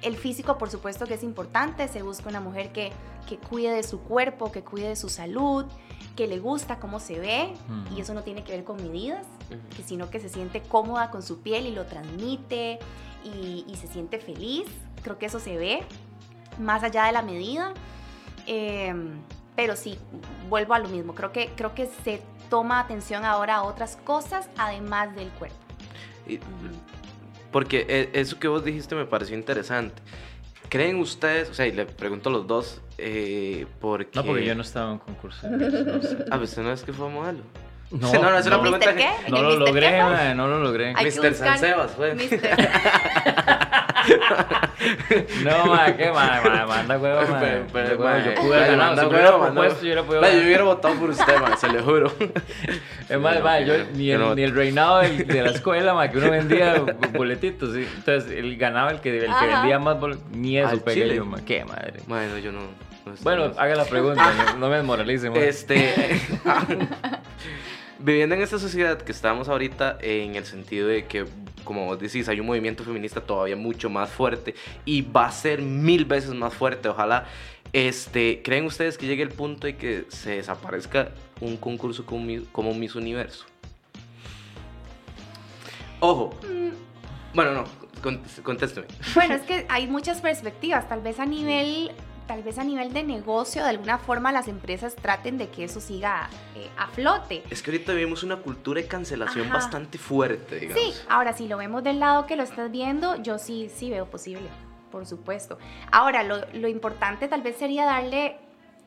el 0.02 0.16
físico, 0.16 0.58
por 0.58 0.70
supuesto 0.70 1.06
que 1.06 1.14
es 1.14 1.22
importante, 1.22 1.88
se 1.88 2.02
busca 2.02 2.28
una 2.28 2.40
mujer 2.40 2.72
que, 2.72 2.92
que 3.28 3.38
cuide 3.38 3.70
de 3.70 3.82
su 3.82 4.00
cuerpo, 4.00 4.52
que 4.52 4.62
cuide 4.62 4.88
de 4.88 4.96
su 4.96 5.08
salud, 5.08 5.64
que 6.14 6.26
le 6.26 6.38
gusta 6.38 6.78
cómo 6.78 7.00
se 7.00 7.18
ve, 7.18 7.52
y 7.94 8.00
eso 8.00 8.14
no 8.14 8.22
tiene 8.22 8.44
que 8.44 8.52
ver 8.52 8.64
con 8.64 8.76
medidas, 8.76 9.26
que 9.76 9.82
sino 9.82 10.08
que 10.10 10.20
se 10.20 10.28
siente 10.28 10.62
cómoda 10.62 11.10
con 11.10 11.22
su 11.22 11.40
piel 11.40 11.66
y 11.66 11.72
lo 11.72 11.86
transmite 11.86 12.78
y, 13.24 13.64
y 13.68 13.76
se 13.76 13.86
siente 13.86 14.18
feliz. 14.18 14.66
Creo 15.02 15.18
que 15.18 15.26
eso 15.26 15.40
se 15.40 15.56
ve 15.56 15.82
más 16.58 16.82
allá 16.82 17.04
de 17.04 17.12
la 17.12 17.22
medida. 17.22 17.74
Eh, 18.46 18.94
pero 19.54 19.74
sí, 19.76 19.98
vuelvo 20.48 20.74
a 20.74 20.78
lo 20.78 20.88
mismo. 20.88 21.14
Creo 21.14 21.32
que, 21.32 21.50
creo 21.56 21.74
que 21.74 21.86
se 22.04 22.20
toma 22.50 22.78
atención 22.80 23.24
ahora 23.24 23.56
a 23.56 23.62
otras 23.64 23.96
cosas 23.96 24.48
además 24.56 25.14
del 25.16 25.28
cuerpo. 25.30 25.56
Y- 26.28 26.38
porque 27.50 27.86
eh, 27.88 28.10
eso 28.12 28.38
que 28.38 28.48
vos 28.48 28.64
dijiste 28.64 28.94
me 28.94 29.06
pareció 29.06 29.36
interesante. 29.36 30.02
¿Creen 30.68 30.96
ustedes, 31.00 31.48
o 31.48 31.54
sea, 31.54 31.66
y 31.66 31.72
le 31.72 31.86
pregunto 31.86 32.28
a 32.28 32.32
los 32.32 32.46
dos, 32.46 32.82
eh, 32.98 33.66
porque... 33.80 34.10
No, 34.14 34.24
porque 34.24 34.44
yo 34.44 34.54
no 34.54 34.62
estaba 34.62 34.92
en 34.92 34.98
concurso. 34.98 35.48
no 35.48 36.02
sé. 36.02 36.18
Ah, 36.30 36.36
pues 36.38 36.58
no 36.58 36.70
es 36.72 36.82
que 36.82 36.92
fue 36.92 37.08
modelo. 37.08 37.38
No, 37.90 38.08
Sí, 38.10 38.14
no, 38.20 38.30
no, 38.30 38.36
es 38.38 38.46
una 38.46 38.56
no, 38.56 38.62
pregunta 38.62 38.90
¿Mr. 38.92 38.96
qué? 38.96 39.10
no 39.30 39.36
¿En 39.38 39.42
lo 39.44 39.56
logré, 39.58 40.02
mae, 40.02 40.34
no 40.34 40.48
lo 40.48 40.58
logré. 40.58 40.88
Hay 40.96 41.04
que 41.08 41.20
Mr. 41.20 41.30
buscar- 41.30 41.34
Sansebas 41.34 41.92
fue. 41.92 42.16
No, 45.44 45.66
ma, 45.74 45.96
qué 45.96 46.10
ma, 46.12 46.40
ma, 46.44 46.66
manda 46.66 46.98
huevo, 46.98 47.20
ma. 47.32 47.40
Pero- 47.40 47.66
pero, 47.72 47.98
ma, 47.98 48.18
Yo 48.24 48.34
pude 48.34 48.48
ma, 48.50 48.56
haber 48.56 48.70
ganado. 48.76 49.00
Si 49.00 49.06
hubiera 49.06 49.30
yo 49.30 49.80
hubiera 49.80 50.02
podido 50.02 50.22
Ma, 50.22 50.30
Yo 50.30 50.40
hubiera 50.40 50.64
votado 50.64 50.94
por 50.96 51.10
usted, 51.10 51.40
man, 51.40 51.58
se 51.58 51.68
lo 51.68 51.82
juro. 51.82 52.12
Es 53.08 53.20
más, 53.20 53.40
ma, 53.42 53.60
yo, 53.60 53.74
ni, 53.94 54.10
el, 54.10 54.18
no- 54.20 54.34
ni 54.34 54.42
el 54.42 54.54
reinado 54.54 54.98
del- 54.98 55.26
de 55.26 55.42
la 55.42 55.50
escuela, 55.50 55.94
ma, 55.94 56.10
que 56.10 56.18
uno 56.18 56.30
vendía 56.30 56.74
boletitos, 57.14 57.74
¿sí? 57.74 57.86
Entonces, 57.96 58.32
él 58.32 58.56
ganaba 58.56 58.90
el 58.90 59.00
que, 59.00 59.16
el 59.16 59.24
que 59.26 59.30
Ajá. 59.30 59.46
vendía 59.60 59.78
más 59.78 59.98
boletos. 60.00 60.24
Ni 60.32 60.58
eso 60.58 60.80
pegué 60.82 61.14
yo, 61.14 61.24
ma. 61.24 61.38
Qué 61.44 61.64
madre. 61.64 62.00
Bueno, 62.06 62.36
yo 62.38 62.50
no. 62.52 62.60
no 62.60 63.12
Bueno, 63.22 63.52
haga 63.56 63.76
la 63.76 63.84
pregunta, 63.84 64.32
no, 64.52 64.58
no 64.58 64.68
me 64.68 64.76
desmoralice, 64.76 65.30
ma. 65.30 65.36
Este. 65.38 66.20
Viviendo 67.98 68.34
en 68.34 68.42
esta 68.42 68.58
sociedad 68.58 69.00
que 69.00 69.12
estamos 69.12 69.48
ahorita, 69.48 69.98
en 70.00 70.34
el 70.36 70.44
sentido 70.44 70.88
de 70.88 71.06
que, 71.06 71.24
como 71.64 71.84
vos 71.86 71.98
decís, 71.98 72.28
hay 72.28 72.40
un 72.40 72.46
movimiento 72.46 72.84
feminista 72.84 73.20
todavía 73.20 73.56
mucho 73.56 73.88
más 73.90 74.10
fuerte 74.10 74.54
y 74.84 75.02
va 75.02 75.26
a 75.26 75.32
ser 75.32 75.62
mil 75.62 76.04
veces 76.04 76.34
más 76.34 76.54
fuerte, 76.54 76.88
ojalá. 76.88 77.26
Este, 77.72 78.40
¿Creen 78.42 78.64
ustedes 78.64 78.96
que 78.96 79.06
llegue 79.06 79.22
el 79.22 79.30
punto 79.30 79.66
de 79.66 79.76
que 79.76 80.04
se 80.08 80.36
desaparezca 80.36 81.10
un 81.40 81.56
concurso 81.56 82.06
como, 82.06 82.24
Mi- 82.24 82.46
como 82.52 82.72
Miss 82.74 82.94
Universo? 82.94 83.44
Ojo. 86.00 86.38
Bueno, 87.34 87.52
no, 87.52 87.64
cont- 88.02 88.42
contésteme. 88.42 88.86
Bueno, 89.14 89.34
es 89.34 89.42
que 89.46 89.66
hay 89.68 89.86
muchas 89.86 90.20
perspectivas. 90.20 90.88
Tal 90.88 91.00
vez 91.02 91.18
a 91.18 91.26
nivel, 91.26 91.90
tal 92.26 92.42
vez 92.42 92.58
a 92.58 92.64
nivel 92.64 92.92
de 92.92 93.02
negocio, 93.02 93.62
de 93.62 93.70
alguna 93.70 93.98
forma 93.98 94.32
las 94.32 94.48
empresas 94.48 94.96
traten 94.96 95.38
de 95.38 95.48
que 95.48 95.64
eso 95.64 95.80
siga 95.80 96.28
eh, 96.54 96.68
a 96.76 96.88
flote. 96.88 97.42
Es 97.50 97.62
que 97.62 97.70
ahorita 97.70 97.92
vivimos 97.92 98.22
una 98.22 98.36
cultura 98.36 98.80
de 98.80 98.88
cancelación 98.88 99.46
Ajá. 99.46 99.54
bastante 99.54 99.98
fuerte, 99.98 100.56
digamos. 100.58 100.82
Sí, 100.82 100.92
ahora 101.08 101.32
si 101.32 101.46
lo 101.48 101.56
vemos 101.56 101.82
del 101.84 102.00
lado 102.00 102.26
que 102.26 102.36
lo 102.36 102.42
estás 102.42 102.70
viendo, 102.70 103.16
yo 103.22 103.38
sí, 103.38 103.70
sí 103.74 103.90
veo 103.90 104.06
posible, 104.06 104.48
por 104.90 105.06
supuesto. 105.06 105.58
Ahora, 105.92 106.22
lo, 106.22 106.38
lo 106.52 106.68
importante 106.68 107.28
tal 107.28 107.42
vez 107.42 107.56
sería 107.56 107.84
darle 107.84 108.36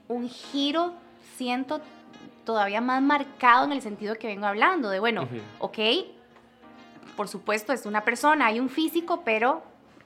un 0.07 0.29
giro, 0.29 0.93
siento, 1.37 1.81
todavía 2.45 2.81
más 2.81 3.01
marcado 3.01 3.65
en 3.65 3.71
el 3.71 3.81
sentido 3.81 4.15
que 4.15 4.27
vengo 4.27 4.45
hablando, 4.47 4.89
de 4.89 4.99
bueno, 4.99 5.23
Ujú. 5.23 5.39
ok, 5.59 5.79
por 7.15 7.27
supuesto 7.27 7.73
es 7.73 7.85
una 7.85 8.03
persona, 8.03 8.47
hay 8.47 8.59
un 8.59 8.69
físico, 8.69 9.21
pero 9.23 9.61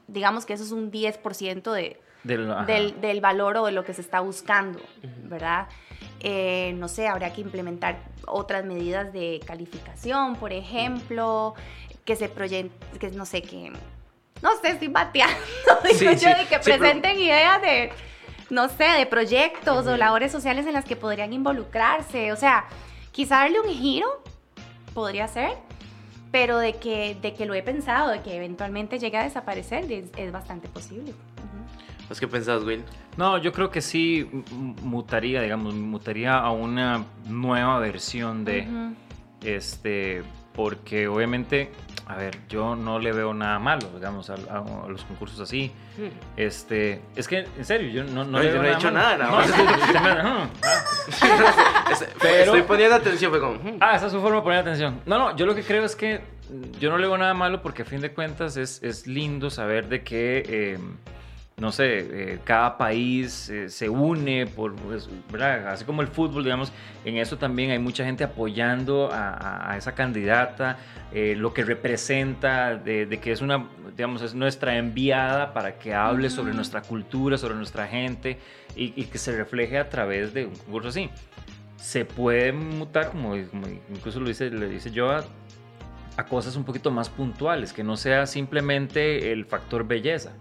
digamos 0.08 0.46
que 0.46 0.54
eso 0.54 0.64
es 0.64 0.72
un 0.72 0.92
10% 0.92 1.72
de, 1.72 2.02
Del, 2.24 2.48
del, 2.66 3.02
del 3.02 3.22
valor 3.22 3.58
o 3.58 3.66
de 3.66 3.72
lo 3.74 3.84
que 3.84 3.94
se 3.94 4.02
está 4.02 4.20
buscando, 4.22 4.80
¿verdad? 5.24 5.68
Eh, 6.22 6.74
no 6.78 6.88
sé, 6.88 7.08
habría 7.08 7.34
que 7.34 7.42
implementar 7.42 7.98
otras 8.26 8.64
medidas 8.64 9.12
de 9.12 9.42
calificación, 9.46 10.38
por 10.38 10.54
ejemplo, 10.54 11.54
que 12.06 12.16
se 12.16 12.30
proyecten, 12.30 13.00
que 13.00 13.10
no 13.12 13.26
sé, 13.26 13.42
que, 13.42 13.72
no 14.42 14.50
sé, 14.62 14.70
estoy 14.70 14.88
bateando, 14.88 15.36
digo 15.84 15.98
Sí, 16.00 16.06
yo, 16.06 16.12
sí, 16.16 16.26
de 16.28 16.46
que 16.48 16.56
sí, 16.56 16.62
pero- 16.64 16.78
presenten 16.80 17.20
ideas 17.20 17.62
de, 17.62 17.92
no 18.50 18.70
sé, 18.70 18.86
de 18.86 19.06
proyectos 19.06 19.86
o 19.86 19.98
labores 19.98 20.32
sociales 20.32 20.66
en 20.66 20.74
las 20.74 20.86
que 20.86 20.96
podrían 20.96 21.34
involucrarse, 21.34 22.32
o 22.32 22.38
sea, 22.38 22.66
quizá 23.12 23.40
darle 23.40 23.60
un 23.60 23.70
giro, 23.70 24.24
podría 24.94 25.28
ser, 25.28 25.58
pero 26.32 26.58
de 26.58 26.74
que, 26.78 27.16
de 27.22 27.34
que 27.34 27.46
lo 27.46 27.54
he 27.54 27.64
pensado, 27.64 28.10
de 28.10 28.22
que 28.22 28.36
eventualmente 28.38 28.98
llegue 28.98 29.18
a 29.18 29.24
desaparecer, 29.24 29.92
es, 29.92 30.06
es 30.16 30.32
bastante 30.32 30.68
posible. 30.70 31.14
¿Vos 32.10 32.20
qué 32.20 32.28
pensás, 32.28 32.64
Will? 32.64 32.84
No, 33.18 33.38
yo 33.38 33.52
creo 33.52 33.70
que 33.72 33.82
sí 33.82 34.30
mutaría, 34.82 35.42
digamos, 35.42 35.74
mutaría 35.74 36.38
a 36.38 36.52
una 36.52 37.06
nueva 37.28 37.80
versión 37.80 38.44
de, 38.46 38.68
este, 39.44 40.22
porque 40.54 41.08
obviamente, 41.08 41.72
a 42.08 42.16
ver, 42.16 42.38
yo 42.50 42.76
no 42.76 43.00
le 43.00 43.12
veo 43.14 43.34
nada 43.34 43.58
malo, 43.60 43.90
digamos, 43.96 44.30
a, 44.30 44.34
a- 44.34 44.86
a 44.86 44.88
los 44.90 45.04
concursos 45.06 45.40
así. 45.40 45.72
Este, 46.38 47.02
es 47.16 47.28
que, 47.28 47.48
en 47.58 47.66
serio, 47.66 47.90
yo 47.90 48.04
no, 48.04 48.24
no, 48.26 48.32
No, 48.32 48.40
le 48.40 48.52
yo 48.52 48.64
he 48.64 48.70
dicho 48.76 48.92
malo. 48.92 48.98
nada, 48.98 49.18
nada 49.18 50.24
No, 50.24 50.40
más. 50.40 50.50
Pero- 52.22 52.44
Estoy 52.44 52.62
poniendo 52.64 52.96
atención, 52.96 53.32
fue 53.32 53.40
como... 53.40 53.60
Ah, 53.80 53.96
esa 53.96 54.08
es 54.08 54.12
su 54.12 54.20
forma 54.22 54.38
de 54.38 54.44
poner 54.44 54.60
atención. 54.60 55.02
No, 55.06 55.18
no, 55.18 55.36
yo 55.36 55.46
lo 55.46 55.56
que 55.56 55.64
creo 55.64 55.84
es 55.86 55.96
que 55.96 56.22
yo 56.80 56.90
no 56.90 56.98
le 56.98 57.08
veo 57.08 57.18
nada 57.18 57.34
malo 57.34 57.62
porque 57.62 57.84
a 57.84 57.86
fin 57.86 58.02
de 58.02 58.12
cuentas 58.14 58.58
es, 58.58 58.82
es 58.84 59.08
lindo 59.08 59.50
saber 59.50 59.88
de 59.88 60.04
que, 60.04 60.44
eh, 60.48 60.80
no 61.58 61.72
sé, 61.72 62.00
eh, 62.00 62.40
cada 62.44 62.78
país 62.78 63.50
eh, 63.50 63.70
se 63.70 63.88
une 63.88 64.48
por, 64.48 64.76
pues. 64.76 65.08
Así 65.68 65.86
como 65.86 66.02
el 66.02 66.08
fútbol, 66.08 66.44
digamos, 66.44 66.72
en 67.06 67.18
eso 67.18 67.38
también 67.38 67.72
hay 67.72 67.80
mucha 67.80 68.04
gente 68.04 68.24
apoyando 68.24 69.10
a, 69.12 69.76
esa 69.78 69.94
candidata, 69.94 70.78
eh, 71.12 71.36
lo 71.38 71.54
que 71.54 71.64
representa, 71.64 72.76
de, 72.76 73.06
de 73.06 73.20
que 73.20 73.32
es 73.32 73.42
una, 73.42 73.68
digamos, 73.96 74.22
es 74.24 74.34
nuestra 74.34 74.78
enviada 74.78 75.54
para 75.54 75.78
que 75.78 75.94
hable 75.94 76.30
sobre 76.30 76.54
nuestra 76.54 76.82
cultura, 76.82 77.38
sobre 77.38 77.56
nuestra 77.56 77.88
gente 77.88 78.40
y, 78.76 78.94
y 79.00 79.06
que 79.06 79.18
se 79.18 79.36
refleje 79.36 79.78
a 79.78 79.90
través 79.90 80.34
de 80.34 80.46
un 80.46 80.56
concurso 80.56 80.90
así 80.90 81.10
se 81.84 82.06
puede 82.06 82.54
mutar, 82.54 83.10
como, 83.10 83.36
como 83.50 83.68
incluso 83.94 84.22
lo 84.22 84.30
dice, 84.30 84.50
le 84.50 84.70
dice 84.70 84.90
yo, 84.90 85.12
a, 86.18 86.26
cosas 86.26 86.56
un 86.56 86.64
poquito 86.64 86.92
más 86.92 87.10
puntuales, 87.10 87.74
que 87.74 87.84
no 87.84 87.98
sea 87.98 88.26
simplemente 88.26 89.32
el 89.32 89.46
factor 89.46 89.88
belleza, 89.88 90.32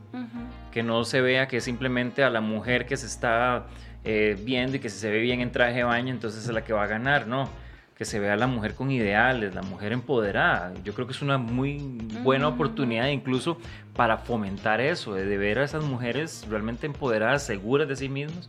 que 0.70 0.82
no 0.82 1.04
se 1.04 1.20
vea 1.20 1.48
que 1.48 1.58
es 1.58 1.64
simplemente 1.64 2.24
a 2.24 2.30
la 2.30 2.40
mujer 2.40 2.86
que 2.86 2.96
se 2.96 3.06
está 3.06 3.66
eh, 4.04 4.36
viendo 4.42 4.76
y 4.76 4.80
que 4.80 4.88
si 4.88 4.98
se 4.98 5.10
ve 5.10 5.20
bien 5.20 5.40
en 5.40 5.52
traje 5.52 5.74
de 5.78 5.84
baño, 5.84 6.12
entonces 6.12 6.44
es 6.44 6.52
la 6.52 6.64
que 6.64 6.72
va 6.72 6.84
a 6.84 6.86
ganar, 6.86 7.26
no. 7.26 7.48
Que 7.96 8.06
se 8.06 8.18
vea 8.18 8.32
a 8.32 8.36
la 8.36 8.46
mujer 8.46 8.74
con 8.74 8.90
ideales, 8.90 9.54
la 9.54 9.62
mujer 9.62 9.92
empoderada. 9.92 10.72
Yo 10.82 10.92
creo 10.94 11.06
que 11.06 11.12
es 11.12 11.22
una 11.22 11.38
muy 11.38 11.76
buena 12.24 12.48
Ujú. 12.48 12.54
oportunidad 12.54 13.06
incluso 13.08 13.58
para 13.94 14.16
fomentar 14.16 14.80
eso, 14.80 15.14
de, 15.14 15.24
de 15.26 15.36
ver 15.36 15.58
a 15.58 15.64
esas 15.64 15.84
mujeres 15.84 16.44
realmente 16.50 16.86
empoderadas, 16.86 17.44
seguras 17.44 17.86
de 17.86 17.94
sí 17.94 18.08
mismas, 18.08 18.48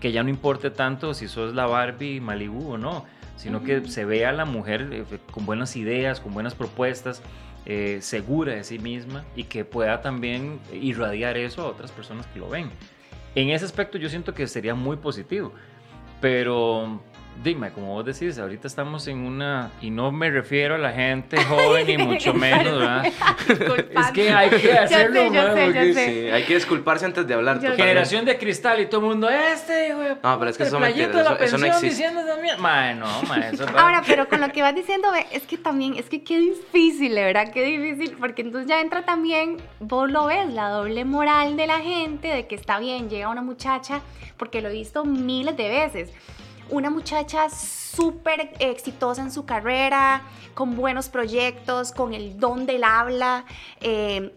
que 0.00 0.12
ya 0.12 0.22
no 0.22 0.28
importe 0.28 0.70
tanto 0.70 1.14
si 1.14 1.28
sos 1.28 1.54
la 1.54 1.66
Barbie 1.66 2.20
Malibu 2.20 2.74
o 2.74 2.78
no, 2.78 3.04
sino 3.36 3.62
que 3.62 3.78
Ujú. 3.78 3.88
se 3.88 4.04
vea 4.04 4.30
a 4.30 4.32
la 4.32 4.44
mujer 4.44 4.88
eh, 4.92 5.04
con 5.30 5.46
buenas 5.46 5.76
ideas, 5.76 6.20
con 6.20 6.32
buenas 6.34 6.54
propuestas, 6.54 7.22
eh, 7.66 7.98
segura 8.02 8.54
de 8.54 8.64
sí 8.64 8.78
misma 8.78 9.24
y 9.34 9.44
que 9.44 9.64
pueda 9.64 10.02
también 10.02 10.60
irradiar 10.72 11.36
eso 11.38 11.62
a 11.62 11.66
otras 11.66 11.92
personas 11.92 12.26
que 12.26 12.38
lo 12.38 12.48
ven. 12.48 12.70
En 13.34 13.50
ese 13.50 13.64
aspecto 13.64 13.98
yo 13.98 14.08
siento 14.08 14.34
que 14.34 14.46
sería 14.46 14.74
muy 14.74 14.96
positivo, 14.96 15.52
pero 16.20 17.00
dime, 17.42 17.70
como 17.72 17.88
vos 17.94 18.04
decís, 18.04 18.38
ahorita 18.38 18.66
estamos 18.68 19.06
en 19.08 19.18
una, 19.18 19.70
y 19.80 19.90
no 19.90 20.12
me 20.12 20.30
refiero 20.30 20.76
a 20.76 20.78
la 20.78 20.92
gente 20.92 21.36
joven 21.44 21.86
ni 21.86 21.98
mucho 21.98 22.32
menos, 22.32 22.78
¿verdad? 22.78 23.04
Es 23.90 24.06
que 24.12 24.30
hay 24.30 24.50
que 24.50 24.72
hacerlo, 24.72 25.30
sé, 25.32 25.64
porque 25.64 25.94
sé. 25.94 26.06
Sí, 26.24 26.30
hay 26.30 26.42
que 26.44 26.54
disculparse 26.54 27.04
antes 27.04 27.26
de 27.26 27.34
hablar. 27.34 27.60
Generación 27.60 28.24
de 28.24 28.38
cristal 28.38 28.80
y 28.80 28.86
todo 28.86 29.00
el 29.02 29.06
mundo, 29.08 29.28
este, 29.28 29.88
hijo 29.88 29.98
de 29.98 30.16
No, 30.22 30.38
pero 30.38 30.50
es 30.50 30.56
que 30.56 30.62
eso 30.64 30.76
el 30.76 30.82
me 30.82 30.88
playito 30.92 31.04
entiende, 31.18 31.18
de 31.18 31.24
la 31.24 31.44
eso- 31.44 31.44
eso 31.44 31.58
no 31.58 31.66
existe. 31.66 32.10
mierda. 32.42 32.60
Mae, 32.60 32.94
no, 32.94 33.22
mae, 33.28 33.50
eso 33.54 33.66
Ahora, 33.76 34.02
pero 34.06 34.28
con 34.28 34.40
lo 34.40 34.48
que 34.50 34.62
vas 34.62 34.74
diciendo, 34.74 35.08
es 35.32 35.42
que 35.42 35.58
también, 35.58 35.94
es 35.96 36.08
que 36.08 36.22
qué 36.22 36.38
difícil, 36.38 37.14
de 37.14 37.22
verdad, 37.24 37.50
qué 37.52 37.62
difícil, 37.64 38.16
porque 38.18 38.42
entonces 38.42 38.68
ya 38.68 38.80
entra 38.80 39.04
también, 39.04 39.58
vos 39.80 40.10
lo 40.10 40.26
ves, 40.26 40.48
la 40.52 40.68
doble 40.68 41.04
moral 41.04 41.56
de 41.56 41.66
la 41.66 41.80
gente, 41.80 42.28
de 42.28 42.46
que 42.46 42.54
está 42.54 42.78
bien, 42.78 43.08
llega 43.10 43.28
una 43.28 43.42
muchacha, 43.42 44.00
porque 44.36 44.60
lo 44.60 44.68
he 44.68 44.72
visto 44.72 45.04
miles 45.04 45.56
de 45.56 45.68
veces, 45.68 46.10
una 46.70 46.90
muchacha 46.90 47.48
súper 47.50 48.52
exitosa 48.58 49.22
en 49.22 49.30
su 49.30 49.44
carrera, 49.44 50.22
con 50.54 50.76
buenos 50.76 51.08
proyectos, 51.08 51.92
con 51.92 52.14
el 52.14 52.38
don 52.38 52.66
del 52.66 52.84
habla, 52.84 53.44
eh, 53.80 54.34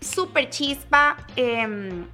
súper 0.00 0.50
chispa, 0.50 1.16
eh, 1.36 2.04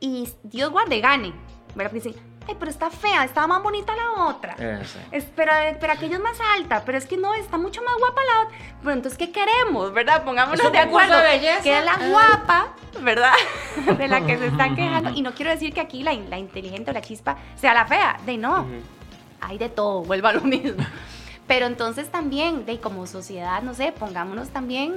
y 0.00 0.28
Dios 0.42 0.70
guarde, 0.70 1.00
gane, 1.00 1.32
¿verdad? 1.74 1.92
Porque 1.92 2.14
ay, 2.48 2.56
pero 2.58 2.70
está 2.70 2.90
fea, 2.90 3.24
está 3.24 3.46
más 3.46 3.62
bonita 3.62 3.92
la 3.96 4.24
otra. 4.26 4.54
Ese. 4.54 4.98
Espera, 5.12 5.76
pero 5.80 5.92
aquella 5.92 6.16
es 6.16 6.22
más 6.22 6.38
alta, 6.56 6.82
pero 6.84 6.98
es 6.98 7.06
que 7.06 7.16
no, 7.16 7.32
está 7.34 7.56
mucho 7.58 7.82
más 7.82 7.94
guapa 7.98 8.20
la 8.24 8.42
otra. 8.46 8.58
Pero 8.82 8.92
entonces, 8.92 9.18
¿qué 9.18 9.32
queremos, 9.32 9.92
verdad? 9.92 10.24
Pongámonos 10.24 10.70
de 10.72 10.78
acuerdo. 10.78 11.18
de. 11.18 11.40
Que 11.62 11.78
es 11.78 11.84
la 11.84 11.92
Ah. 11.94 12.08
guapa, 12.08 12.66
¿verdad? 13.00 13.32
De 13.98 14.08
la 14.08 14.24
que 14.26 14.36
se 14.38 14.46
están 14.46 14.74
quejando. 14.76 15.10
Y 15.10 15.22
no 15.22 15.32
quiero 15.34 15.50
decir 15.50 15.72
que 15.72 15.80
aquí 15.80 16.02
la, 16.02 16.12
la 16.14 16.38
inteligente 16.38 16.90
o 16.90 16.94
la 16.94 17.00
chispa 17.02 17.36
sea 17.56 17.74
la 17.74 17.86
fea. 17.86 18.18
De 18.26 18.36
no, 18.36 18.60
Ujú. 18.62 18.80
hay 19.40 19.58
de 19.58 19.68
todo, 19.68 20.02
vuelva 20.02 20.30
a 20.30 20.32
lo 20.34 20.40
mismo. 20.42 20.84
Pero 21.46 21.66
entonces 21.66 22.10
también, 22.10 22.64
de 22.66 22.80
como 22.80 23.06
sociedad, 23.06 23.62
no 23.62 23.74
sé, 23.74 23.92
pongámonos 23.92 24.48
también 24.48 24.96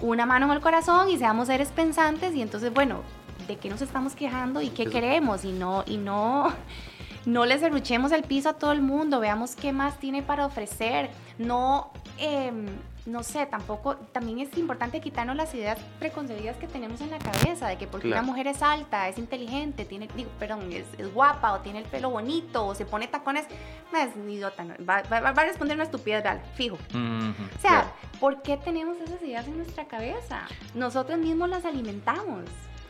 una 0.00 0.26
mano 0.26 0.46
en 0.46 0.52
el 0.52 0.60
corazón 0.60 1.10
y 1.10 1.18
seamos 1.18 1.46
seres 1.48 1.68
pensantes 1.70 2.34
y 2.34 2.42
entonces, 2.42 2.72
bueno, 2.72 3.02
¿de 3.46 3.56
qué 3.56 3.68
nos 3.68 3.82
estamos 3.82 4.14
quejando 4.14 4.60
y 4.62 4.70
qué 4.70 4.86
queremos? 4.86 5.44
Y 5.44 5.52
no, 5.52 5.84
y 5.86 5.96
no, 5.96 6.52
no 7.26 7.46
les 7.46 7.60
derruchemos 7.60 8.12
el 8.12 8.22
piso 8.22 8.50
a 8.50 8.54
todo 8.54 8.72
el 8.72 8.82
mundo, 8.82 9.20
veamos 9.20 9.54
qué 9.56 9.72
más 9.72 9.98
tiene 9.98 10.22
para 10.22 10.46
ofrecer. 10.46 11.10
No, 11.38 11.90
em, 12.18 12.66
no 13.04 13.24
sé, 13.24 13.46
tampoco, 13.46 13.96
también 13.96 14.38
es 14.38 14.56
importante 14.56 15.00
quitarnos 15.00 15.34
las 15.34 15.52
ideas 15.54 15.76
preconcebidas 15.98 16.56
que 16.58 16.68
tenemos 16.68 17.00
en 17.00 17.10
la 17.10 17.18
cabeza 17.18 17.66
de 17.66 17.76
que 17.76 17.88
porque 17.88 18.06
Claro. 18.06 18.22
una 18.22 18.30
mujer 18.30 18.46
es 18.46 18.62
alta, 18.62 19.08
es 19.08 19.18
inteligente, 19.18 19.84
tiene, 19.84 20.06
digo, 20.14 20.30
perdón, 20.38 20.70
es, 20.72 20.84
es 20.98 21.12
guapa 21.12 21.52
o 21.52 21.60
tiene 21.62 21.80
el 21.80 21.84
pelo 21.86 22.10
bonito 22.10 22.64
o 22.64 22.76
se 22.76 22.84
pone 22.86 23.08
tacones, 23.08 23.44
no, 23.92 23.98
es 23.98 24.10
idiota, 24.16 24.62
no, 24.62 24.74
va, 24.88 25.02
va- 25.12 25.20
va 25.20 25.30
a 25.30 25.44
responder 25.46 25.76
una 25.76 25.82
estupidez, 25.84 26.22
vale, 26.22 26.42
fijo. 26.54 26.76
O 26.76 27.60
sea, 27.60 27.70
Claro. 27.70 27.88
¿por 28.20 28.40
qué 28.42 28.56
tenemos 28.56 28.96
esas 28.98 29.20
ideas 29.22 29.48
en 29.48 29.56
nuestra 29.56 29.86
cabeza? 29.86 30.42
Nosotros 30.76 31.18
mismos 31.18 31.48
las 31.48 31.64
alimentamos. 31.64 32.44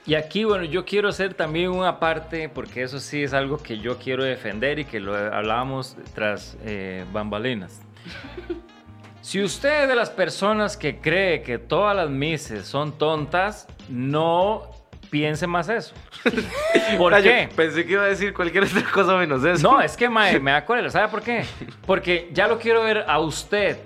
Y 0.04 0.14
aquí, 0.16 0.42
bueno, 0.44 0.64
yo 0.64 0.84
quiero 0.84 1.08
hacer 1.08 1.34
también 1.34 1.70
una 1.70 2.00
parte, 2.00 2.48
porque 2.48 2.82
eso 2.82 2.98
sí 2.98 3.22
es 3.22 3.32
algo 3.32 3.58
que 3.58 3.78
yo 3.78 3.98
quiero 3.98 4.24
defender 4.24 4.80
y 4.80 4.84
que 4.84 4.98
lo 4.98 5.14
hablábamos 5.14 5.96
tras 6.14 6.56
eh, 6.64 7.04
bambalinas. 7.12 7.80
Si 9.20 9.40
usted 9.40 9.82
es 9.84 9.88
de 9.88 9.94
las 9.94 10.10
personas 10.10 10.76
que 10.76 10.98
cree 10.98 11.42
que 11.42 11.56
todas 11.56 11.94
las 11.94 12.10
mises 12.10 12.66
son 12.66 12.98
tontas, 12.98 13.68
no 13.88 14.62
piense 15.10 15.46
más 15.46 15.68
eso. 15.68 15.94
¿Por 16.98 17.14
Ah, 17.14 17.22
qué? 17.22 17.48
Pensé 17.54 17.86
que 17.86 17.92
iba 17.92 18.02
a 18.02 18.06
decir 18.06 18.34
cualquier 18.34 18.64
otra 18.64 18.82
cosa 18.92 19.16
menos 19.16 19.44
eso. 19.44 19.62
No, 19.70 19.80
es 19.80 19.96
que 19.96 20.08
mae, 20.08 20.40
me 20.40 20.50
da 20.50 20.64
cólera. 20.64 20.90
¿Sabe 20.90 21.06
por 21.06 21.22
qué? 21.22 21.44
Porque 21.86 22.30
ya 22.32 22.48
lo 22.48 22.58
quiero 22.58 22.82
ver 22.82 23.04
a 23.06 23.20
usted 23.20 23.76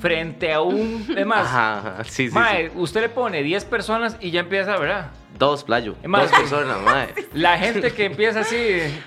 frente 0.00 0.50
a 0.50 0.62
un... 0.62 1.06
Es 1.14 1.26
más, 1.26 1.46
Ajá, 1.46 1.78
ajá, 1.78 2.04
sí, 2.04 2.28
sí, 2.28 2.34
mae, 2.34 2.70
sí. 2.70 2.72
usted 2.76 3.02
le 3.02 3.08
pone 3.10 3.42
10 3.42 3.66
personas 3.66 4.16
y 4.18 4.30
ya 4.30 4.40
empieza, 4.40 4.78
¿verdad? 4.78 5.10
Dos, 5.38 5.64
playo. 5.64 5.94
Es 6.02 6.08
más- 6.08 6.30
Dos 6.30 6.38
personas, 6.38 6.78
mae. 6.84 7.14
La 7.32 7.56
gente 7.56 7.90
que 7.92 8.04
empieza 8.04 8.40
así... 8.40 8.56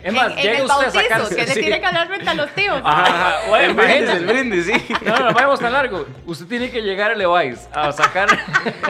Es 0.01 0.13
más, 0.13 0.31
en, 0.31 0.37
en 0.39 0.43
llega 0.43 0.57
el 0.57 0.63
usted 0.63 0.73
a 0.73 0.77
bautizo, 0.77 1.01
sacar... 1.03 1.29
que 1.29 1.35
le 1.45 1.47
sí. 1.53 1.59
tiene 1.59 1.79
que 1.79 1.85
hablar 1.85 2.07
frente 2.07 2.29
a 2.29 2.33
los 2.33 2.49
tíos. 2.55 2.81
Ajá, 2.83 3.05
ajá. 3.05 3.35
Bueno, 3.49 3.65
El 3.65 3.73
brindis, 3.75 4.09
el 4.09 4.25
brindis, 4.25 4.65
sí. 4.65 4.95
No, 5.05 5.15
no, 5.17 5.25
no 5.25 5.33
vayamos 5.33 5.59
tan 5.59 5.73
largo. 5.73 6.07
Usted 6.25 6.47
tiene 6.47 6.71
que 6.71 6.81
llegar 6.81 7.11
a 7.11 7.15
Levi's 7.15 7.67
a 7.71 7.91
sacar, 7.91 8.29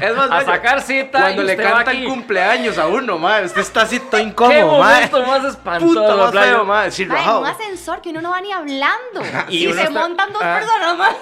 Es 0.02 0.16
más, 0.16 0.28
a 0.28 0.36
mae, 0.36 0.46
sacar 0.46 0.82
cita. 0.82 1.20
Cuando 1.20 1.42
y 1.42 1.46
le 1.46 1.52
usted 1.54 1.66
va 1.66 1.72
canta 1.76 1.92
aquí. 1.92 2.04
el 2.04 2.08
cumpleaños 2.08 2.78
a 2.78 2.88
uno, 2.88 3.18
mae, 3.18 3.44
usted 3.44 3.60
está 3.62 3.82
así 3.82 4.00
todo 4.00 4.12
¿Qué 4.22 4.28
incómodo, 4.28 4.80
mae. 4.80 4.94
momento 5.10 5.24
más 5.26 5.44
espantoso? 5.44 5.94
Puta 6.02 6.16
más 6.16 6.32
Playo? 6.32 6.52
feo, 6.54 6.66
mae. 6.66 6.92
Sí, 6.92 7.04
en 7.04 7.10
rajado. 7.10 7.42
un 7.42 7.48
ascensor 7.48 8.02
que 8.02 8.10
uno 8.12 8.22
no 8.22 8.30
va 8.32 8.40
ni 8.40 8.54
hablando. 8.54 9.22
Y 9.50 9.68
y 9.68 9.74
se 9.74 9.82
está- 9.82 9.90
montan 9.90 10.32
dos 10.32 10.42
ah. 10.44 10.60
personas 10.60 10.98
más. 10.98 11.16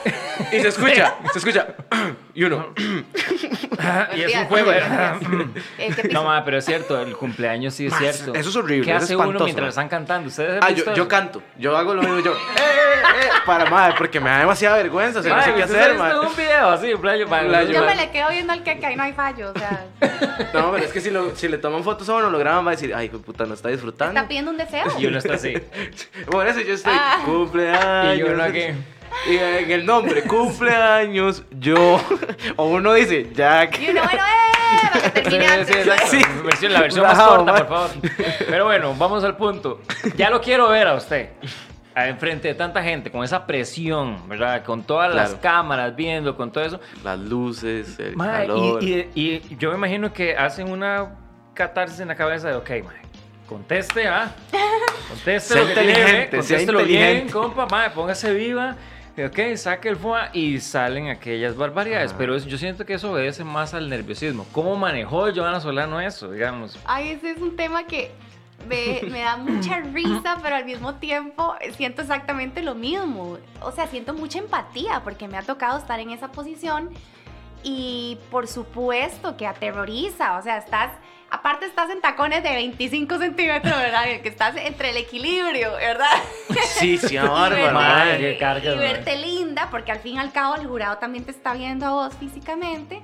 Y 0.52 0.60
se 0.60 0.68
escucha, 0.68 1.16
se 1.34 1.40
escucha. 1.40 1.68
Y 2.34 2.46
uno. 2.46 2.74
Y 4.16 4.22
es 4.22 4.36
un 4.36 4.46
juego. 4.46 4.72
Eh, 6.04 6.08
¿qué 6.08 6.14
No, 6.14 6.24
ma, 6.24 6.44
pero 6.46 6.58
es 6.58 6.66
cierto, 6.66 7.00
el 7.02 7.16
cumpleaños 7.16 7.74
sí 7.74 7.86
es 7.88 7.92
Ma, 7.94 8.00
cierto. 8.00 8.34
eso 8.36 8.50
es 8.50 8.56
horrible, 8.56 8.86
¿Qué 8.86 8.96
es 8.98 9.04
hace 9.04 9.16
uno 9.16 9.40
mientras 9.44 9.66
ma. 9.66 9.70
están 9.70 9.90
cantando? 9.90 10.28
¿Ustedes 10.30 10.60
Ah, 10.62 10.72
yo, 10.72 10.94
yo 10.94 11.08
canto. 11.08 11.42
Yo 11.58 11.76
hago 11.78 11.94
lo 11.94 12.02
mismo. 12.02 12.20
Yo. 12.20 12.32
¡Eh, 12.34 12.36
eh, 12.36 13.02
eh! 13.24 13.30
Para, 13.46 13.66
mae, 13.70 13.94
porque 13.98 14.20
me 14.20 14.30
da 14.30 14.40
demasiada 14.40 14.78
vergüenza. 14.78 15.20
O 15.20 15.24
sea, 15.24 15.36
no 15.38 15.44
sé 15.44 15.54
qué 15.54 15.64
¿usted 15.64 15.80
hacer, 15.80 15.98
mae. 15.98 16.20
un 16.20 16.36
video 16.36 16.70
así, 16.70 16.94
playo? 16.96 17.28
Ma, 17.28 17.40
Playo, 17.42 17.72
Yo 17.72 17.80
ma. 17.82 17.86
me 17.88 17.96
le 17.96 18.12
quedo 18.12 18.30
viendo 18.30 18.54
al 18.54 18.64
que 18.64 18.72
ahí 18.86 18.96
no 18.96 19.04
hay 19.04 19.14
fallo. 19.14 19.52
O 19.52 19.60
sea, 19.60 19.86
No, 20.54 20.72
pero 20.72 20.78
es 20.86 20.92
que 20.92 21.02
si, 21.02 21.10
lo, 21.10 21.36
si 21.36 21.48
le 21.48 21.58
toman 21.58 21.84
fotos 21.84 22.08
a 22.10 22.16
uno, 22.16 22.30
lo 22.30 22.38
graban, 22.40 22.66
va 22.66 22.72
a 22.72 22.76
decir, 22.76 22.94
ay, 22.96 23.10
puta, 23.10 23.46
no 23.46 23.54
está 23.54 23.70
disfrutando. 23.70 24.14
está 24.16 24.28
pidiendo 24.28 24.52
un 24.52 24.58
deseo. 24.58 24.86
Y 24.98 25.06
uno 25.08 25.18
está 25.18 25.34
así. 25.36 25.54
Por 26.30 26.48
eso 26.48 26.60
yo 26.62 26.74
estoy, 26.74 26.94
Ah. 26.96 27.20
cumpleaños. 27.26 28.18
Y 28.20 28.24
uno 28.32 28.44
aquí. 28.44 28.66
Y 29.30 29.38
en 29.38 29.72
el 29.72 29.86
nombre, 29.86 30.24
cumpleaños, 30.24 31.44
yo. 31.60 32.00
O 32.56 32.66
uno 32.66 32.94
dice, 32.94 33.28
Jack. 33.34 33.80
Y 33.80 33.90
uno, 33.90 34.02
bueno, 34.04 34.24
¡eh! 34.24 34.92
Para 34.94 35.12
que 35.12 35.32
Sí, 35.66 35.74
sí. 35.74 36.18
Sí. 36.20 36.22
Versión- 36.44 36.72
la 36.74 36.82
versión 36.82 37.06
más 37.06 37.18
corta, 37.20 37.52
ma. 37.52 37.58
por 37.58 37.68
favor. 37.68 37.90
Pero 38.50 38.66
bueno, 38.66 38.96
vamos 38.98 39.24
al 39.24 39.38
punto. 39.38 39.82
Ya 40.16 40.30
lo 40.30 40.42
quiero 40.42 40.70
ver 40.70 40.88
a 40.88 40.96
usted. 40.96 41.30
Enfrente 41.94 42.48
de 42.48 42.54
tanta 42.56 42.82
gente, 42.82 43.12
con 43.12 43.24
esa 43.24 43.46
presión, 43.46 44.28
¿verdad? 44.30 44.64
Con 44.64 44.84
todas 44.84 45.14
las 45.14 45.30
Claro. 45.36 45.42
cámaras 45.42 45.96
viendo, 45.96 46.36
con 46.38 46.52
todo 46.52 46.64
eso. 46.64 46.80
Las 47.04 47.20
luces, 47.20 48.00
el 48.00 48.16
calor. 48.16 48.82
y, 48.82 49.10
y- 49.14 49.42
y 49.50 49.58
yo 49.58 49.72
me 49.72 49.76
imagino 49.78 50.14
que 50.14 50.36
hacen 50.38 50.72
una 50.72 51.16
catarsis 51.54 52.00
en 52.00 52.08
la 52.08 52.16
cabeza 52.16 52.48
de, 52.48 52.56
ok, 52.56 52.70
mae, 52.86 53.02
conteste, 53.48 54.08
¿ah? 54.08 54.34
Conteste 55.10 55.56
lo 55.60 55.68
que 55.68 55.74
sea 55.74 55.84
bien, 56.58 56.62
inteligente. 56.70 57.34
compa, 57.34 57.66
mae, 57.66 57.90
póngase 57.90 58.34
viva. 58.34 58.78
Ok, 59.26 59.56
saque 59.56 59.90
el 59.90 59.96
FUA 59.98 60.30
y 60.34 60.60
salen 60.60 61.08
aquellas 61.10 61.56
barbaridades. 61.56 62.10
Ajá. 62.12 62.18
Pero 62.18 62.36
es- 62.36 62.46
yo 62.46 62.58
siento 62.58 62.86
que 62.86 62.94
eso 62.96 63.12
obedece 63.12 63.44
más 63.44 63.74
al 63.74 63.90
nerviosismo. 63.90 64.46
¿Cómo 64.52 64.76
manejó 64.76 65.34
Joana 65.34 65.60
Solano 65.60 66.00
eso, 66.02 66.32
digamos? 66.32 66.78
Ay, 66.86 67.10
ese 67.12 67.32
es 67.32 67.38
un 67.40 67.56
tema 67.56 67.86
que 67.86 68.12
me, 68.68 69.02
me 69.10 69.22
da 69.22 69.38
mucha 69.38 69.80
risa, 69.94 70.38
pero 70.44 70.56
al 70.56 70.66
mismo 70.66 70.96
tiempo 70.96 71.56
siento 71.76 72.02
exactamente 72.02 72.62
lo 72.62 72.76
mismo. 72.76 73.38
O 73.62 73.72
sea, 73.72 73.88
siento 73.88 74.14
mucha 74.14 74.40
empatía 74.40 75.02
porque 75.04 75.28
me 75.28 75.38
ha 75.38 75.42
tocado 75.42 75.78
estar 75.80 76.00
en 76.00 76.12
esa 76.12 76.32
posición 76.32 76.90
y 77.64 78.18
por 78.30 78.48
supuesto 78.48 79.38
que 79.38 79.48
aterroriza. 79.48 80.38
O 80.38 80.42
sea, 80.42 80.58
estás, 80.58 80.92
aparte 81.32 81.66
estás 81.66 81.90
en 81.90 82.02
tacones 82.02 82.44
de 82.44 82.52
25 82.52 83.18
centímetros, 83.18 83.76
¿verdad? 83.76 84.04
Que 84.22 84.30
estás 84.30 84.56
entre 84.58 84.92
el 84.92 84.98
equilibrio, 84.98 85.72
¿verdad? 85.74 86.12
Sí, 86.78 86.98
sí, 86.98 87.16
Y 87.16 87.18
bárbaro, 87.18 87.56
verte- 87.56 87.72
Madre, 87.74 88.12
mae. 88.12 88.20
qué 88.20 88.38
cargas, 88.38 88.64
y 88.74 88.78
madre. 88.78 88.94
verte 88.94 89.16
linda, 89.18 89.68
porque 89.72 89.92
al 89.92 90.00
fin 90.00 90.16
y 90.16 90.20
al 90.20 90.32
cabo 90.32 90.56
el 90.56 90.68
jurado 90.68 90.98
también 90.98 91.24
te 91.24 91.32
está 91.32 91.54
viendo 91.54 91.86
a 91.86 91.90
vos 91.92 92.14
físicamente. 92.20 93.02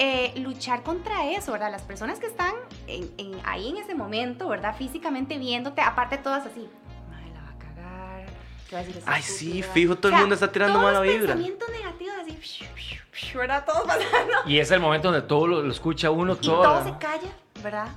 Eh, 0.00 0.32
luchar 0.36 0.84
contra 0.84 1.26
eso, 1.32 1.50
¿verdad? 1.50 1.72
Las 1.72 1.82
personas 1.82 2.20
que 2.20 2.26
están 2.26 2.54
en- 2.86 3.10
en- 3.18 3.40
ahí 3.44 3.68
en 3.70 3.78
ese 3.78 3.96
momento, 3.96 4.46
¿verdad? 4.48 4.76
Físicamente 4.76 5.36
viéndote, 5.38 5.80
aparte 5.80 6.18
todas 6.18 6.46
así, 6.46 6.70
"Mae, 7.10 7.28
la 7.32 7.42
va 7.42 7.48
a 7.50 7.58
cagar. 7.58 8.26
¿qué 8.70 8.76
va 8.76 8.80
a 8.82 8.84
decir 8.84 9.02
Ay, 9.06 9.22
sí, 9.22 9.46
estúpida?". 9.58 9.72
fijo, 9.72 9.96
todo 9.96 10.12
el 10.12 10.18
mundo 10.20 10.34
está 10.36 10.52
tirando 10.52 10.78
mala 10.78 11.00
vibra. 11.00 11.18
pensamientos 11.34 11.68
negativos 11.70 12.14
así, 12.22 13.34
¿verdad? 13.36 13.64
Todos 13.66 13.82
pasando. 13.88 14.32
Y 14.46 14.58
es 14.60 14.70
el 14.70 14.78
momento 14.78 15.10
donde 15.10 15.26
todo 15.26 15.48
lo, 15.48 15.62
lo 15.62 15.72
escucha 15.72 16.12
uno, 16.12 16.34
Y 16.40 16.46
todo. 16.46 16.62
todo 16.62 16.84
se 16.84 16.96
calla, 17.04 17.28
¿verdad? 17.62 17.88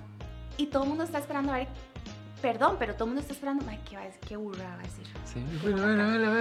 Y 0.57 0.68
todo 0.68 0.84
el 0.84 0.89
mundo 0.89 1.03
está 1.03 1.18
esperando 1.20 1.51
a 1.53 1.57
ver, 1.57 1.68
perdón, 2.41 2.76
pero 2.80 2.93
todo 2.93 3.05
el 3.05 3.09
mundo 3.09 3.22
está 3.22 3.34
esperando, 3.34 3.66
"Ay, 3.70 3.80
¿qué 3.89 3.95
va 3.95 4.01
a 4.01 4.05
decir? 4.05 4.22
¿Qué 4.28 4.36
burra 4.36 4.64
va 4.66 4.74
a 4.74 4.78
decir? 4.78 5.07
Sí. 5.26 5.43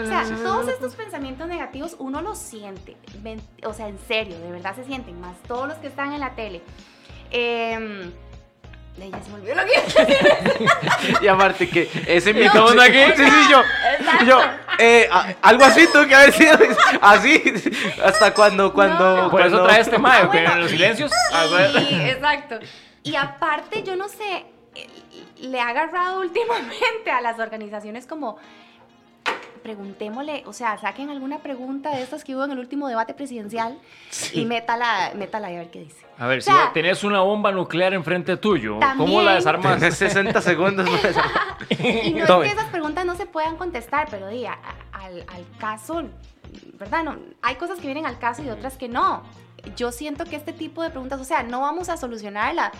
O 0.02 0.06
sea, 0.06 0.24
todos 0.42 0.68
estos 0.68 0.94
pensamientos 0.94 1.46
negativos 1.46 1.94
uno 1.98 2.22
los 2.22 2.38
siente, 2.38 2.96
ven- 3.18 3.42
o 3.64 3.72
sea, 3.72 3.88
en 3.88 3.98
serio, 4.08 4.38
de 4.40 4.50
verdad 4.50 4.74
se 4.74 4.84
sienten, 4.84 5.20
más 5.20 5.36
todos 5.46 5.68
los 5.68 5.78
que 5.78 5.86
están 5.88 6.12
en 6.12 6.20
la 6.20 6.30
tele. 6.34 6.62
Eh, 7.30 8.10
ya 8.98 9.22
se 9.22 9.28
me 9.30 9.36
olvidó 9.36 9.54
lo 9.54 9.62
que 9.64 9.72
iba 9.72 9.80
a 9.82 10.44
decir. 10.44 10.68
Y 11.22 11.28
aparte 11.28 11.68
que 11.70 11.88
ese 12.06 12.30
¿Y 12.30 12.34
micrófono 12.34 12.82
aquí? 12.82 12.98
Sí, 13.16 13.24
sí, 13.24 13.50
yo. 13.50 13.62
Exacto. 13.98 14.24
Yo, 14.26 14.40
eh, 14.78 15.08
a- 15.10 15.34
algo 15.42 15.64
así 15.64 15.86
tuvo 15.92 16.06
que 16.06 16.14
haber 16.14 16.32
sido 16.32 16.58
así. 17.00 17.42
Hasta 18.04 18.34
cuando, 18.34 18.72
cuando. 18.74 19.16
No. 19.24 19.30
Por 19.30 19.40
eso 19.42 19.50
cuando- 19.50 19.66
trae 19.68 19.80
este 19.80 19.98
mayo, 19.98 20.24
Ah, 20.26 20.30
que 20.30 20.38
bueno. 20.38 20.52
en 20.54 20.60
los 20.60 20.70
silencios. 20.70 21.12
ah, 21.32 21.46
bueno. 21.48 21.78
Sí, 21.80 21.94
exacto. 21.94 22.58
Y 23.02 23.16
aparte, 23.16 23.82
yo 23.82 23.96
no 23.96 24.08
sé, 24.08 24.44
eh, 24.74 24.86
le 25.40 25.60
ha 25.60 25.68
agarrado 25.68 26.20
últimamente 26.22 27.10
a 27.10 27.20
las 27.20 27.38
organizaciones 27.38 28.06
como 28.06 28.36
preguntémosle, 29.62 30.42
o 30.46 30.54
sea, 30.54 30.78
saquen 30.78 31.10
alguna 31.10 31.40
pregunta 31.40 31.90
de 31.94 32.02
estas 32.02 32.24
que 32.24 32.34
hubo 32.34 32.44
en 32.46 32.52
el 32.52 32.58
último 32.58 32.88
debate 32.88 33.12
presidencial 33.12 33.78
y 34.32 34.46
métala, 34.46 35.12
métala 35.14 35.52
y 35.52 35.56
a 35.56 35.58
ver 35.58 35.70
qué 35.70 35.80
dice. 35.80 36.06
A 36.18 36.26
ver, 36.26 36.38
O 36.38 36.40
sea, 36.40 36.68
si 36.68 36.72
tenés 36.72 37.04
una 37.04 37.20
bomba 37.20 37.52
nuclear 37.52 37.92
enfrente 37.92 38.38
tuyo, 38.38 38.74
¿cómo 38.74 38.80
También- 38.80 39.24
la 39.26 39.34
desarmas? 39.34 39.78
Tenés 39.78 39.96
60 39.98 40.40
segundos. 40.40 40.88
Y 41.78 42.10
no 42.12 42.24
Tome. 42.26 42.46
es 42.46 42.54
que 42.54 42.58
esas 42.58 42.70
preguntas 42.70 43.04
no 43.04 43.14
se 43.16 43.26
puedan 43.26 43.56
contestar, 43.56 44.08
pero 44.10 44.28
di, 44.28 44.46
a- 44.46 44.54
a- 44.54 45.04
al, 45.04 45.20
al 45.28 45.44
caso, 45.58 46.04
¿verdad? 46.78 47.04
No, 47.04 47.16
hay 47.42 47.56
cosas 47.56 47.78
que 47.78 47.86
vienen 47.86 48.06
al 48.06 48.18
caso 48.18 48.42
y 48.42 48.48
otras 48.48 48.78
que 48.78 48.88
no. 48.88 49.22
Yo 49.76 49.92
siento 49.92 50.24
que 50.24 50.36
este 50.36 50.52
tipo 50.52 50.82
de 50.82 50.90
preguntas, 50.90 51.20
o 51.20 51.24
sea, 51.24 51.42
no 51.42 51.60
vamos 51.60 51.88
a 51.88 51.96
solucionar 51.96 52.54
la, 52.54 52.72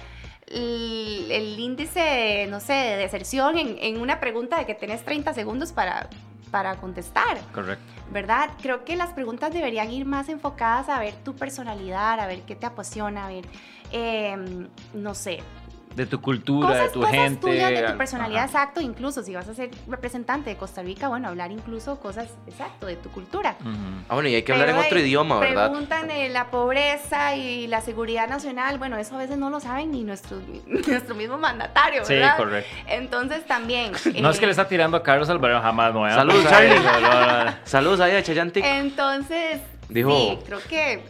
el, 0.47 1.31
el 1.31 1.59
índice, 1.59 2.01
de, 2.01 2.47
no 2.49 2.61
sé, 2.61 2.72
de 2.72 2.97
deserción 2.97 3.59
en, 3.59 3.76
en 3.81 4.01
una 4.01 4.20
pregunta 4.20 4.59
de 4.59 4.66
que 4.66 4.74
tenés 4.74 5.05
30 5.05 5.35
segundos 5.35 5.72
para, 5.72 6.09
para 6.51 6.76
contestar. 6.76 7.39
Correcto. 7.53 7.85
¿verdad? 8.11 8.51
Creo 8.61 8.85
que 8.85 8.97
las 8.97 9.12
preguntas 9.12 9.53
deberían 9.53 9.91
ir 9.91 10.05
más 10.05 10.28
enfocadas 10.28 10.89
a 10.89 10.99
ver 10.99 11.14
tu 11.24 11.35
personalidad, 11.35 12.18
a 12.18 12.26
ver 12.26 12.43
qué 12.43 12.57
te 12.57 12.66
apasiona, 12.66 13.26
a 13.26 13.28
ver, 13.28 13.45
eh, 13.93 14.37
no 14.93 15.14
sé, 15.14 15.41
De 15.97 16.07
tu 16.07 16.20
cultura, 16.20 16.68
cosas, 16.68 16.82
de 16.84 16.88
tu 16.91 17.01
cosas 17.01 17.14
gente. 17.14 17.41
tuyas, 17.41 17.70
de 17.70 17.82
tu 17.82 17.99
personalidad, 17.99 18.45
ajá. 18.45 18.47
exacto, 18.47 18.80
incluso 18.80 19.22
si 19.24 19.34
vas 19.34 19.49
a 19.49 19.55
ser 19.55 19.70
representante 19.88 20.49
de 20.49 20.57
Costa 20.57 20.82
Rica, 20.82 21.09
bueno, 21.09 21.26
hablar 21.28 21.51
incluso 21.51 21.99
cosas, 21.99 22.28
exacto, 22.47 22.86
de 22.86 22.95
tu 22.97 23.11
cultura. 23.11 23.57
Ah, 24.09 24.14
bueno, 24.14 24.28
y 24.28 24.36
hay 24.36 24.43
que 24.43 24.53
hablar 24.53 24.70
en 24.70 24.76
otro 24.76 24.99
eh, 24.99 25.03
idioma, 25.03 25.41
¿verdad? 25.41 25.68
Preguntan 25.70 26.07
de 26.07 26.28
la 26.28 26.47
pobreza 26.51 27.34
y 27.34 27.66
la 27.66 27.80
seguridad 27.80 28.28
nacional, 28.28 28.78
bueno, 28.78 28.99
eso 28.99 29.16
a 29.16 29.18
veces 29.18 29.36
no 29.36 29.51
lo 29.51 29.59
saben 29.59 29.91
ni 29.91 30.05
nuestro, 30.05 30.38
nuestro 30.86 31.14
mismo 31.16 31.38
mandatario, 31.38 32.05
Sí, 32.05 32.14
¿verdad? 32.14 32.36
correcto. 32.36 32.70
Entonces 32.86 33.45
también... 33.47 33.93
No 34.20 34.30
es 34.30 34.38
que 34.38 34.45
eh, 34.45 34.47
le 34.47 34.53
está 34.53 34.68
tirando 34.68 34.97
a 34.97 35.03
Carlos 35.03 35.28
Alvarado 35.28 35.61
jamás, 35.61 35.93
no. 35.93 36.07
¿eh? 36.09 36.12
Saludos, 36.12 36.45
Charlie. 36.49 36.76
Saludos 37.64 38.01
ahí 38.01 38.14
a 38.14 38.22
Chayantic. 38.22 38.64
Entonces, 38.64 39.61
Dijo- 39.88 40.11
sí, 40.16 40.38
creo 40.47 40.61
que 40.68 41.03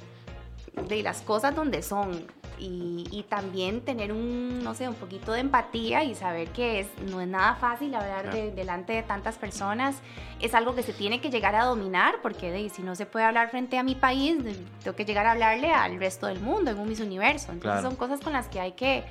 de 0.88 1.02
las 1.02 1.20
cosas 1.20 1.54
donde 1.54 1.82
son, 1.82 2.24
y, 2.60 3.06
y 3.10 3.22
también 3.24 3.80
tener 3.80 4.12
un, 4.12 4.62
no 4.62 4.74
sé, 4.74 4.88
un 4.88 4.94
poquito 4.94 5.32
de 5.32 5.40
empatía 5.40 6.04
y 6.04 6.14
saber 6.14 6.48
que 6.50 6.80
es, 6.80 6.88
no 7.10 7.20
es 7.20 7.26
nada 7.28 7.54
fácil 7.56 7.94
hablar 7.94 8.32
de- 8.32 8.50
delante 8.52 8.92
de 8.92 9.02
tantas 9.02 9.38
personas. 9.38 9.96
Es 10.40 10.54
algo 10.54 10.74
que 10.74 10.82
se 10.82 10.92
tiene 10.92 11.20
que 11.20 11.30
llegar 11.30 11.54
a 11.54 11.64
dominar 11.64 12.16
porque 12.22 12.50
de, 12.50 12.68
si 12.70 12.82
no 12.82 12.94
se 12.94 13.06
puede 13.06 13.24
hablar 13.24 13.50
frente 13.50 13.78
a 13.78 13.82
mi 13.82 13.94
país, 13.94 14.42
de- 14.44 14.54
tengo 14.84 14.96
que 14.96 15.04
llegar 15.04 15.26
a 15.26 15.32
hablarle 15.32 15.72
al 15.72 15.98
resto 15.98 16.26
del 16.26 16.40
mundo 16.40 16.70
en 16.70 16.78
un 16.78 16.88
Miss 16.88 17.00
Universo. 17.00 17.52
Entonces 17.52 17.80
Claro. 17.80 17.88
son 17.88 17.96
cosas 17.96 18.20
con 18.20 18.32
las 18.32 18.48
que 18.48 18.60
hay 18.60 18.72
que 18.72 19.04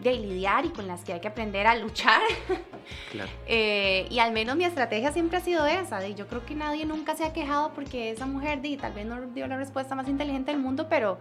de 0.00 0.12
lidiar 0.14 0.64
y 0.66 0.70
con 0.70 0.86
las 0.88 1.04
que 1.04 1.12
hay 1.12 1.20
que 1.20 1.28
aprender 1.28 1.66
a 1.66 1.74
luchar. 1.76 2.20
Claro. 3.10 3.28
Eh, 3.48 4.06
y 4.10 4.20
al 4.20 4.30
menos 4.30 4.54
mi 4.56 4.64
estrategia 4.64 5.10
siempre 5.10 5.38
ha 5.38 5.40
sido 5.40 5.66
esa. 5.66 5.98
De, 5.98 6.14
yo 6.14 6.28
creo 6.28 6.46
que 6.46 6.54
nadie 6.54 6.86
nunca 6.86 7.16
se 7.16 7.24
ha 7.24 7.32
quejado 7.32 7.72
porque 7.72 8.10
esa 8.10 8.26
mujer 8.26 8.60
di, 8.62 8.76
tal 8.76 8.92
vez 8.92 9.06
no 9.06 9.20
dio 9.34 9.48
la 9.48 9.56
respuesta 9.56 9.96
más 9.96 10.08
inteligente 10.08 10.52
del 10.52 10.60
mundo, 10.60 10.86
pero, 10.88 11.18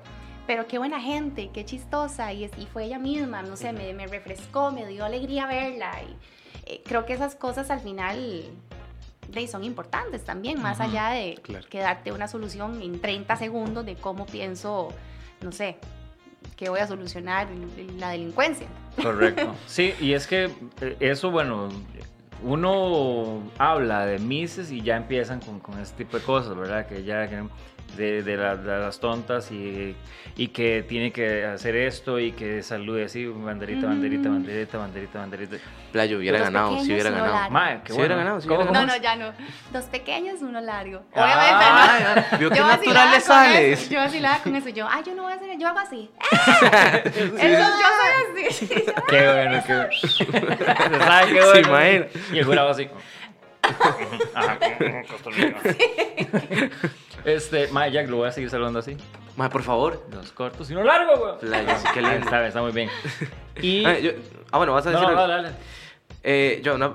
pero 0.47 0.67
qué 0.67 0.77
buena 0.77 0.99
gente, 1.01 1.49
qué 1.53 1.65
chistosa. 1.65 2.31
Y, 2.33 2.43
es- 2.45 2.57
y 2.57 2.65
fue 2.65 2.85
ella 2.85 2.99
misma, 2.99 3.41
no 3.41 3.55
sé, 3.55 3.73
me, 3.73 3.93
me 3.93 4.07
refrescó, 4.07 4.71
me 4.71 4.85
dio 4.85 5.05
alegría 5.05 5.45
verla. 5.47 5.91
Y 6.03 6.15
eh, 6.71 6.81
creo 6.85 7.05
que 7.05 7.13
esas 7.13 7.35
cosas 7.35 7.69
al 7.71 7.79
final 7.79 8.43
de, 9.29 9.47
son 9.47 9.63
importantes 9.63 10.23
también, 10.23 10.61
más 10.61 10.79
allá 10.79 11.09
de 11.09 11.35
claro. 11.41 11.65
que 11.69 11.79
darte 11.79 12.11
una 12.11 12.27
solución 12.27 12.81
en 12.81 12.99
30 13.01 13.35
segundos 13.37 13.85
de 13.85 13.95
cómo 13.95 14.25
pienso, 14.25 14.89
no 15.41 15.51
sé, 15.51 15.77
que 16.55 16.69
voy 16.69 16.79
a 16.79 16.87
solucionar 16.87 17.47
la 17.97 18.09
delincuencia. 18.11 18.67
Correcto. 19.01 19.53
Sí, 19.67 19.93
y 19.99 20.13
es 20.13 20.27
que 20.27 20.51
eh, 20.81 20.95
eso, 20.99 21.31
bueno, 21.31 21.69
uno 22.43 23.41
habla 23.57 24.05
de 24.05 24.19
Mises 24.19 24.71
y 24.71 24.81
ya 24.81 24.97
empiezan 24.97 25.39
con, 25.39 25.59
con 25.59 25.79
este 25.79 26.03
tipo 26.03 26.17
de 26.17 26.23
cosas, 26.23 26.55
¿verdad? 26.55 26.85
Que 26.87 27.03
ya 27.03 27.27
que 27.27 27.43
de, 27.97 28.23
de 28.23 28.37
la- 28.37 28.57
de 28.57 28.79
las 28.79 28.99
tontas 28.99 29.51
y, 29.51 29.95
y 30.35 30.47
que 30.49 30.83
tiene 30.87 31.11
que 31.13 31.45
hacer 31.45 31.75
esto 31.77 32.19
y 32.19 32.33
que 32.33 32.61
salude 32.61 33.05
así, 33.05 33.25
banderita, 33.25 33.87
banderita, 33.87 34.27
Mm. 34.29 34.33
banderita, 34.33 34.77
banderita, 34.77 35.19
banderita. 35.19 35.57
Playo 35.93 36.17
hubiera 36.17 36.39
ganado, 36.39 36.77
si 36.83 36.91
hubiera 36.91 37.09
ganado. 37.09 37.49
Mae, 37.51 37.79
qué 37.85 37.93
Si 37.93 37.97
hubiera 37.97 38.15
bueno. 38.15 38.17
ganado, 38.25 38.41
si 38.41 38.47
¿Cómo, 38.49 38.61
hubiera 38.63 38.73
cómo 38.79 38.85
No, 38.87 38.93
no, 38.97 39.01
ya 39.01 39.15
no. 39.15 39.33
Dos 39.71 39.85
pequeños, 39.85 40.41
uno 40.41 40.59
largo. 40.59 41.03
Ah, 41.15 41.23
Obviamente 41.23 41.65
Ah, 41.67 42.27
no. 42.33 42.37
Vio 42.39 42.49
que 42.49 42.57
Yo 42.57 42.67
natural 42.67 43.07
le 43.11 43.17
con 43.17 43.21
sale. 43.25 43.71
eso, 43.71 43.89
Yo 43.91 43.99
vacilaba 43.99 44.37
con 44.39 44.55
eso. 44.57 44.69
Yo, 44.69 44.87
ay, 44.89 45.03
yo 45.05 45.15
no 45.15 45.23
voy 45.23 45.31
a 45.31 45.35
hacer, 45.35 45.57
yo 45.57 45.67
hago 45.69 45.79
así. 45.79 46.09
¡Ah! 46.31 47.01
Eso, 47.05 47.39
yo 47.39 47.87
soy 48.33 48.45
así. 48.49 48.67
Qué 49.09 49.27
bueno, 49.31 49.63
qué 49.67 49.73
bueno. 49.73 49.91
Se 49.93 50.99
sabe 50.99 51.33
qué 51.33 51.41
Se 51.41 51.45
bueno. 51.47 51.69
imagina. 51.69 52.05
Y 52.33 52.39
el 52.39 52.45
jurado 52.45 52.69
así. 52.71 52.89
Ajá, 54.35 54.59
Costa 55.07 55.29
Rica. 55.31 55.59
Este, 57.25 57.67
Mae, 57.69 57.91
Jack, 57.91 58.07
lo 58.09 58.17
voy 58.17 58.27
a 58.27 58.31
seguir 58.31 58.49
saludando 58.49 58.79
así. 58.79 58.95
Mae, 59.35 59.49
por 59.49 59.63
favor. 59.63 60.05
Dos 60.09 60.31
cortos 60.31 60.69
y 60.69 60.73
uno 60.73 60.83
largo, 60.83 61.17
güey. 61.17 61.39
Playo, 61.39 61.69
sí, 61.79 61.87
qué 61.93 61.99
Ah, 61.99 62.09
lindo. 62.11 62.25
Está, 62.25 62.47
está 62.47 62.61
muy 62.61 62.71
bien. 62.71 62.89
Y. 63.61 63.85
Ah, 63.85 63.97
yo- 63.99 64.11
ah, 64.51 64.57
bueno, 64.57 64.73
vas 64.73 64.85
a 64.85 64.91
no, 64.91 64.99
decir 64.99 65.13
no, 65.15 65.19
algo? 65.21 65.33
dale, 65.33 65.43
dale. 65.49 65.55
Eh, 66.23 66.59
yo, 66.63 66.75
una, 66.75 66.93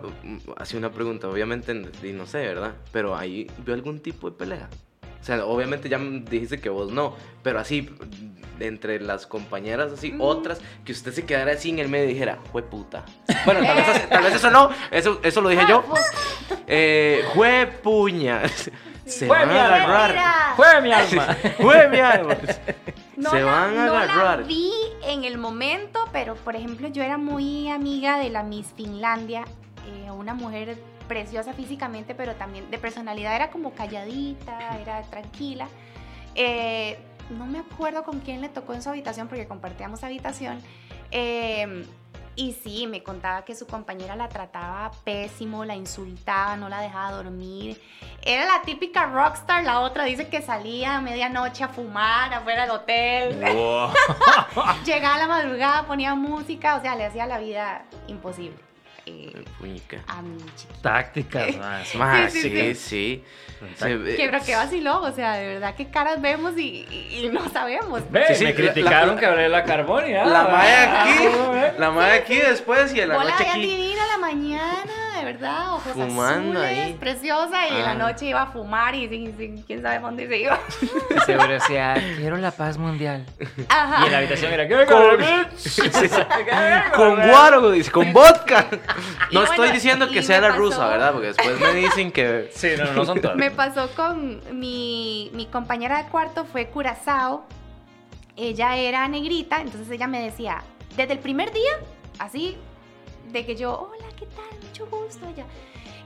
así 0.57 0.77
una 0.77 0.91
pregunta, 0.91 1.29
obviamente, 1.29 1.73
y 2.03 2.13
no 2.13 2.27
sé, 2.27 2.39
¿verdad? 2.47 2.73
Pero 2.93 3.17
ahí 3.17 3.47
vio 3.65 3.75
algún 3.75 4.01
tipo 4.01 4.29
de 4.31 4.37
pelea. 4.37 4.69
O 5.21 5.25
sea, 5.25 5.45
obviamente 5.47 5.89
ya 5.89 5.99
dijiste 5.99 6.61
que 6.61 6.69
vos 6.69 6.91
no, 6.93 7.15
pero 7.43 7.61
así, 7.61 7.89
entre 8.59 9.01
las 9.01 9.27
compañeras, 9.27 9.93
así, 9.93 10.13
Mm. 10.13 10.21
otras, 10.21 10.61
que 10.85 10.93
usted 10.93 11.13
se 11.13 11.25
quedara 11.25 11.53
así 11.53 11.71
en 11.71 11.79
el 11.79 11.89
medio 11.89 12.05
y 12.07 12.09
dijera, 12.15 12.39
fue 12.53 12.63
puta. 12.63 13.05
Bueno, 13.45 13.61
tal 13.65 13.77
vez, 13.77 14.09
tal 14.09 14.23
vez 14.25 14.35
eso 14.35 14.51
no, 14.51 14.71
eso, 14.91 15.21
eso 15.23 15.41
lo 15.41 15.49
dije 15.51 15.65
yo. 15.69 15.85
Eh, 16.67 17.25
fue 17.35 17.67
puña. 17.83 18.43
Se 19.11 19.27
Fue 19.27 19.37
van 19.39 19.49
mi 19.49 19.55
a 19.59 19.65
alma. 19.65 19.85
agarrar. 19.85 20.57
Fue 20.57 20.81
mi 20.81 20.93
alma. 20.93 21.37
Fue 21.61 21.89
mi 21.89 21.99
alma. 21.99 22.37
No 23.17 23.29
Se 23.31 23.41
la, 23.41 23.45
van 23.53 23.77
a 23.79 23.85
no 23.87 23.93
la 23.93 24.03
agarrar. 24.05 24.45
vi 24.45 24.73
en 25.05 25.25
el 25.25 25.37
momento, 25.37 26.09
pero 26.11 26.37
por 26.37 26.57
ejemplo, 26.57 26.89
yo 26.89 27.03
era 27.03 27.19
muy 27.19 27.69
amiga 27.69 28.19
de 28.19 28.31
la 28.31 28.43
Miss 28.43 28.69
Finlandia, 28.75 29.45
eh, 29.87 30.11
una 30.11 30.33
mujer 30.33 30.79
preciosa 31.07 31.53
físicamente, 31.53 32.15
pero 32.15 32.35
también 32.37 32.71
de 32.71 32.79
personalidad 32.79 33.37
era 33.37 33.51
como 33.51 33.75
calladita, 33.75 34.79
era 34.81 35.03
tranquila. 35.03 35.69
Eh, 36.35 36.99
no 37.31 37.45
me 37.45 37.59
acuerdo 37.59 38.05
con 38.05 38.21
quién 38.21 38.41
le 38.41 38.49
tocó 38.49 38.73
en 38.73 38.81
su 38.81 38.89
habitación 38.89 39.29
porque 39.29 39.47
compartíamos 39.47 40.03
habitación. 40.03 40.59
Eh, 41.11 41.85
y 42.41 42.53
sí, 42.53 42.87
me 42.87 43.03
contaba 43.03 43.45
que 43.45 43.55
su 43.55 43.67
compañera 43.67 44.17
la 44.17 44.31
trataba 44.31 44.91
pésimo, 45.05 45.67
la 45.67 45.77
insultaba, 45.77 46.57
no 46.57 46.71
la 46.71 46.81
dejaba 46.81 47.13
dormir. 47.13 47.79
Era 48.23 48.47
la 48.47 48.63
típica 48.63 49.05
rockstar, 49.05 49.63
la 49.63 49.81
otra 49.81 50.05
dice 50.05 50.29
que 50.29 50.41
salía 50.41 50.97
a 50.97 51.01
medianoche 51.03 51.65
a 51.65 51.69
fumar 51.69 52.33
afuera 52.33 52.63
del 52.63 52.71
hotel. 52.71 53.55
Wow. 53.55 53.91
Llegaba 54.87 55.17
a 55.17 55.19
la 55.19 55.27
madrugada, 55.27 55.87
ponía 55.87 56.15
música, 56.15 56.77
o 56.77 56.81
sea, 56.81 56.97
le 56.97 57.05
hacía 57.05 57.27
la 57.27 57.39
vida 57.39 57.85
imposible. 58.07 58.70
Eh, 59.07 59.45
a 60.07 60.23
mi 60.23 60.37
chiquita. 60.57 60.81
Tácticas, 60.83 61.57
más. 61.59 61.95
Más, 61.95 62.33
Sí, 62.33 62.43
sí, 62.43 62.51
sí, 62.51 62.75
sí. 62.75 63.25
Se 63.77 63.95
ve- 63.97 64.17
Que 64.17 64.29
pero 64.31 64.43
qué 64.45 64.55
vaciló, 64.57 65.03
o 65.03 65.13
sea, 65.13 65.35
de 65.35 65.47
verdad 65.49 65.75
qué 65.77 65.91
caras 65.91 66.21
vemos 66.23 66.57
y, 66.57 66.87
y- 66.91 67.25
y 67.25 67.29
no 67.29 67.49
sabemos. 67.51 68.03
Ve, 68.11 68.25
Sí, 68.29 68.35
sí, 68.37 68.45
me 68.45 68.55
criticaron 68.55 69.15
la- 69.17 69.21
que 69.21 69.27
hablé 69.27 69.43
de 69.43 69.49
la 69.51 69.65
Carbonia. 69.65 70.25
La 70.25 70.45
mae 70.49 70.75
Ah, 70.75 71.03
aquí, 71.05 71.79
la 71.79 71.91
mae 71.91 72.13
aquí 72.21 72.37
después 72.37 72.95
y 72.95 73.01
en 73.01 73.11
la 73.11 73.19
Hola, 73.19 73.31
noche 73.33 73.47
aquí. 73.49 73.61
divina 73.61 74.07
la 74.07 74.19
mañana, 74.19 75.10
de 75.19 75.25
verdad, 75.25 75.75
ojos 75.75 75.93
Fumando 75.93 76.61
azules, 76.61 76.79
ahí. 76.87 76.93
preciosa, 76.95 77.67
y 77.69 77.75
en 77.77 77.83
Ah. 77.83 77.95
la 77.95 77.95
noche 77.95 78.27
iba 78.27 78.43
a 78.43 78.47
fumar 78.47 78.95
y 78.95 79.09
sin, 79.09 79.37
sin- 79.37 79.63
quién 79.63 79.83
sabe 79.83 79.99
dónde 79.99 80.27
se 80.29 80.39
iba. 80.39 80.59
Seguro 81.27 81.49
decía, 81.49 81.95
quiero 82.17 82.37
la 82.37 82.51
paz 82.51 82.79
mundial. 82.79 83.27
Ajá. 83.69 84.03
Y 84.03 84.07
en 84.07 84.13
la 84.13 84.19
habitación 84.19 84.53
era, 84.53 84.67
¿qué 84.69 84.87
Con, 84.87 85.17
con 87.17 87.29
guaro, 87.29 87.71
dice, 87.71 87.91
con 87.91 88.13
vodka. 88.13 88.67
No 89.33 89.41
Y 89.43 89.45
estoy 89.45 89.71
diciendo 89.71 90.09
que 90.09 90.21
y 90.21 90.23
sea 90.23 90.41
la 90.41 90.51
rusa, 90.51 90.87
¿verdad? 90.89 91.13
Porque 91.13 91.29
después 91.29 91.61
me 91.61 91.75
dicen 91.75 92.13
que. 92.13 92.51
Sí, 92.55 92.69
no, 92.79 92.93
no 92.93 93.05
son 93.05 93.21
todas. 93.21 93.37
Me 93.37 93.51
pasó 93.51 93.89
con 93.95 94.41
mi, 94.59 95.31
mi 95.35 95.47
compañera 95.47 96.03
de 96.03 96.09
cuarto, 96.09 96.45
fue 96.45 96.67
Curazao. 96.69 97.45
Ella 98.37 98.77
era 98.77 99.07
negrita, 99.09 99.61
entonces 99.61 99.91
ella 99.91 100.07
me 100.07 100.23
decía, 100.23 100.63
desde 100.97 101.13
el 101.13 101.19
primer 101.19 101.53
día, 101.53 101.73
así, 102.19 102.57
de 103.33 103.45
que 103.45 103.55
yo, 103.55 103.73
hola, 103.93 104.07
¿qué 104.19 104.25
tal? 104.27 104.45
Gusto. 105.11 105.27
Ella, 105.29 105.45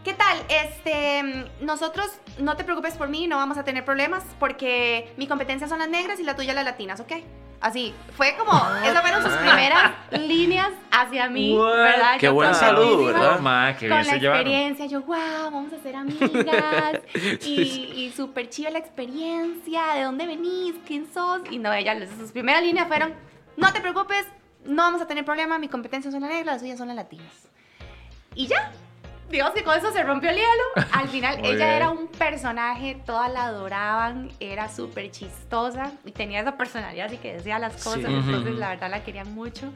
¿qué 0.03 0.15
tal? 0.15 0.39
Este, 0.49 1.51
nosotros, 1.61 2.07
no 2.39 2.57
te 2.57 2.65
preocupes 2.65 2.95
por 2.95 3.09
mí, 3.09 3.27
no 3.27 3.37
vamos 3.37 3.59
a 3.59 3.65
tener 3.65 3.85
problemas, 3.85 4.25
porque 4.41 5.13
mi 5.17 5.27
competencia 5.27 5.69
son 5.69 5.79
las 5.79 5.89
negras 5.89 6.19
y 6.21 6.23
la 6.25 6.35
tuya 6.37 6.55
las 6.55 6.65
latinas, 6.65 7.01
¿ok? 7.01 7.13
Así, 7.61 7.95
fue 8.17 8.35
como, 8.37 8.53
esas 8.85 9.01
fueron 9.01 9.23
sus 9.23 9.33
primeras 9.33 9.93
líneas 10.13 10.69
hacia 10.91 11.31
mí, 11.31 11.57
What? 11.57 11.73
¿verdad? 11.77 12.17
Qué 12.19 12.27
Yo 12.27 12.35
buen 12.35 12.55
saludo, 12.55 13.07
¿verdad? 13.07 13.41
Ma, 13.41 13.75
que 13.77 13.89
con 13.89 13.97
bien 13.99 14.07
la 14.07 14.13
se 14.13 14.21
llevaron. 14.21 14.43
experiencia, 14.47 14.87
yo, 14.87 15.01
wow, 15.03 15.17
vamos 15.45 15.73
a 15.73 15.79
ser 15.83 15.97
amigas. 15.97 17.01
y 17.43 17.61
y 17.97 18.13
súper 18.15 18.51
chiva 18.51 18.71
la 18.71 18.79
experiencia, 18.79 19.95
¿de 19.95 20.03
dónde 20.03 20.27
venís? 20.27 20.75
¿Quién 20.87 21.07
sos? 21.13 21.41
Y 21.51 21.59
no, 21.59 21.73
ella, 21.73 21.97
sus 22.19 22.33
primeras 22.33 22.63
líneas 22.63 22.87
fueron, 22.89 23.15
no 23.57 23.73
te 23.73 23.81
preocupes, 23.81 24.27
no 24.67 24.83
vamos 24.83 25.01
a 25.01 25.07
tener 25.07 25.25
problema, 25.25 25.59
mi 25.59 25.69
competencia 25.69 26.11
son 26.11 26.21
las 26.23 26.31
negras, 26.31 26.47
las 26.47 26.61
suyas 26.61 26.77
son 26.79 26.89
las 26.89 26.97
latinas. 26.97 27.49
Y 28.35 28.47
ya, 28.47 28.73
digamos 29.31 29.55
que 29.55 29.65
con 29.65 29.77
eso 29.77 29.91
se 29.93 30.03
rompió 30.03 30.31
el 30.31 30.37
hielo. 30.37 30.87
Al 30.93 31.09
final, 31.09 31.39
Muy 31.39 31.49
ella 31.49 31.57
bien. 31.67 31.71
era 31.71 31.91
un 31.91 32.09
personaje, 32.09 33.01
todas 33.07 33.33
la 33.33 33.47
adoraban, 33.47 34.31
era 34.41 34.69
súper 34.69 35.11
chistosa 35.11 35.93
y 36.05 36.13
tenía 36.13 36.41
esa 36.41 36.57
personalidad 36.57 37.07
así 37.07 37.17
que 37.19 37.35
decía 37.35 37.59
las 37.59 37.75
cosas, 37.83 38.05
Sí. 38.07 38.15
entonces 38.15 38.55
la 38.55 38.69
verdad 38.71 38.91
la 38.91 39.03
querían 39.03 39.35
mucho. 39.35 39.73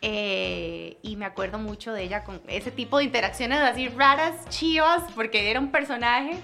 Eh, 0.00 0.96
y 1.02 1.16
me 1.16 1.24
acuerdo 1.24 1.58
mucho 1.58 1.92
de 1.92 2.04
ella 2.04 2.22
con 2.22 2.40
ese 2.46 2.70
tipo 2.70 2.98
de 2.98 3.04
interacciones 3.04 3.58
así 3.58 3.88
raras, 3.88 4.48
chivas, 4.48 5.02
porque 5.14 5.50
era 5.50 5.58
un 5.58 5.72
personaje 5.72 6.38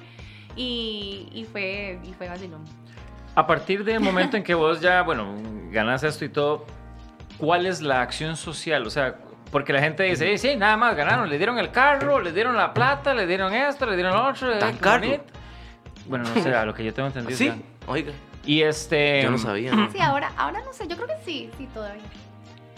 y, 0.56 1.28
y 1.32 1.44
fue, 1.44 2.00
y 2.04 2.12
fue 2.14 2.28
vacilón. 2.28 2.64
A 3.36 3.46
partir 3.46 3.84
del 3.84 4.00
momento 4.00 4.36
en 4.36 4.42
que 4.42 4.54
vos 4.54 4.80
ya, 4.80 5.02
bueno, 5.02 5.34
ganas 5.70 6.02
esto 6.02 6.24
y 6.24 6.28
todo, 6.30 6.66
¿cuál 7.38 7.66
es 7.66 7.80
la 7.80 8.00
acción 8.02 8.36
social? 8.36 8.84
O 8.86 8.90
sea, 8.90 9.18
porque 9.55 9.72
la 9.72 9.80
gente 9.80 10.02
dice, 10.02 10.32
"Eh, 10.32 10.36
sí, 10.36 10.57
nada 10.57 10.76
más 10.76 10.96
ganaron, 10.96 11.30
le 11.30 11.38
dieron 11.38 11.61
el 11.61 11.70
carro, 11.70 12.20
le 12.20 12.32
dieron 12.32 12.57
la 12.57 12.74
plata, 12.74 13.14
le 13.14 13.24
dieron 13.24 13.55
esto, 13.55 13.86
le 13.86 13.94
dieron 13.94 14.12
lo 14.12 14.26
otro. 14.30 14.52
eh, 14.52 14.59
¿Tan 14.59 14.74
qué 14.74 14.80
caro? 14.80 15.00
bonito". 15.07 15.24
Bueno, 16.07 16.24
no 16.34 16.42
sé, 16.42 16.52
a 16.52 16.64
lo 16.64 16.74
que 16.74 16.82
yo 16.82 16.92
tengo 16.92 17.07
entendido. 17.07 17.38
Sí, 17.38 17.52
oiga. 17.86 18.12
Y 18.44 18.62
este. 18.62 19.22
Yo 19.22 19.30
no 19.30 19.38
sabía. 19.38 19.72
¿no? 19.72 19.90
Sí, 19.92 20.00
ahora, 20.00 20.32
ahora 20.36 20.61
no 20.64 20.72
sé, 20.72 20.88
yo 20.88 20.96
creo 20.96 21.07
que 21.07 21.24
sí, 21.24 21.50
sí, 21.57 21.68
todavía. 21.72 22.02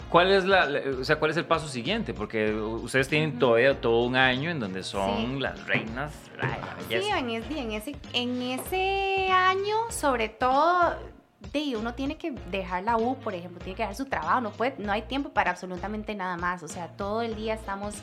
¿Cuál 0.09 0.31
es 0.31 0.45
la, 0.45 0.69
o 1.01 1.03
sea, 1.03 1.15
cuál 1.17 1.31
es 1.31 1.37
el 1.37 1.45
paso 1.45 1.67
siguiente? 1.67 2.13
Porque 2.13 2.53
ustedes 2.53 3.07
tienen 3.09 3.39
todavía 3.39 3.81
todo 3.81 4.03
un 4.05 4.15
año 4.15 4.51
en 4.51 4.59
donde 4.59 4.83
son 4.83 5.33
Sí. 5.33 5.39
las 5.39 5.65
reinas 5.65 6.13
la 6.37 6.57
Sí, 6.87 6.93
en 7.09 7.29
ese, 7.31 7.59
en, 7.59 7.71
ese, 7.71 7.95
en 8.13 8.41
ese 8.43 9.29
año, 9.31 9.75
sobre 9.89 10.29
todo, 10.29 10.95
de, 11.51 11.75
uno 11.75 11.93
tiene 11.93 12.17
que 12.17 12.31
dejar 12.31 12.83
la 12.83 12.97
U, 12.97 13.17
por 13.17 13.33
ejemplo, 13.33 13.59
tiene 13.59 13.75
que 13.75 13.83
dejar 13.83 13.95
su 13.95 14.05
trabajo, 14.05 14.41
no, 14.41 14.51
puede, 14.51 14.75
no 14.77 14.91
hay 14.91 15.03
tiempo 15.03 15.29
para 15.29 15.51
absolutamente 15.51 16.15
nada 16.15 16.37
más, 16.37 16.63
o 16.63 16.67
sea, 16.67 16.89
todo 16.89 17.21
el 17.21 17.35
día 17.35 17.53
estamos 17.53 17.95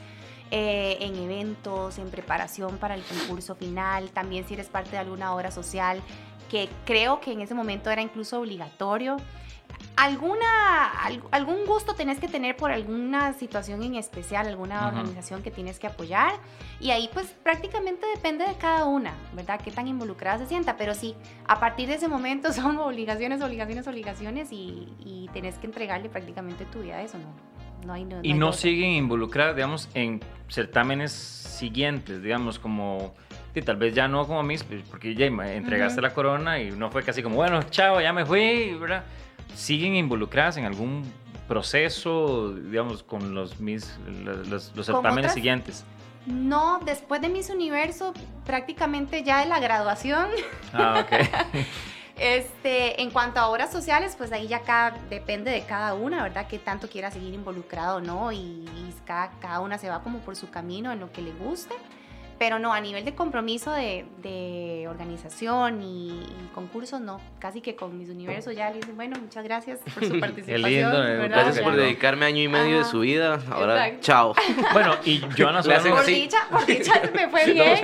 eh, 0.51 0.99
en 1.01 1.17
eventos, 1.17 1.99
en 1.99 2.11
preparación 2.11 2.79
para 2.79 2.95
el 2.95 3.03
concurso 3.03 3.55
final, 3.55 4.11
también 4.11 4.47
si 4.47 4.55
eres 4.55 4.69
parte 4.69 4.91
de 4.91 4.99
alguna 4.99 5.35
obra 5.35 5.51
social, 5.51 6.03
que 6.51 6.69
creo 6.85 7.21
que 7.21 7.33
en 7.33 7.41
ese 7.41 7.55
momento 7.55 7.91
era 7.91 8.03
incluso 8.03 8.39
obligatorio. 8.41 9.17
Alguna, 9.97 10.91
algún 11.31 11.67
gusto 11.67 11.95
tenés 11.95 12.19
que 12.19 12.29
tener 12.29 12.57
por 12.57 12.71
alguna 12.71 13.33
situación 13.35 13.83
en 13.83 13.95
especial, 13.95 14.47
alguna 14.47 14.89
organización 14.89 15.43
que 15.43 15.51
tienes 15.51 15.79
que 15.79 15.87
apoyar. 15.87 16.33
Y 16.81 16.91
ahí 16.91 17.09
pues 17.13 17.27
prácticamente 17.43 18.07
depende 18.15 18.47
de 18.47 18.55
cada 18.55 18.85
una, 18.85 19.15
¿verdad? 19.35 19.61
Qué 19.63 19.71
tan 19.71 19.87
involucrada 19.89 20.39
se 20.39 20.47
sienta. 20.47 20.77
Pero 20.77 20.95
sí, 20.95 21.15
a 21.47 21.61
partir 21.61 21.89
de 21.89 21.95
ese 21.95 22.09
momento 22.09 22.53
son 22.53 22.79
obligaciones, 22.79 23.43
obligaciones, 23.43 23.87
obligaciones 23.87 24.53
y, 24.53 24.89
y 24.99 25.31
tenés 25.33 25.57
que 25.57 25.67
entregarle 25.67 26.09
prácticamente 26.09 26.65
tu 26.67 26.81
vida 26.81 26.97
a 26.97 27.03
eso, 27.03 27.19
¿no? 27.19 27.55
No 27.87 27.93
hay, 27.93 28.07
y 28.23 28.33
no, 28.33 28.55
siguen 28.55 28.93
involucradas, 28.93 29.57
digamos, 29.57 29.91
en 29.93 30.21
certámenes 30.49 31.13
siguientes, 31.13 32.23
digamos, 32.23 32.59
como 32.59 33.13
y 33.55 33.63
tal 33.63 33.77
vez 33.77 33.95
ya 33.95 34.09
no 34.09 34.27
como 34.27 34.43
mis, 34.43 34.65
pues, 34.65 34.83
porque 34.91 35.15
ya 35.15 35.27
entregaste 35.27 36.01
la 36.01 36.13
corona 36.13 36.59
y 36.59 36.71
no 36.71 36.91
fue 36.91 37.03
casi 37.03 37.23
como, 37.23 37.37
bueno, 37.37 37.63
chao, 37.65 38.01
ya 38.01 38.13
me 38.13 38.25
fui, 38.25 38.75
¿verdad? 38.75 39.05
Siguen 39.55 39.95
involucradas 39.97 40.57
en 40.57 40.65
algún 40.65 41.05
proceso, 41.49 42.55
digamos, 42.55 43.03
con 43.03 43.35
los, 43.35 43.61
mis, 43.61 43.99
los, 44.25 44.73
los, 44.75 44.87
certámenes 44.87 45.33
siguientes? 45.33 45.85
No, 46.27 46.81
después 46.85 47.21
de 47.21 47.29
Miss 47.29 47.51
Universo, 47.51 48.15
prácticamente 48.47 49.23
ya 49.23 49.41
de 49.41 49.47
la 49.47 49.61
graduación. 49.61 50.29
Ah, 50.73 51.05
ok. 51.05 51.13
este, 52.17 53.03
en 53.03 53.11
cuanto 53.11 53.41
a 53.41 53.49
obras 53.49 53.71
sociales, 53.71 54.15
pues 54.17 54.33
ahí 54.33 54.49
ya 54.49 54.61
cada, 54.61 54.93
depende 55.11 55.51
de 55.51 55.63
cada 55.65 55.95
una, 55.95 56.23
¿verdad? 56.23 56.47
Que 56.47 56.59
tanto 56.59 56.89
quiera 56.89 57.11
seguir 57.11 57.35
involucrado, 57.35 58.01
¿no? 58.01 58.33
Y, 58.33 58.37
y 58.37 58.95
cada, 59.05 59.31
cada, 59.41 59.61
una 59.61 59.77
se 59.77 59.91
va 59.91 60.03
como 60.03 60.21
por 60.21 60.35
su 60.35 60.51
camino 60.51 60.93
en 60.93 61.01
lo 61.01 61.13
que 61.13 61.21
le 61.21 61.33
guste. 61.33 61.75
Pero 62.39 62.59
no, 62.59 62.73
a 62.73 62.81
nivel 62.81 63.05
de 63.05 63.15
compromiso 63.15 63.71
de, 63.73 64.05
de 64.23 64.87
organización 64.89 65.83
y, 65.83 66.09
y, 66.09 66.51
concursos, 66.55 67.01
no. 67.01 67.21
Casi 67.39 67.61
que 67.61 67.77
con 67.77 67.97
mis 67.97 68.09
universos 68.09 68.55
ya 68.55 68.71
le 68.71 68.77
dicen, 68.77 68.97
bueno, 68.97 69.17
muchas 69.21 69.45
gracias 69.45 69.81
por 69.95 70.05
su 70.05 70.19
participación. 70.21 70.63
Qué 70.63 70.69
lindo, 70.69 71.07
eh, 71.07 71.29
gracias 71.29 71.61
por 71.61 71.77
dedicarme 71.77 72.27
año 72.27 72.43
y 72.43 72.49
medio 72.49 72.79
de 72.79 72.85
su 72.85 73.01
vida. 73.01 73.39
Ahora, 73.51 74.01
chao. 74.01 74.35
Bueno, 74.73 74.95
y 75.05 75.21
Joana 75.37 75.63
Solano... 75.63 75.97
Por 75.97 76.07
dicha, 76.07 76.39
por 76.51 76.67
dicha 76.67 76.93
me 77.15 77.29
fue 77.29 77.47
bien 77.53 77.79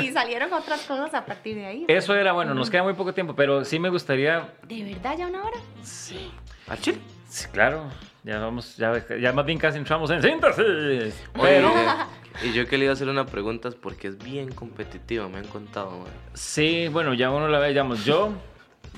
y, 0.00 0.04
y, 0.04 0.12
salieron 0.12 0.52
otras 0.52 0.82
cosas 0.82 1.12
a 1.14 1.24
partir 1.24 1.56
de 1.56 1.66
ahí. 1.66 1.84
Eso 1.88 2.14
era, 2.14 2.32
bueno, 2.32 2.54
nos 2.54 2.70
queda 2.70 2.82
muy 2.82 2.94
poco 2.94 3.12
tiempo, 3.12 3.34
pero 3.34 3.64
sí 3.64 3.78
me 3.78 3.90
gustaría... 3.90 4.48
¿De 4.66 4.84
verdad 4.84 5.16
ya 5.18 5.26
una 5.26 5.44
hora? 5.44 5.58
Sí. 5.82 6.30
¿Al 6.68 6.80
chile? 6.80 6.98
Sí, 7.28 7.46
claro. 7.52 7.84
Ya 8.24 8.38
vamos, 8.38 8.76
ya, 8.76 9.02
ya 9.16 9.32
más 9.32 9.46
bien 9.46 9.58
casi 9.58 9.78
entramos 9.78 10.10
en 10.10 10.22
síntesis. 10.22 11.14
Pero... 11.40 11.72
Y 12.42 12.52
yo 12.52 12.66
que 12.66 12.78
le 12.78 12.84
iba 12.84 12.92
a 12.92 12.94
hacer 12.94 13.08
una 13.08 13.26
pregunta 13.26 13.70
porque 13.80 14.08
es 14.08 14.18
bien 14.18 14.52
competitiva, 14.52 15.28
me 15.28 15.38
han 15.38 15.46
contado. 15.46 16.04
Sí, 16.34 16.88
bueno, 16.88 17.14
ya 17.14 17.30
uno 17.30 17.48
la 17.48 17.58
ve, 17.58 17.68
digamos, 17.68 18.04
yo, 18.04 18.32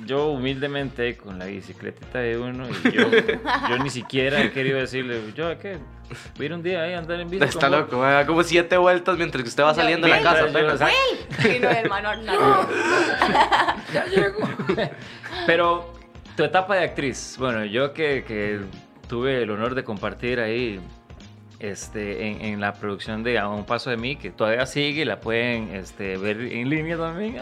yo 0.05 0.27
humildemente 0.27 1.17
con 1.17 1.39
la 1.39 1.47
bicicletita 1.47 2.19
de 2.19 2.39
uno 2.39 2.67
y 2.69 2.91
yo, 2.93 3.11
yo 3.69 3.79
ni 3.79 3.89
siquiera 3.89 4.43
he 4.43 4.53
querido 4.53 4.79
decirle, 4.79 5.21
yo, 5.35 5.59
¿qué? 5.59 5.79
Voy 6.37 6.43
a 6.43 6.45
ir 6.45 6.53
un 6.53 6.63
día 6.63 6.83
ahí 6.83 6.93
a 6.93 6.99
andar 6.99 7.19
en 7.21 7.31
bici. 7.31 7.45
Está 7.45 7.71
loco, 7.71 7.99
va 7.99 8.27
como 8.27 8.43
siete 8.43 8.77
vueltas 8.77 9.17
mientras 9.17 9.43
que 9.43 9.49
usted 9.49 9.63
va 9.63 9.75
saliendo 9.75 10.07
de 10.07 10.21
la 10.21 10.23
casa. 10.23 10.89
¡Ey! 10.91 11.61
no, 11.61 11.71
hermano, 11.71 12.17
no. 12.17 12.69
ya 13.95 14.05
llego. 14.07 14.39
Pero 15.47 15.95
tu 16.37 16.45
etapa 16.45 16.77
de 16.77 16.85
actriz, 16.85 17.37
bueno, 17.39 17.65
yo 17.65 17.95
que, 17.95 18.25
que 18.27 18.61
tuve 19.09 19.43
el 19.43 19.51
honor 19.51 19.75
de 19.75 19.83
compartir 19.83 20.41
ahí 20.41 20.81
este, 21.61 22.27
en, 22.27 22.41
en, 22.41 22.61
la 22.61 22.73
producción 22.73 23.23
de 23.23 23.39
A 23.39 23.49
un 23.49 23.65
paso 23.65 23.91
de 23.91 23.97
mí, 23.97 24.17
que 24.17 24.31
todavía 24.31 24.67
sigue, 24.67 25.05
la 25.05 25.21
pueden 25.21 25.75
este, 25.75 26.17
ver 26.17 26.41
en 26.41 26.69
línea 26.69 26.97
también. 26.97 27.37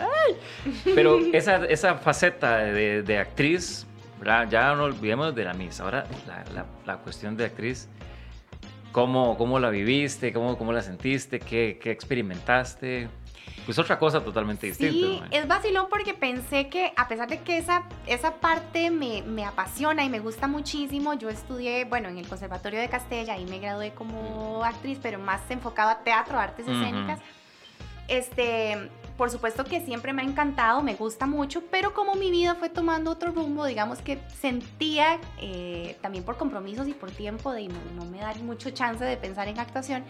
Pero 0.84 1.18
esa, 1.32 1.64
esa 1.66 1.94
faceta 1.94 2.58
de, 2.58 3.02
de 3.02 3.18
actriz, 3.18 3.86
ya 4.50 4.74
no 4.74 4.84
olvidemos 4.84 5.34
de 5.34 5.44
la 5.44 5.54
misa. 5.54 5.84
Ahora 5.84 6.04
la, 6.26 6.44
la, 6.52 6.66
la 6.84 6.96
cuestión 6.98 7.36
de 7.36 7.44
actriz, 7.44 7.88
¿cómo, 8.92 9.38
¿cómo, 9.38 9.58
la 9.60 9.70
viviste? 9.70 10.32
¿Cómo, 10.32 10.58
cómo 10.58 10.72
la 10.72 10.82
sentiste? 10.82 11.38
¿Qué, 11.38 11.78
qué 11.80 11.92
experimentaste? 11.92 13.08
Pues 13.68 13.78
otra 13.78 13.98
cosa 13.98 14.24
totalmente 14.24 14.66
distinta. 14.66 14.92
Sí, 14.94 15.22
es 15.30 15.46
vacilón 15.46 15.88
porque 15.90 16.14
pensé 16.14 16.68
que 16.68 16.90
a 16.96 17.06
pesar 17.06 17.28
de 17.28 17.40
que 17.40 17.58
esa, 17.58 17.82
esa 18.06 18.36
parte 18.36 18.90
me, 18.90 19.20
me, 19.22 19.44
apasiona 19.44 20.04
y 20.04 20.08
me 20.08 20.20
gusta 20.20 20.46
muchísimo, 20.46 21.12
yo 21.12 21.28
estudié, 21.28 21.84
bueno, 21.84 22.08
en 22.08 22.16
el 22.16 22.26
Conservatorio 22.26 22.80
de 22.80 22.88
Castella 22.88 23.36
y 23.36 23.44
me 23.44 23.58
gradué 23.58 23.92
como 23.92 24.64
actriz, 24.64 24.98
pero 25.02 25.18
más 25.18 25.42
enfocado 25.50 25.90
a 25.90 25.98
teatro, 25.98 26.38
artes 26.38 26.66
escénicas. 26.66 27.20
Este, 28.08 28.88
por 29.18 29.28
supuesto 29.30 29.64
que 29.64 29.82
siempre 29.82 30.14
me 30.14 30.22
ha 30.22 30.24
encantado, 30.24 30.80
me 30.80 30.94
gusta 30.94 31.26
mucho, 31.26 31.62
pero 31.70 31.92
como 31.92 32.14
mi 32.14 32.30
vida 32.30 32.54
fue 32.54 32.70
tomando 32.70 33.10
otro 33.10 33.32
rumbo, 33.32 33.66
digamos 33.66 33.98
que 33.98 34.18
sentía, 34.40 35.18
eh, 35.42 35.98
también 36.00 36.24
por 36.24 36.38
compromisos 36.38 36.88
y 36.88 36.94
por 36.94 37.10
tiempo, 37.10 37.52
de 37.52 37.68
no, 37.68 37.78
no 37.96 38.06
me 38.06 38.16
dar 38.16 38.38
mucho 38.38 38.70
chance 38.70 39.04
de 39.04 39.18
pensar 39.18 39.46
en 39.48 39.58
actuación, 39.58 40.04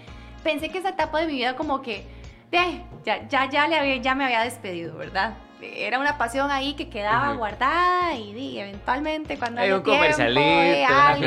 pensé 0.44 0.68
que 0.68 0.78
esa 0.78 0.90
etapa 0.90 1.18
de 1.20 1.26
mi 1.26 1.32
vida 1.32 1.56
como 1.56 1.82
que 1.82 2.06
ya, 2.50 3.28
ya, 3.28 3.48
ya, 3.48 3.68
le 3.68 3.76
había, 3.76 3.96
ya 3.96 4.14
me 4.14 4.24
había 4.24 4.42
despedido, 4.42 4.96
¿verdad? 4.96 5.34
Era 5.60 5.98
una 5.98 6.18
pasión 6.18 6.50
ahí 6.50 6.74
que 6.74 6.88
quedaba 6.88 7.32
guardada 7.34 8.14
y, 8.14 8.58
eventualmente 8.58 9.38
cuando 9.38 9.60
hay 9.60 9.72
un 9.72 9.82
comercialito, 9.82 10.40
algo, 10.88 11.26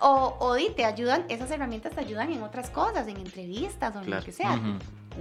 o, 0.00 0.36
o 0.40 0.54
di, 0.54 0.70
te 0.70 0.84
ayudan, 0.84 1.24
esas 1.28 1.50
herramientas 1.50 1.92
te 1.92 2.00
ayudan 2.00 2.32
en 2.32 2.42
otras 2.42 2.70
cosas, 2.70 3.06
en 3.06 3.18
entrevistas 3.18 3.94
o 3.94 4.00
en 4.00 4.10
lo 4.10 4.22
que 4.22 4.32
sea. 4.32 4.58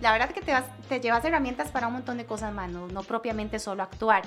La 0.02 0.12
verdad 0.12 0.30
es 0.30 0.34
que 0.34 0.42
te, 0.42 0.54
vas, 0.54 0.66
te 0.88 1.00
llevas 1.00 1.24
herramientas 1.26 1.70
para 1.70 1.88
un 1.88 1.94
montón 1.94 2.18
de 2.18 2.26
cosas 2.26 2.54
más, 2.54 2.72
no, 2.72 2.88
no 2.88 3.04
propiamente 3.04 3.60
solo 3.60 3.84
actuar. 3.84 4.24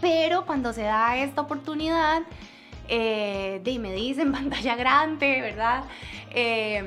Pero 0.00 0.46
cuando 0.46 0.72
se 0.72 0.82
da 0.82 1.16
esta 1.16 1.40
oportunidad, 1.40 2.22
eh, 2.88 3.60
de, 3.64 3.78
me 3.78 3.92
dicen 3.92 4.32
pantalla 4.32 4.76
grande, 4.76 5.40
¿verdad? 5.40 5.84
Eh, 6.30 6.84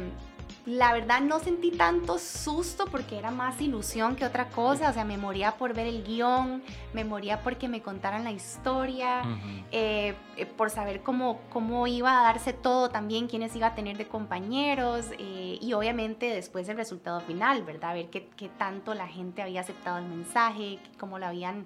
la 0.69 0.93
verdad 0.93 1.21
no 1.21 1.39
sentí 1.39 1.71
tanto 1.71 2.19
susto 2.19 2.85
porque 2.85 3.17
era 3.17 3.31
más 3.31 3.59
ilusión 3.59 4.15
que 4.15 4.23
otra 4.23 4.49
cosa, 4.49 4.91
o 4.91 4.93
sea, 4.93 5.03
me 5.03 5.17
moría 5.17 5.57
por 5.57 5.73
ver 5.73 5.87
el 5.87 6.03
guion, 6.03 6.61
me 6.93 7.03
moría 7.03 7.41
porque 7.41 7.67
me 7.67 7.81
contaran 7.81 8.23
la 8.23 8.31
historia, 8.31 9.23
eh, 9.71 10.13
eh, 10.37 10.45
por 10.45 10.69
saber 10.69 11.01
cómo, 11.01 11.41
cómo 11.49 11.87
iba 11.87 12.19
a 12.19 12.23
darse 12.23 12.53
todo 12.53 12.89
también, 12.89 13.27
quiénes 13.27 13.55
iba 13.55 13.67
a 13.67 13.75
tener 13.75 13.97
de 13.97 14.07
compañeros 14.07 15.07
eh, 15.17 15.57
y 15.59 15.73
obviamente 15.73 16.27
después 16.27 16.69
el 16.69 16.77
resultado 16.77 17.19
final, 17.21 17.63
¿verdad? 17.63 17.95
Ver 17.95 18.09
qué, 18.11 18.27
qué, 18.37 18.47
tanto 18.49 18.93
la 18.93 19.07
gente 19.07 19.41
había 19.41 19.61
aceptado 19.61 19.97
el 19.97 20.05
mensaje, 20.05 20.77
cómo 20.99 21.17
lo 21.17 21.25
habían 21.25 21.65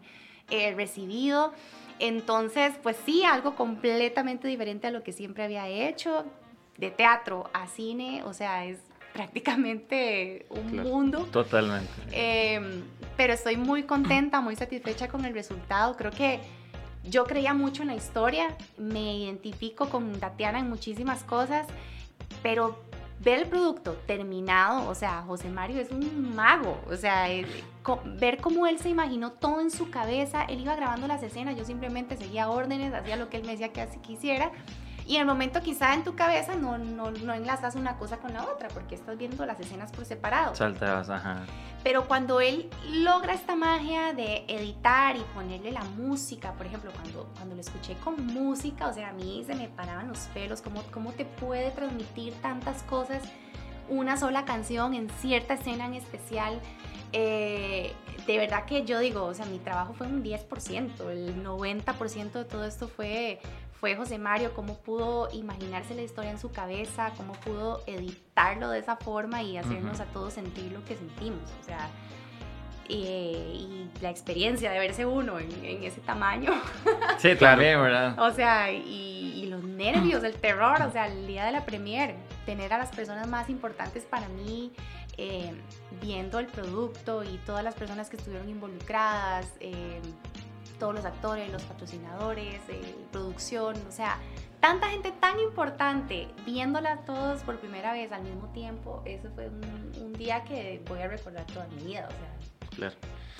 recibido. 0.76 1.52
Entonces, 2.00 2.74
pues 2.84 2.96
sí, 3.06 3.24
algo 3.24 3.56
completamente 3.56 4.48
diferente 4.48 4.88
a 4.88 4.92
lo 4.92 5.04
que 5.04 5.12
siempre 5.12 5.44
había 5.44 5.68
hecho 5.68 6.26
de 6.78 6.92
teatro 6.92 7.50
a 7.54 7.68
cine, 7.68 8.24
o 8.24 8.34
sea, 8.34 8.66
es 8.66 8.80
prácticamente 9.14 10.46
un 10.50 10.76
mundo. 10.76 11.28
Totalmente. 11.32 11.90
Em, 12.12 12.84
pero 13.16 13.34
estoy 13.34 13.58
muy 13.58 13.84
contenta, 13.84 14.42
muy 14.42 14.56
satisfecha 14.56 15.08
con 15.08 15.24
el 15.26 15.34
resultado. 15.34 15.96
Creo 15.96 16.12
que 16.12 16.40
yo 17.04 17.26
creía 17.26 17.54
mucho 17.54 17.84
en 17.84 17.90
la 17.90 17.96
historia, 17.96 18.56
me 18.78 19.18
identifico 19.18 19.90
con 19.90 20.20
Tatiana 20.20 20.60
en 20.60 20.70
muchísimas 20.70 21.24
cosas, 21.24 21.68
pero 22.42 22.82
ver 23.20 23.40
el 23.40 23.48
producto 23.48 23.94
terminado, 24.06 24.90
o 24.90 24.96
sea, 24.96 25.22
José 25.22 25.50
Mario 25.50 25.80
es 25.80 25.92
un 25.92 26.36
mago, 26.36 26.82
o 26.90 26.96
sea, 26.96 27.28
ver 28.18 28.38
cómo 28.42 28.68
él 28.68 28.80
se 28.80 28.90
imaginó 28.90 29.32
todo 29.32 29.62
en 29.62 29.72
su 29.72 29.90
cabeza, 29.90 30.44
él 30.44 30.62
iba 30.62 30.76
grabando 30.76 31.08
las 31.08 31.24
escenas, 31.24 31.58
yo 31.58 31.64
simplemente 31.64 32.18
seguía 32.18 32.50
órdenes, 32.50 32.94
hacía 32.94 33.16
lo 33.16 33.30
que 33.30 33.38
él 33.38 33.44
me 33.44 33.52
decía 33.52 33.72
que 33.72 33.82
así 33.82 33.98
quisiera 34.00 34.52
y 35.06 35.16
en 35.16 35.22
el 35.22 35.28
momento 35.28 35.62
quizá 35.62 35.94
en 35.94 36.04
tu 36.04 36.16
cabeza 36.16 36.56
no, 36.56 36.78
no, 36.78 37.12
no 37.12 37.34
enlazas 37.34 37.76
una 37.76 37.98
cosa 37.98 38.18
con 38.18 38.34
la 38.34 38.44
otra 38.44 38.70
porque 38.70 38.96
estás 38.96 39.18
viendo 39.18 39.46
las 39.46 39.60
escenas 39.60 39.92
por 39.92 40.06
separado. 40.06 40.56
Saltas, 40.56 41.10
ajá. 41.10 41.44
Pero 41.84 42.08
cuando 42.08 42.40
él 42.40 42.70
logra 42.90 43.34
esta 43.34 43.56
magia 43.56 44.14
de 44.14 44.46
editar 44.48 45.18
y 45.18 45.22
ponerle 45.34 45.72
la 45.72 45.84
música, 45.84 46.54
por 46.54 46.66
ejemplo, 46.66 46.92
cuando, 46.94 47.30
cuando 47.36 47.56
lo 47.56 47.62
escuché 47.62 47.96
con 47.96 48.26
música, 48.28 48.88
o 48.88 48.94
sea, 48.94 49.10
a 49.10 49.14
mí 49.14 49.44
se 49.46 49.56
me 49.56 49.68
paraban 49.68 50.08
los 50.08 50.20
pelos, 50.34 50.62
¿cómo, 50.62 50.82
cómo 50.92 51.12
te 51.12 51.26
puede 51.26 51.72
transmitir 51.72 52.34
tantas 52.36 52.84
cosas 52.84 53.22
una 53.90 54.16
sola 54.16 54.46
canción 54.46 54.94
en 54.94 55.10
cierta 55.10 55.56
escena 55.56 55.86
en 55.86 55.96
especial? 55.96 56.62
Eh, 57.12 57.94
de 58.26 58.38
verdad 58.38 58.66
que 58.66 58.86
yo 58.86 59.00
digo, 59.00 59.24
o 59.24 59.34
sea, 59.34 59.46
mi 59.46 59.60
trabajo 59.60 59.94
fue 59.94 60.08
un 60.08 60.24
10%, 60.24 61.10
el 61.12 61.44
90% 61.44 62.32
de 62.32 62.46
todo 62.46 62.66
esto 62.66 62.88
fue, 62.88 63.40
fue 63.84 63.98
José 63.98 64.18
Mario, 64.18 64.54
cómo 64.54 64.78
pudo 64.78 65.28
imaginarse 65.34 65.94
la 65.94 66.04
historia 66.04 66.32
en 66.32 66.40
su 66.40 66.50
cabeza, 66.54 67.12
cómo 67.18 67.34
pudo 67.34 67.84
editarlo 67.86 68.70
de 68.70 68.80
esa 68.80 68.96
forma 68.96 69.44
y 69.44 69.58
hacernos 69.58 70.00
a 70.00 70.06
todos 70.06 70.32
sentir 70.32 70.72
lo 70.72 70.86
que 70.86 70.96
sentimos. 70.96 71.42
O 71.60 71.66
sea, 71.66 71.90
y 72.88 73.90
la 74.00 74.10
experiencia 74.10 74.72
de 74.72 74.80
verse 74.80 75.06
uno 75.06 75.38
en, 75.38 75.84
ese 75.84 76.00
tamaño. 76.00 76.54
Sí, 77.18 77.36
también, 77.36 77.82
¿verdad? 77.82 78.18
o 78.20 78.32
sea, 78.32 78.72
y, 78.72 79.48
los 79.50 79.66
nervios, 79.66 80.24
el 80.24 80.36
terror, 80.36 80.82
o 80.82 80.92
sea, 80.94 81.08
el 81.08 81.28
día 81.28 81.44
de 81.44 81.52
la 81.52 81.66
premier, 81.66 82.16
tener 82.46 82.72
a 82.72 82.78
las 82.78 82.90
personas 82.90 83.28
más 83.28 83.50
importantes 83.50 84.06
para 84.06 84.30
mí 84.30 84.72
eh, 85.18 85.52
viendo 86.02 86.40
el 86.40 86.48
producto 86.48 87.22
y 87.26 87.38
todas 87.46 87.66
las 87.66 87.76
personas 87.76 88.10
que 88.10 88.16
estuvieron 88.16 88.48
involucradas. 88.48 89.46
Eh, 89.60 90.00
todos 90.84 90.96
los 90.96 91.06
actores, 91.06 91.50
los 91.50 91.64
patrocinadores, 91.64 92.60
eh, 92.68 92.94
producción, 93.10 93.74
o 93.88 93.92
sea, 93.92 94.18
tanta 94.60 94.90
gente 94.90 95.14
tan 95.18 95.40
importante 95.40 96.28
viéndola 96.46 96.98
todos 97.06 97.42
por 97.44 97.58
primera 97.58 97.94
vez 97.94 98.12
al 98.12 98.24
mismo 98.24 98.50
tiempo, 98.52 99.02
eso 99.06 99.30
fue 99.34 99.48
un, 99.48 99.94
un 100.02 100.12
día 100.12 100.44
que 100.44 100.82
voy 100.90 101.00
a 101.00 101.08
recordar 101.08 101.46
toda 101.46 101.68
mi 101.68 101.86
vida, 101.86 102.06
o 102.10 102.12
sea. 102.12 102.36
Claro. 102.76 102.96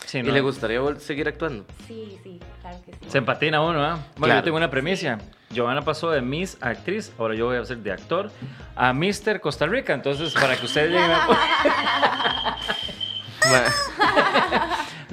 Sí, 0.06 0.20
¿Y 0.20 0.24
le 0.24 0.40
gustaría 0.40 0.80
seguir 1.00 1.28
actuando? 1.28 1.66
Sí, 1.86 2.18
sí, 2.24 2.40
claro 2.62 2.78
que 2.86 2.94
sí. 2.94 3.00
Se 3.10 3.18
empatina 3.18 3.60
uno, 3.62 3.84
¿ah? 3.84 3.96
Bueno, 4.16 4.26
Claro. 4.28 4.40
yo 4.40 4.44
tengo 4.46 4.56
una 4.56 4.70
premisa. 4.70 5.18
Giovanna 5.50 5.82
pasó 5.82 6.12
de 6.12 6.22
Miss 6.22 6.58
a 6.62 6.70
actriz, 6.70 7.12
ahora 7.20 7.36
yo 7.36 7.48
voy 7.48 7.58
a 7.58 7.66
ser 7.66 7.80
de 7.80 7.92
actor, 7.92 8.32
a 8.78 8.94
Mr. 8.94 9.42
Costa 9.42 9.66
Rica. 9.66 9.94
Entonces, 9.94 10.34
para 10.34 10.56
que 10.56 10.66
ustedes 10.66 10.92
lleguen 10.94 11.12
a... 11.12 12.58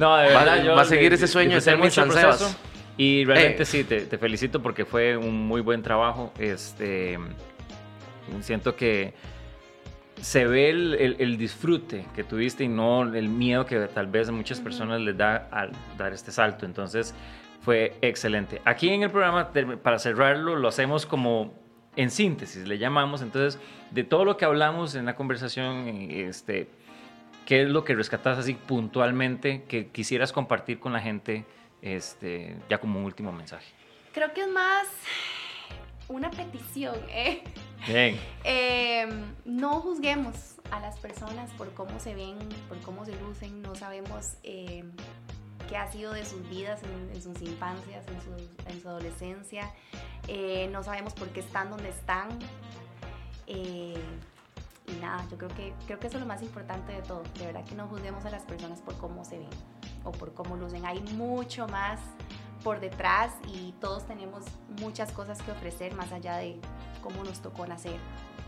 No, 0.00 0.16
de 0.16 0.32
Va- 0.32 0.44
verdad, 0.44 0.64
yo 0.64 0.74
va 0.74 0.82
a 0.82 0.84
seguir 0.86 1.10
le- 1.10 1.14
ese 1.16 1.28
sueño 1.28 1.54
de 1.56 1.60
ser 1.60 1.78
San 1.92 2.10
Sebas. 2.10 2.38
proceso. 2.38 2.58
Y 2.96 3.24
realmente 3.24 3.62
Eh. 3.62 3.66
sí, 3.66 3.84
te, 3.84 4.00
te 4.02 4.18
felicito 4.18 4.60
porque 4.62 4.84
fue 4.84 5.16
un 5.16 5.46
muy 5.46 5.60
buen 5.60 5.82
trabajo. 5.82 6.32
Este, 6.38 7.18
siento 8.40 8.76
que 8.76 9.14
se 10.20 10.46
ve 10.46 10.70
el, 10.70 10.94
el- 10.94 11.16
el 11.18 11.36
disfrute 11.38 12.04
que 12.14 12.24
tuviste 12.24 12.64
y 12.64 12.68
no 12.68 13.02
el 13.02 13.28
miedo 13.28 13.64
que 13.66 13.78
tal 13.88 14.06
vez 14.06 14.28
a 14.28 14.32
muchas 14.32 14.60
personas 14.60 15.00
les 15.00 15.16
da 15.16 15.48
al 15.50 15.70
dar 15.96 16.12
este 16.12 16.30
salto. 16.32 16.66
Entonces 16.66 17.14
fue 17.62 17.94
excelente. 18.02 18.60
Aquí 18.64 18.88
en 18.90 19.02
el 19.02 19.10
programa, 19.10 19.50
para 19.82 19.98
cerrarlo, 19.98 20.56
lo 20.56 20.68
hacemos 20.68 21.06
como 21.06 21.54
en 21.96 22.10
síntesis, 22.10 22.66
le 22.66 22.78
llamamos. 22.78 23.22
Entonces, 23.22 23.58
de 23.90 24.04
todo 24.04 24.24
lo 24.24 24.36
que 24.36 24.44
hablamos 24.44 24.94
en 24.94 25.06
la 25.06 25.14
conversación, 25.14 25.88
este, 26.10 26.68
¿qué 27.50 27.62
es 27.62 27.68
lo 27.68 27.82
que 27.82 27.96
rescatas 27.96 28.38
así 28.38 28.54
puntualmente 28.54 29.64
que 29.64 29.88
quisieras 29.88 30.30
compartir 30.30 30.78
con 30.78 30.92
la 30.92 31.00
gente 31.00 31.44
este, 31.82 32.56
ya 32.68 32.78
como 32.78 33.00
un 33.00 33.04
último 33.04 33.32
mensaje? 33.32 33.66
Creo 34.12 34.32
que 34.32 34.42
es 34.42 34.48
más 34.48 34.86
una 36.06 36.30
petición, 36.30 36.94
¿eh? 37.08 37.42
Bien. 37.88 38.16
Eh, 38.44 39.08
no 39.44 39.80
juzguemos 39.80 40.56
a 40.70 40.78
las 40.78 40.96
personas 41.00 41.50
por 41.54 41.74
cómo 41.74 41.98
se 41.98 42.14
ven, 42.14 42.38
por 42.68 42.78
cómo 42.82 43.04
se 43.04 43.20
lucen. 43.20 43.62
No 43.62 43.74
sabemos 43.74 44.34
eh, 44.44 44.84
qué 45.68 45.76
ha 45.76 45.90
sido 45.90 46.12
de 46.12 46.24
sus 46.24 46.48
vidas 46.48 46.80
en, 46.84 47.16
en 47.16 47.20
sus 47.20 47.42
infancias, 47.42 48.06
en 48.06 48.20
su, 48.20 48.70
en 48.70 48.80
su 48.80 48.88
adolescencia. 48.88 49.72
Eh, 50.28 50.68
no 50.70 50.84
sabemos 50.84 51.14
por 51.14 51.28
qué 51.30 51.40
están 51.40 51.70
donde 51.70 51.88
están. 51.88 52.28
Y 54.90 55.00
nada, 55.00 55.24
yo 55.30 55.38
creo 55.38 55.50
que, 55.50 55.74
creo 55.86 55.98
que 55.98 56.06
eso 56.06 56.16
es 56.16 56.20
lo 56.20 56.26
más 56.26 56.42
importante 56.42 56.92
de 56.92 57.02
todo. 57.02 57.22
De 57.38 57.46
verdad 57.46 57.64
que 57.64 57.74
no 57.74 57.86
juzguemos 57.86 58.24
a 58.24 58.30
las 58.30 58.42
personas 58.42 58.80
por 58.80 58.96
cómo 58.96 59.24
se 59.24 59.38
ven 59.38 59.50
o 60.04 60.12
por 60.12 60.34
cómo 60.34 60.56
lucen. 60.56 60.84
Hay 60.86 61.00
mucho 61.14 61.68
más 61.68 62.00
por 62.64 62.80
detrás 62.80 63.32
y 63.48 63.72
todos 63.80 64.06
tenemos 64.06 64.44
muchas 64.80 65.12
cosas 65.12 65.40
que 65.42 65.50
ofrecer 65.52 65.94
más 65.94 66.12
allá 66.12 66.36
de 66.36 66.60
cómo 67.02 67.24
nos 67.24 67.40
tocó 67.40 67.66
nacer, 67.66 67.98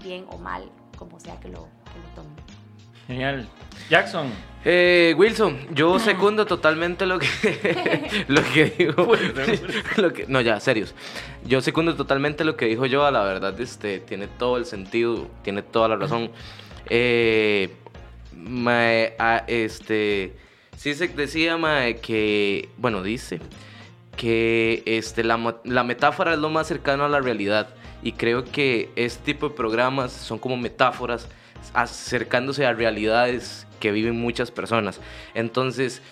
bien 0.03 0.27
o 0.31 0.39
mal, 0.39 0.71
como 0.99 1.19
sea 1.21 1.39
que 1.41 1.49
lo, 1.49 1.69
que 1.93 1.99
lo 1.99 2.23
tomen. 2.23 2.62
Genial. 3.07 3.49
Jackson. 3.91 4.31
Eh, 4.65 5.15
Wilson, 5.17 5.59
yo 5.75 5.99
secundo 5.99 6.47
totalmente 6.47 7.05
lo 7.05 7.19
que, 7.19 8.25
lo 8.29 8.43
que 8.53 8.67
dijo. 8.79 9.09
lo 9.97 10.13
que- 10.13 10.27
no, 10.29 10.41
ya, 10.41 10.61
serios. 10.61 10.95
Yo 11.45 11.61
secundo 11.61 11.97
totalmente 11.97 12.45
lo 12.45 12.57
que 12.57 12.67
dijo 12.67 12.87
yo, 12.87 13.11
la 13.11 13.25
verdad, 13.25 13.59
este, 13.61 13.99
tiene 13.99 14.29
todo 14.29 14.57
el 14.57 14.67
sentido, 14.67 15.29
tiene 15.43 15.63
toda 15.63 15.89
la 15.89 15.97
razón. 15.97 16.31
Eh, 16.89 17.71
mae, 18.37 19.15
ah, 19.19 19.45
este, 19.49 20.33
decía, 21.17 21.57
mae, 21.57 21.97
que, 21.97 22.69
bueno, 22.77 23.03
dice 23.03 23.41
que 24.17 24.83
este, 24.87 25.25
la, 25.25 25.57
la 25.65 25.83
metáfora 25.85 26.35
es 26.35 26.39
lo 26.39 26.51
más 26.51 26.69
cercano 26.69 27.05
a 27.05 27.09
la 27.09 27.21
realidad. 27.21 27.69
Y 28.05 28.13
creo 28.13 28.45
que 28.45 28.91
este 28.95 29.33
tipo 29.33 29.49
de 29.49 29.55
programas 29.55 30.13
son 30.13 30.39
como 30.39 30.57
metáforas 30.57 31.29
acercándose 31.75 32.67
a 32.67 32.73
realidades 32.73 33.67
que 33.81 33.93
viven 33.93 34.17
muchas 34.17 34.51
personas. 34.51 35.01
Entonces, 35.35 36.03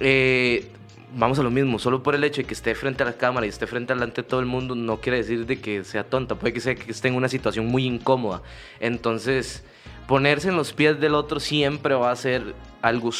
eh, 0.00 0.70
vamos 1.16 1.38
a 1.38 1.42
lo 1.42 1.50
mismo, 1.50 1.78
solo 1.78 2.02
por 2.02 2.14
el 2.14 2.24
hecho 2.24 2.42
de 2.42 2.46
que 2.46 2.54
esté 2.54 2.74
frente 2.74 3.02
a 3.02 3.06
la 3.06 3.14
cámara 3.14 3.46
y 3.46 3.48
esté 3.48 3.66
frente 3.66 3.94
delante 3.94 4.22
de 4.22 4.28
todo 4.28 4.40
el 4.40 4.46
mundo, 4.46 4.74
no 4.74 4.98
quiere 5.00 5.18
decir 5.18 5.46
de 5.46 5.60
que 5.60 5.84
sea 5.84 6.04
tonta, 6.04 6.34
puede 6.34 6.52
que 6.52 6.60
sea 6.60 6.74
que 6.74 6.90
esté 6.90 7.08
en 7.08 7.14
una 7.14 7.28
situación 7.28 7.66
muy 7.66 7.84
incómoda. 7.84 8.42
Entonces, 8.80 9.64
ponerse 10.06 10.48
en 10.48 10.56
los 10.56 10.72
pies 10.72 11.00
del 11.00 11.14
otro 11.14 11.40
siempre 11.40 11.94
va 11.94 12.10
a 12.10 12.16
ser 12.16 12.54
algo, 12.82 13.10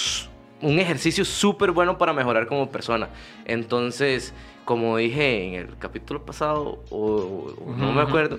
un 0.61 0.79
ejercicio 0.79 1.25
súper 1.25 1.71
bueno 1.71 1.99
para 1.99 2.13
mejorar 2.13 2.47
como 2.47 2.71
persona. 2.71 3.09
Entonces, 3.45 4.35
como 4.65 4.97
dije 4.99 5.47
en 5.47 5.55
el 5.55 5.79
capítulo 5.79 6.25
pasado, 6.25 6.83
o, 6.91 7.55
o 7.65 7.75
no 7.77 7.93
me 7.93 8.03
acuerdo, 8.03 8.39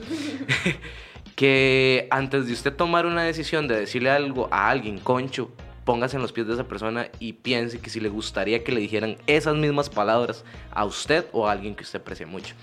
que 1.40 2.10
antes 2.12 2.48
de 2.48 2.52
usted 2.52 2.74
tomar 2.76 3.06
una 3.06 3.24
decisión 3.24 3.66
de 3.70 3.80
decirle 3.80 4.10
algo 4.12 4.50
a 4.52 4.70
alguien, 4.70 5.00
concho, 5.00 5.50
póngase 5.86 6.18
en 6.18 6.22
los 6.22 6.34
pies 6.34 6.46
de 6.48 6.54
esa 6.56 6.66
persona 6.66 7.08
y 7.18 7.32
piense 7.32 7.80
que 7.80 7.90
si 7.90 8.02
le 8.02 8.10
gustaría 8.10 8.62
que 8.62 8.74
le 8.74 8.82
dijeran 8.82 9.16
esas 9.26 9.56
mismas 9.56 9.90
palabras 9.90 10.44
a 10.70 10.84
usted 10.84 11.28
o 11.32 11.48
a 11.48 11.54
alguien 11.54 11.76
que 11.76 11.84
usted 11.84 12.02
aprecia 12.02 12.28
mucho. 12.28 12.56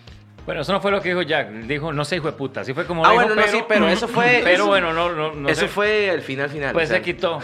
Bueno, 0.45 0.61
eso 0.61 0.74
no 0.74 0.83
fue 0.83 0.91
lo 0.91 1.01
que 1.01 1.09
dijo 1.09 1.22
Jack. 1.22 1.49
Dijo, 1.62 1.91
no 1.91 2.05
sé, 2.05 2.16
hijo 2.16 2.27
de 2.27 2.35
puta. 2.35 2.61
Así 2.61 2.74
fue 2.74 2.85
como 2.87 3.03
Ah, 3.07 3.12
dijo, 3.12 3.24
bueno, 3.24 3.41
no, 3.41 3.49
sí, 3.49 3.61
pero 3.66 3.89
eso 3.89 4.07
fue- 4.09 4.41
Pero 4.45 4.57
eso- 4.57 4.66
bueno, 4.66 4.93
no, 4.93 5.11
no, 5.11 5.33
no 5.33 5.49
Eso 5.49 5.62
sé. 5.62 5.68
fue 5.68 6.11
el 6.11 6.20
final 6.20 6.51
final. 6.51 6.74
Pues 6.74 6.91
o 6.91 6.93
sea, 6.93 6.99
se 6.99 7.03
quitó. 7.03 7.39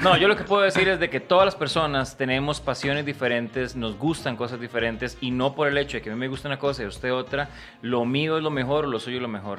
No, 0.00 0.16
yo 0.16 0.28
lo 0.28 0.36
que 0.36 0.44
puedo 0.44 0.62
decir 0.62 0.88
es 0.88 0.98
de 0.98 1.10
que 1.10 1.20
todas 1.20 1.44
las 1.44 1.56
personas 1.56 2.16
tenemos 2.16 2.62
pasiones 2.62 3.04
diferentes, 3.04 3.76
nos 3.76 3.98
gustan 3.98 4.34
cosas 4.34 4.58
diferentes 4.58 5.18
y 5.20 5.30
no 5.30 5.54
por 5.54 5.68
el 5.68 5.76
hecho 5.76 5.98
de 5.98 6.02
que 6.02 6.08
a 6.08 6.14
mí 6.14 6.18
me 6.18 6.28
gusta 6.28 6.48
una 6.48 6.58
cosa 6.58 6.80
y 6.82 6.86
a 6.86 6.88
usted 6.88 7.12
otra, 7.12 7.50
lo 7.82 8.06
mío 8.06 8.38
es 8.38 8.42
lo 8.42 8.50
mejor 8.50 8.86
o 8.86 8.88
lo 8.88 8.98
suyo 8.98 9.16
es 9.18 9.22
lo 9.22 9.28
mejor. 9.28 9.58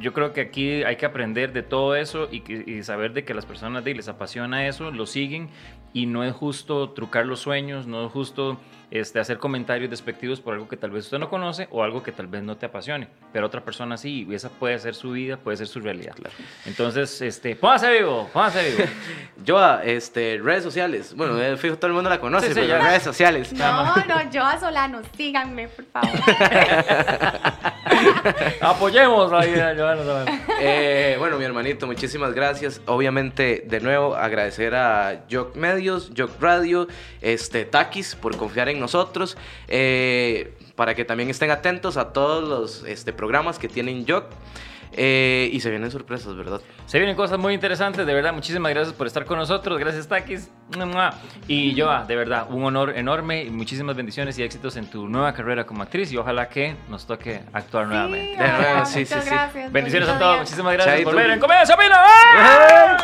Yo 0.00 0.12
creo 0.12 0.32
que 0.32 0.42
aquí 0.42 0.82
hay 0.84 0.96
que 0.96 1.06
aprender 1.06 1.52
de 1.52 1.62
todo 1.62 1.96
eso 1.96 2.28
y, 2.30 2.42
y 2.70 2.82
saber 2.82 3.12
de 3.12 3.24
que 3.24 3.34
las 3.34 3.46
personas 3.46 3.84
de 3.84 3.94
les 3.94 4.08
apasiona 4.08 4.66
eso, 4.66 4.90
lo 4.90 5.06
siguen 5.06 5.48
y 5.92 6.06
no 6.06 6.24
es 6.24 6.34
justo 6.34 6.90
trucar 6.90 7.26
los 7.26 7.40
sueños, 7.40 7.86
no 7.86 8.06
es 8.06 8.12
justo 8.12 8.58
este, 8.90 9.18
hacer 9.18 9.38
comentarios 9.38 9.90
despectivos 9.90 10.40
por 10.40 10.54
algo 10.54 10.68
que 10.68 10.76
tal 10.76 10.90
vez 10.90 11.06
usted 11.06 11.18
no 11.18 11.28
conoce 11.28 11.66
o 11.72 11.82
algo 11.82 12.02
que 12.04 12.12
tal 12.12 12.28
vez 12.28 12.42
no 12.42 12.56
te 12.56 12.66
apasione, 12.66 13.08
pero 13.32 13.46
otra 13.46 13.60
persona 13.64 13.96
sí, 13.96 14.26
y 14.28 14.34
esa 14.34 14.48
puede 14.48 14.78
ser 14.78 14.94
su 14.94 15.10
vida, 15.10 15.36
puede 15.36 15.56
ser 15.56 15.66
su 15.66 15.80
realidad. 15.80 16.14
Entonces, 16.66 17.20
este, 17.20 17.56
póngase 17.56 17.90
vivo, 17.92 18.30
póngase 18.32 18.70
vivo. 18.70 18.84
Yo, 19.44 19.58
a, 19.58 19.82
este, 19.84 20.38
redes 20.42 20.62
sociales. 20.62 21.14
Bueno, 21.16 21.56
fijo, 21.56 21.76
todo 21.76 21.88
el 21.88 21.94
mundo 21.94 22.10
la 22.10 22.20
conoce, 22.20 22.48
Sí, 22.48 22.54
sí, 22.54 22.60
pero 22.60 22.78
ya. 22.78 22.88
redes 22.88 23.02
sociales. 23.02 23.52
No, 23.52 23.96
no, 24.06 24.30
yo 24.30 24.44
a 24.44 24.58
Solano, 24.58 25.00
síganme, 25.16 25.68
por 25.68 25.84
favor. 25.86 26.10
Apoyemos 28.60 29.30
la 29.30 29.46
idea, 29.46 29.74
Joana 29.76 30.02
Solano. 30.02 30.40
Eh, 30.60 31.16
bueno, 31.18 31.38
mi 31.38 31.44
hermanito, 31.44 31.86
muchísimas 31.86 32.32
gracias. 32.32 32.80
Obviamente, 32.86 33.64
de 33.66 33.80
nuevo, 33.80 34.14
agradecer 34.16 34.74
a 34.74 35.24
Jock 35.30 35.54
Medios, 35.76 36.10
Jock 36.16 36.40
Radio, 36.40 36.88
este, 37.20 37.64
Takis, 37.64 38.14
por 38.14 38.36
confiar 38.36 38.68
en 38.68 38.80
nosotros. 38.80 39.36
eh, 39.68 40.52
para 40.74 40.94
que 40.94 41.04
también 41.06 41.30
estén 41.30 41.50
atentos 41.50 41.96
a 41.96 42.12
todos 42.12 42.46
los 42.46 42.84
este, 42.84 43.12
programas 43.14 43.58
que 43.58 43.66
tienen 43.68 44.04
Jock. 44.06 44.26
eh, 44.98 45.48
y 45.52 45.60
se 45.60 45.68
vienen 45.70 45.90
sorpresas, 45.90 46.34
¿verdad? 46.36 46.60
Se 46.86 46.98
vienen 46.98 47.16
cosas 47.16 47.38
muy 47.38 47.52
interesantes, 47.54 48.06
de 48.06 48.14
verdad. 48.14 48.32
Muchísimas 48.32 48.72
gracias 48.72 48.94
por 48.94 49.06
estar 49.06 49.24
con 49.26 49.38
nosotros. 49.38 49.78
Gracias, 49.78 50.06
Takis. 50.06 50.48
Y 51.48 51.78
Joa, 51.78 52.04
de 52.04 52.16
verdad, 52.16 52.46
un 52.50 52.62
honor 52.64 52.90
enorme 52.96 53.44
y 53.44 53.50
muchísimas 53.50 53.94
bendiciones 53.96 54.38
y 54.38 54.42
éxitos 54.42 54.76
en 54.76 54.86
tu 54.90 55.08
nueva 55.08 55.32
carrera 55.34 55.64
como 55.66 55.82
actriz. 55.82 56.12
Y 56.12 56.16
ojalá 56.18 56.48
que 56.48 56.76
nos 56.88 57.06
toque 57.06 57.40
actuar 57.52 57.86
nuevamente. 57.88 58.30
De 58.42 58.48
nuevo, 58.48 58.54
ojalá, 58.62 58.84
sí, 58.86 59.04
sí, 59.06 59.14
sí. 59.20 59.30
gracias. 59.30 59.72
Bendiciones 59.72 60.08
a 60.08 60.18
todos. 60.18 60.38
Muchísimas 60.40 60.72
gracias 60.74 60.94
Chaito. 60.96 61.10
por 61.10 61.18
ver 61.20 61.30
en 61.30 61.40
Comedia 61.40 61.66
Sabina. 61.66 61.96
¡Ah! 61.98 62.96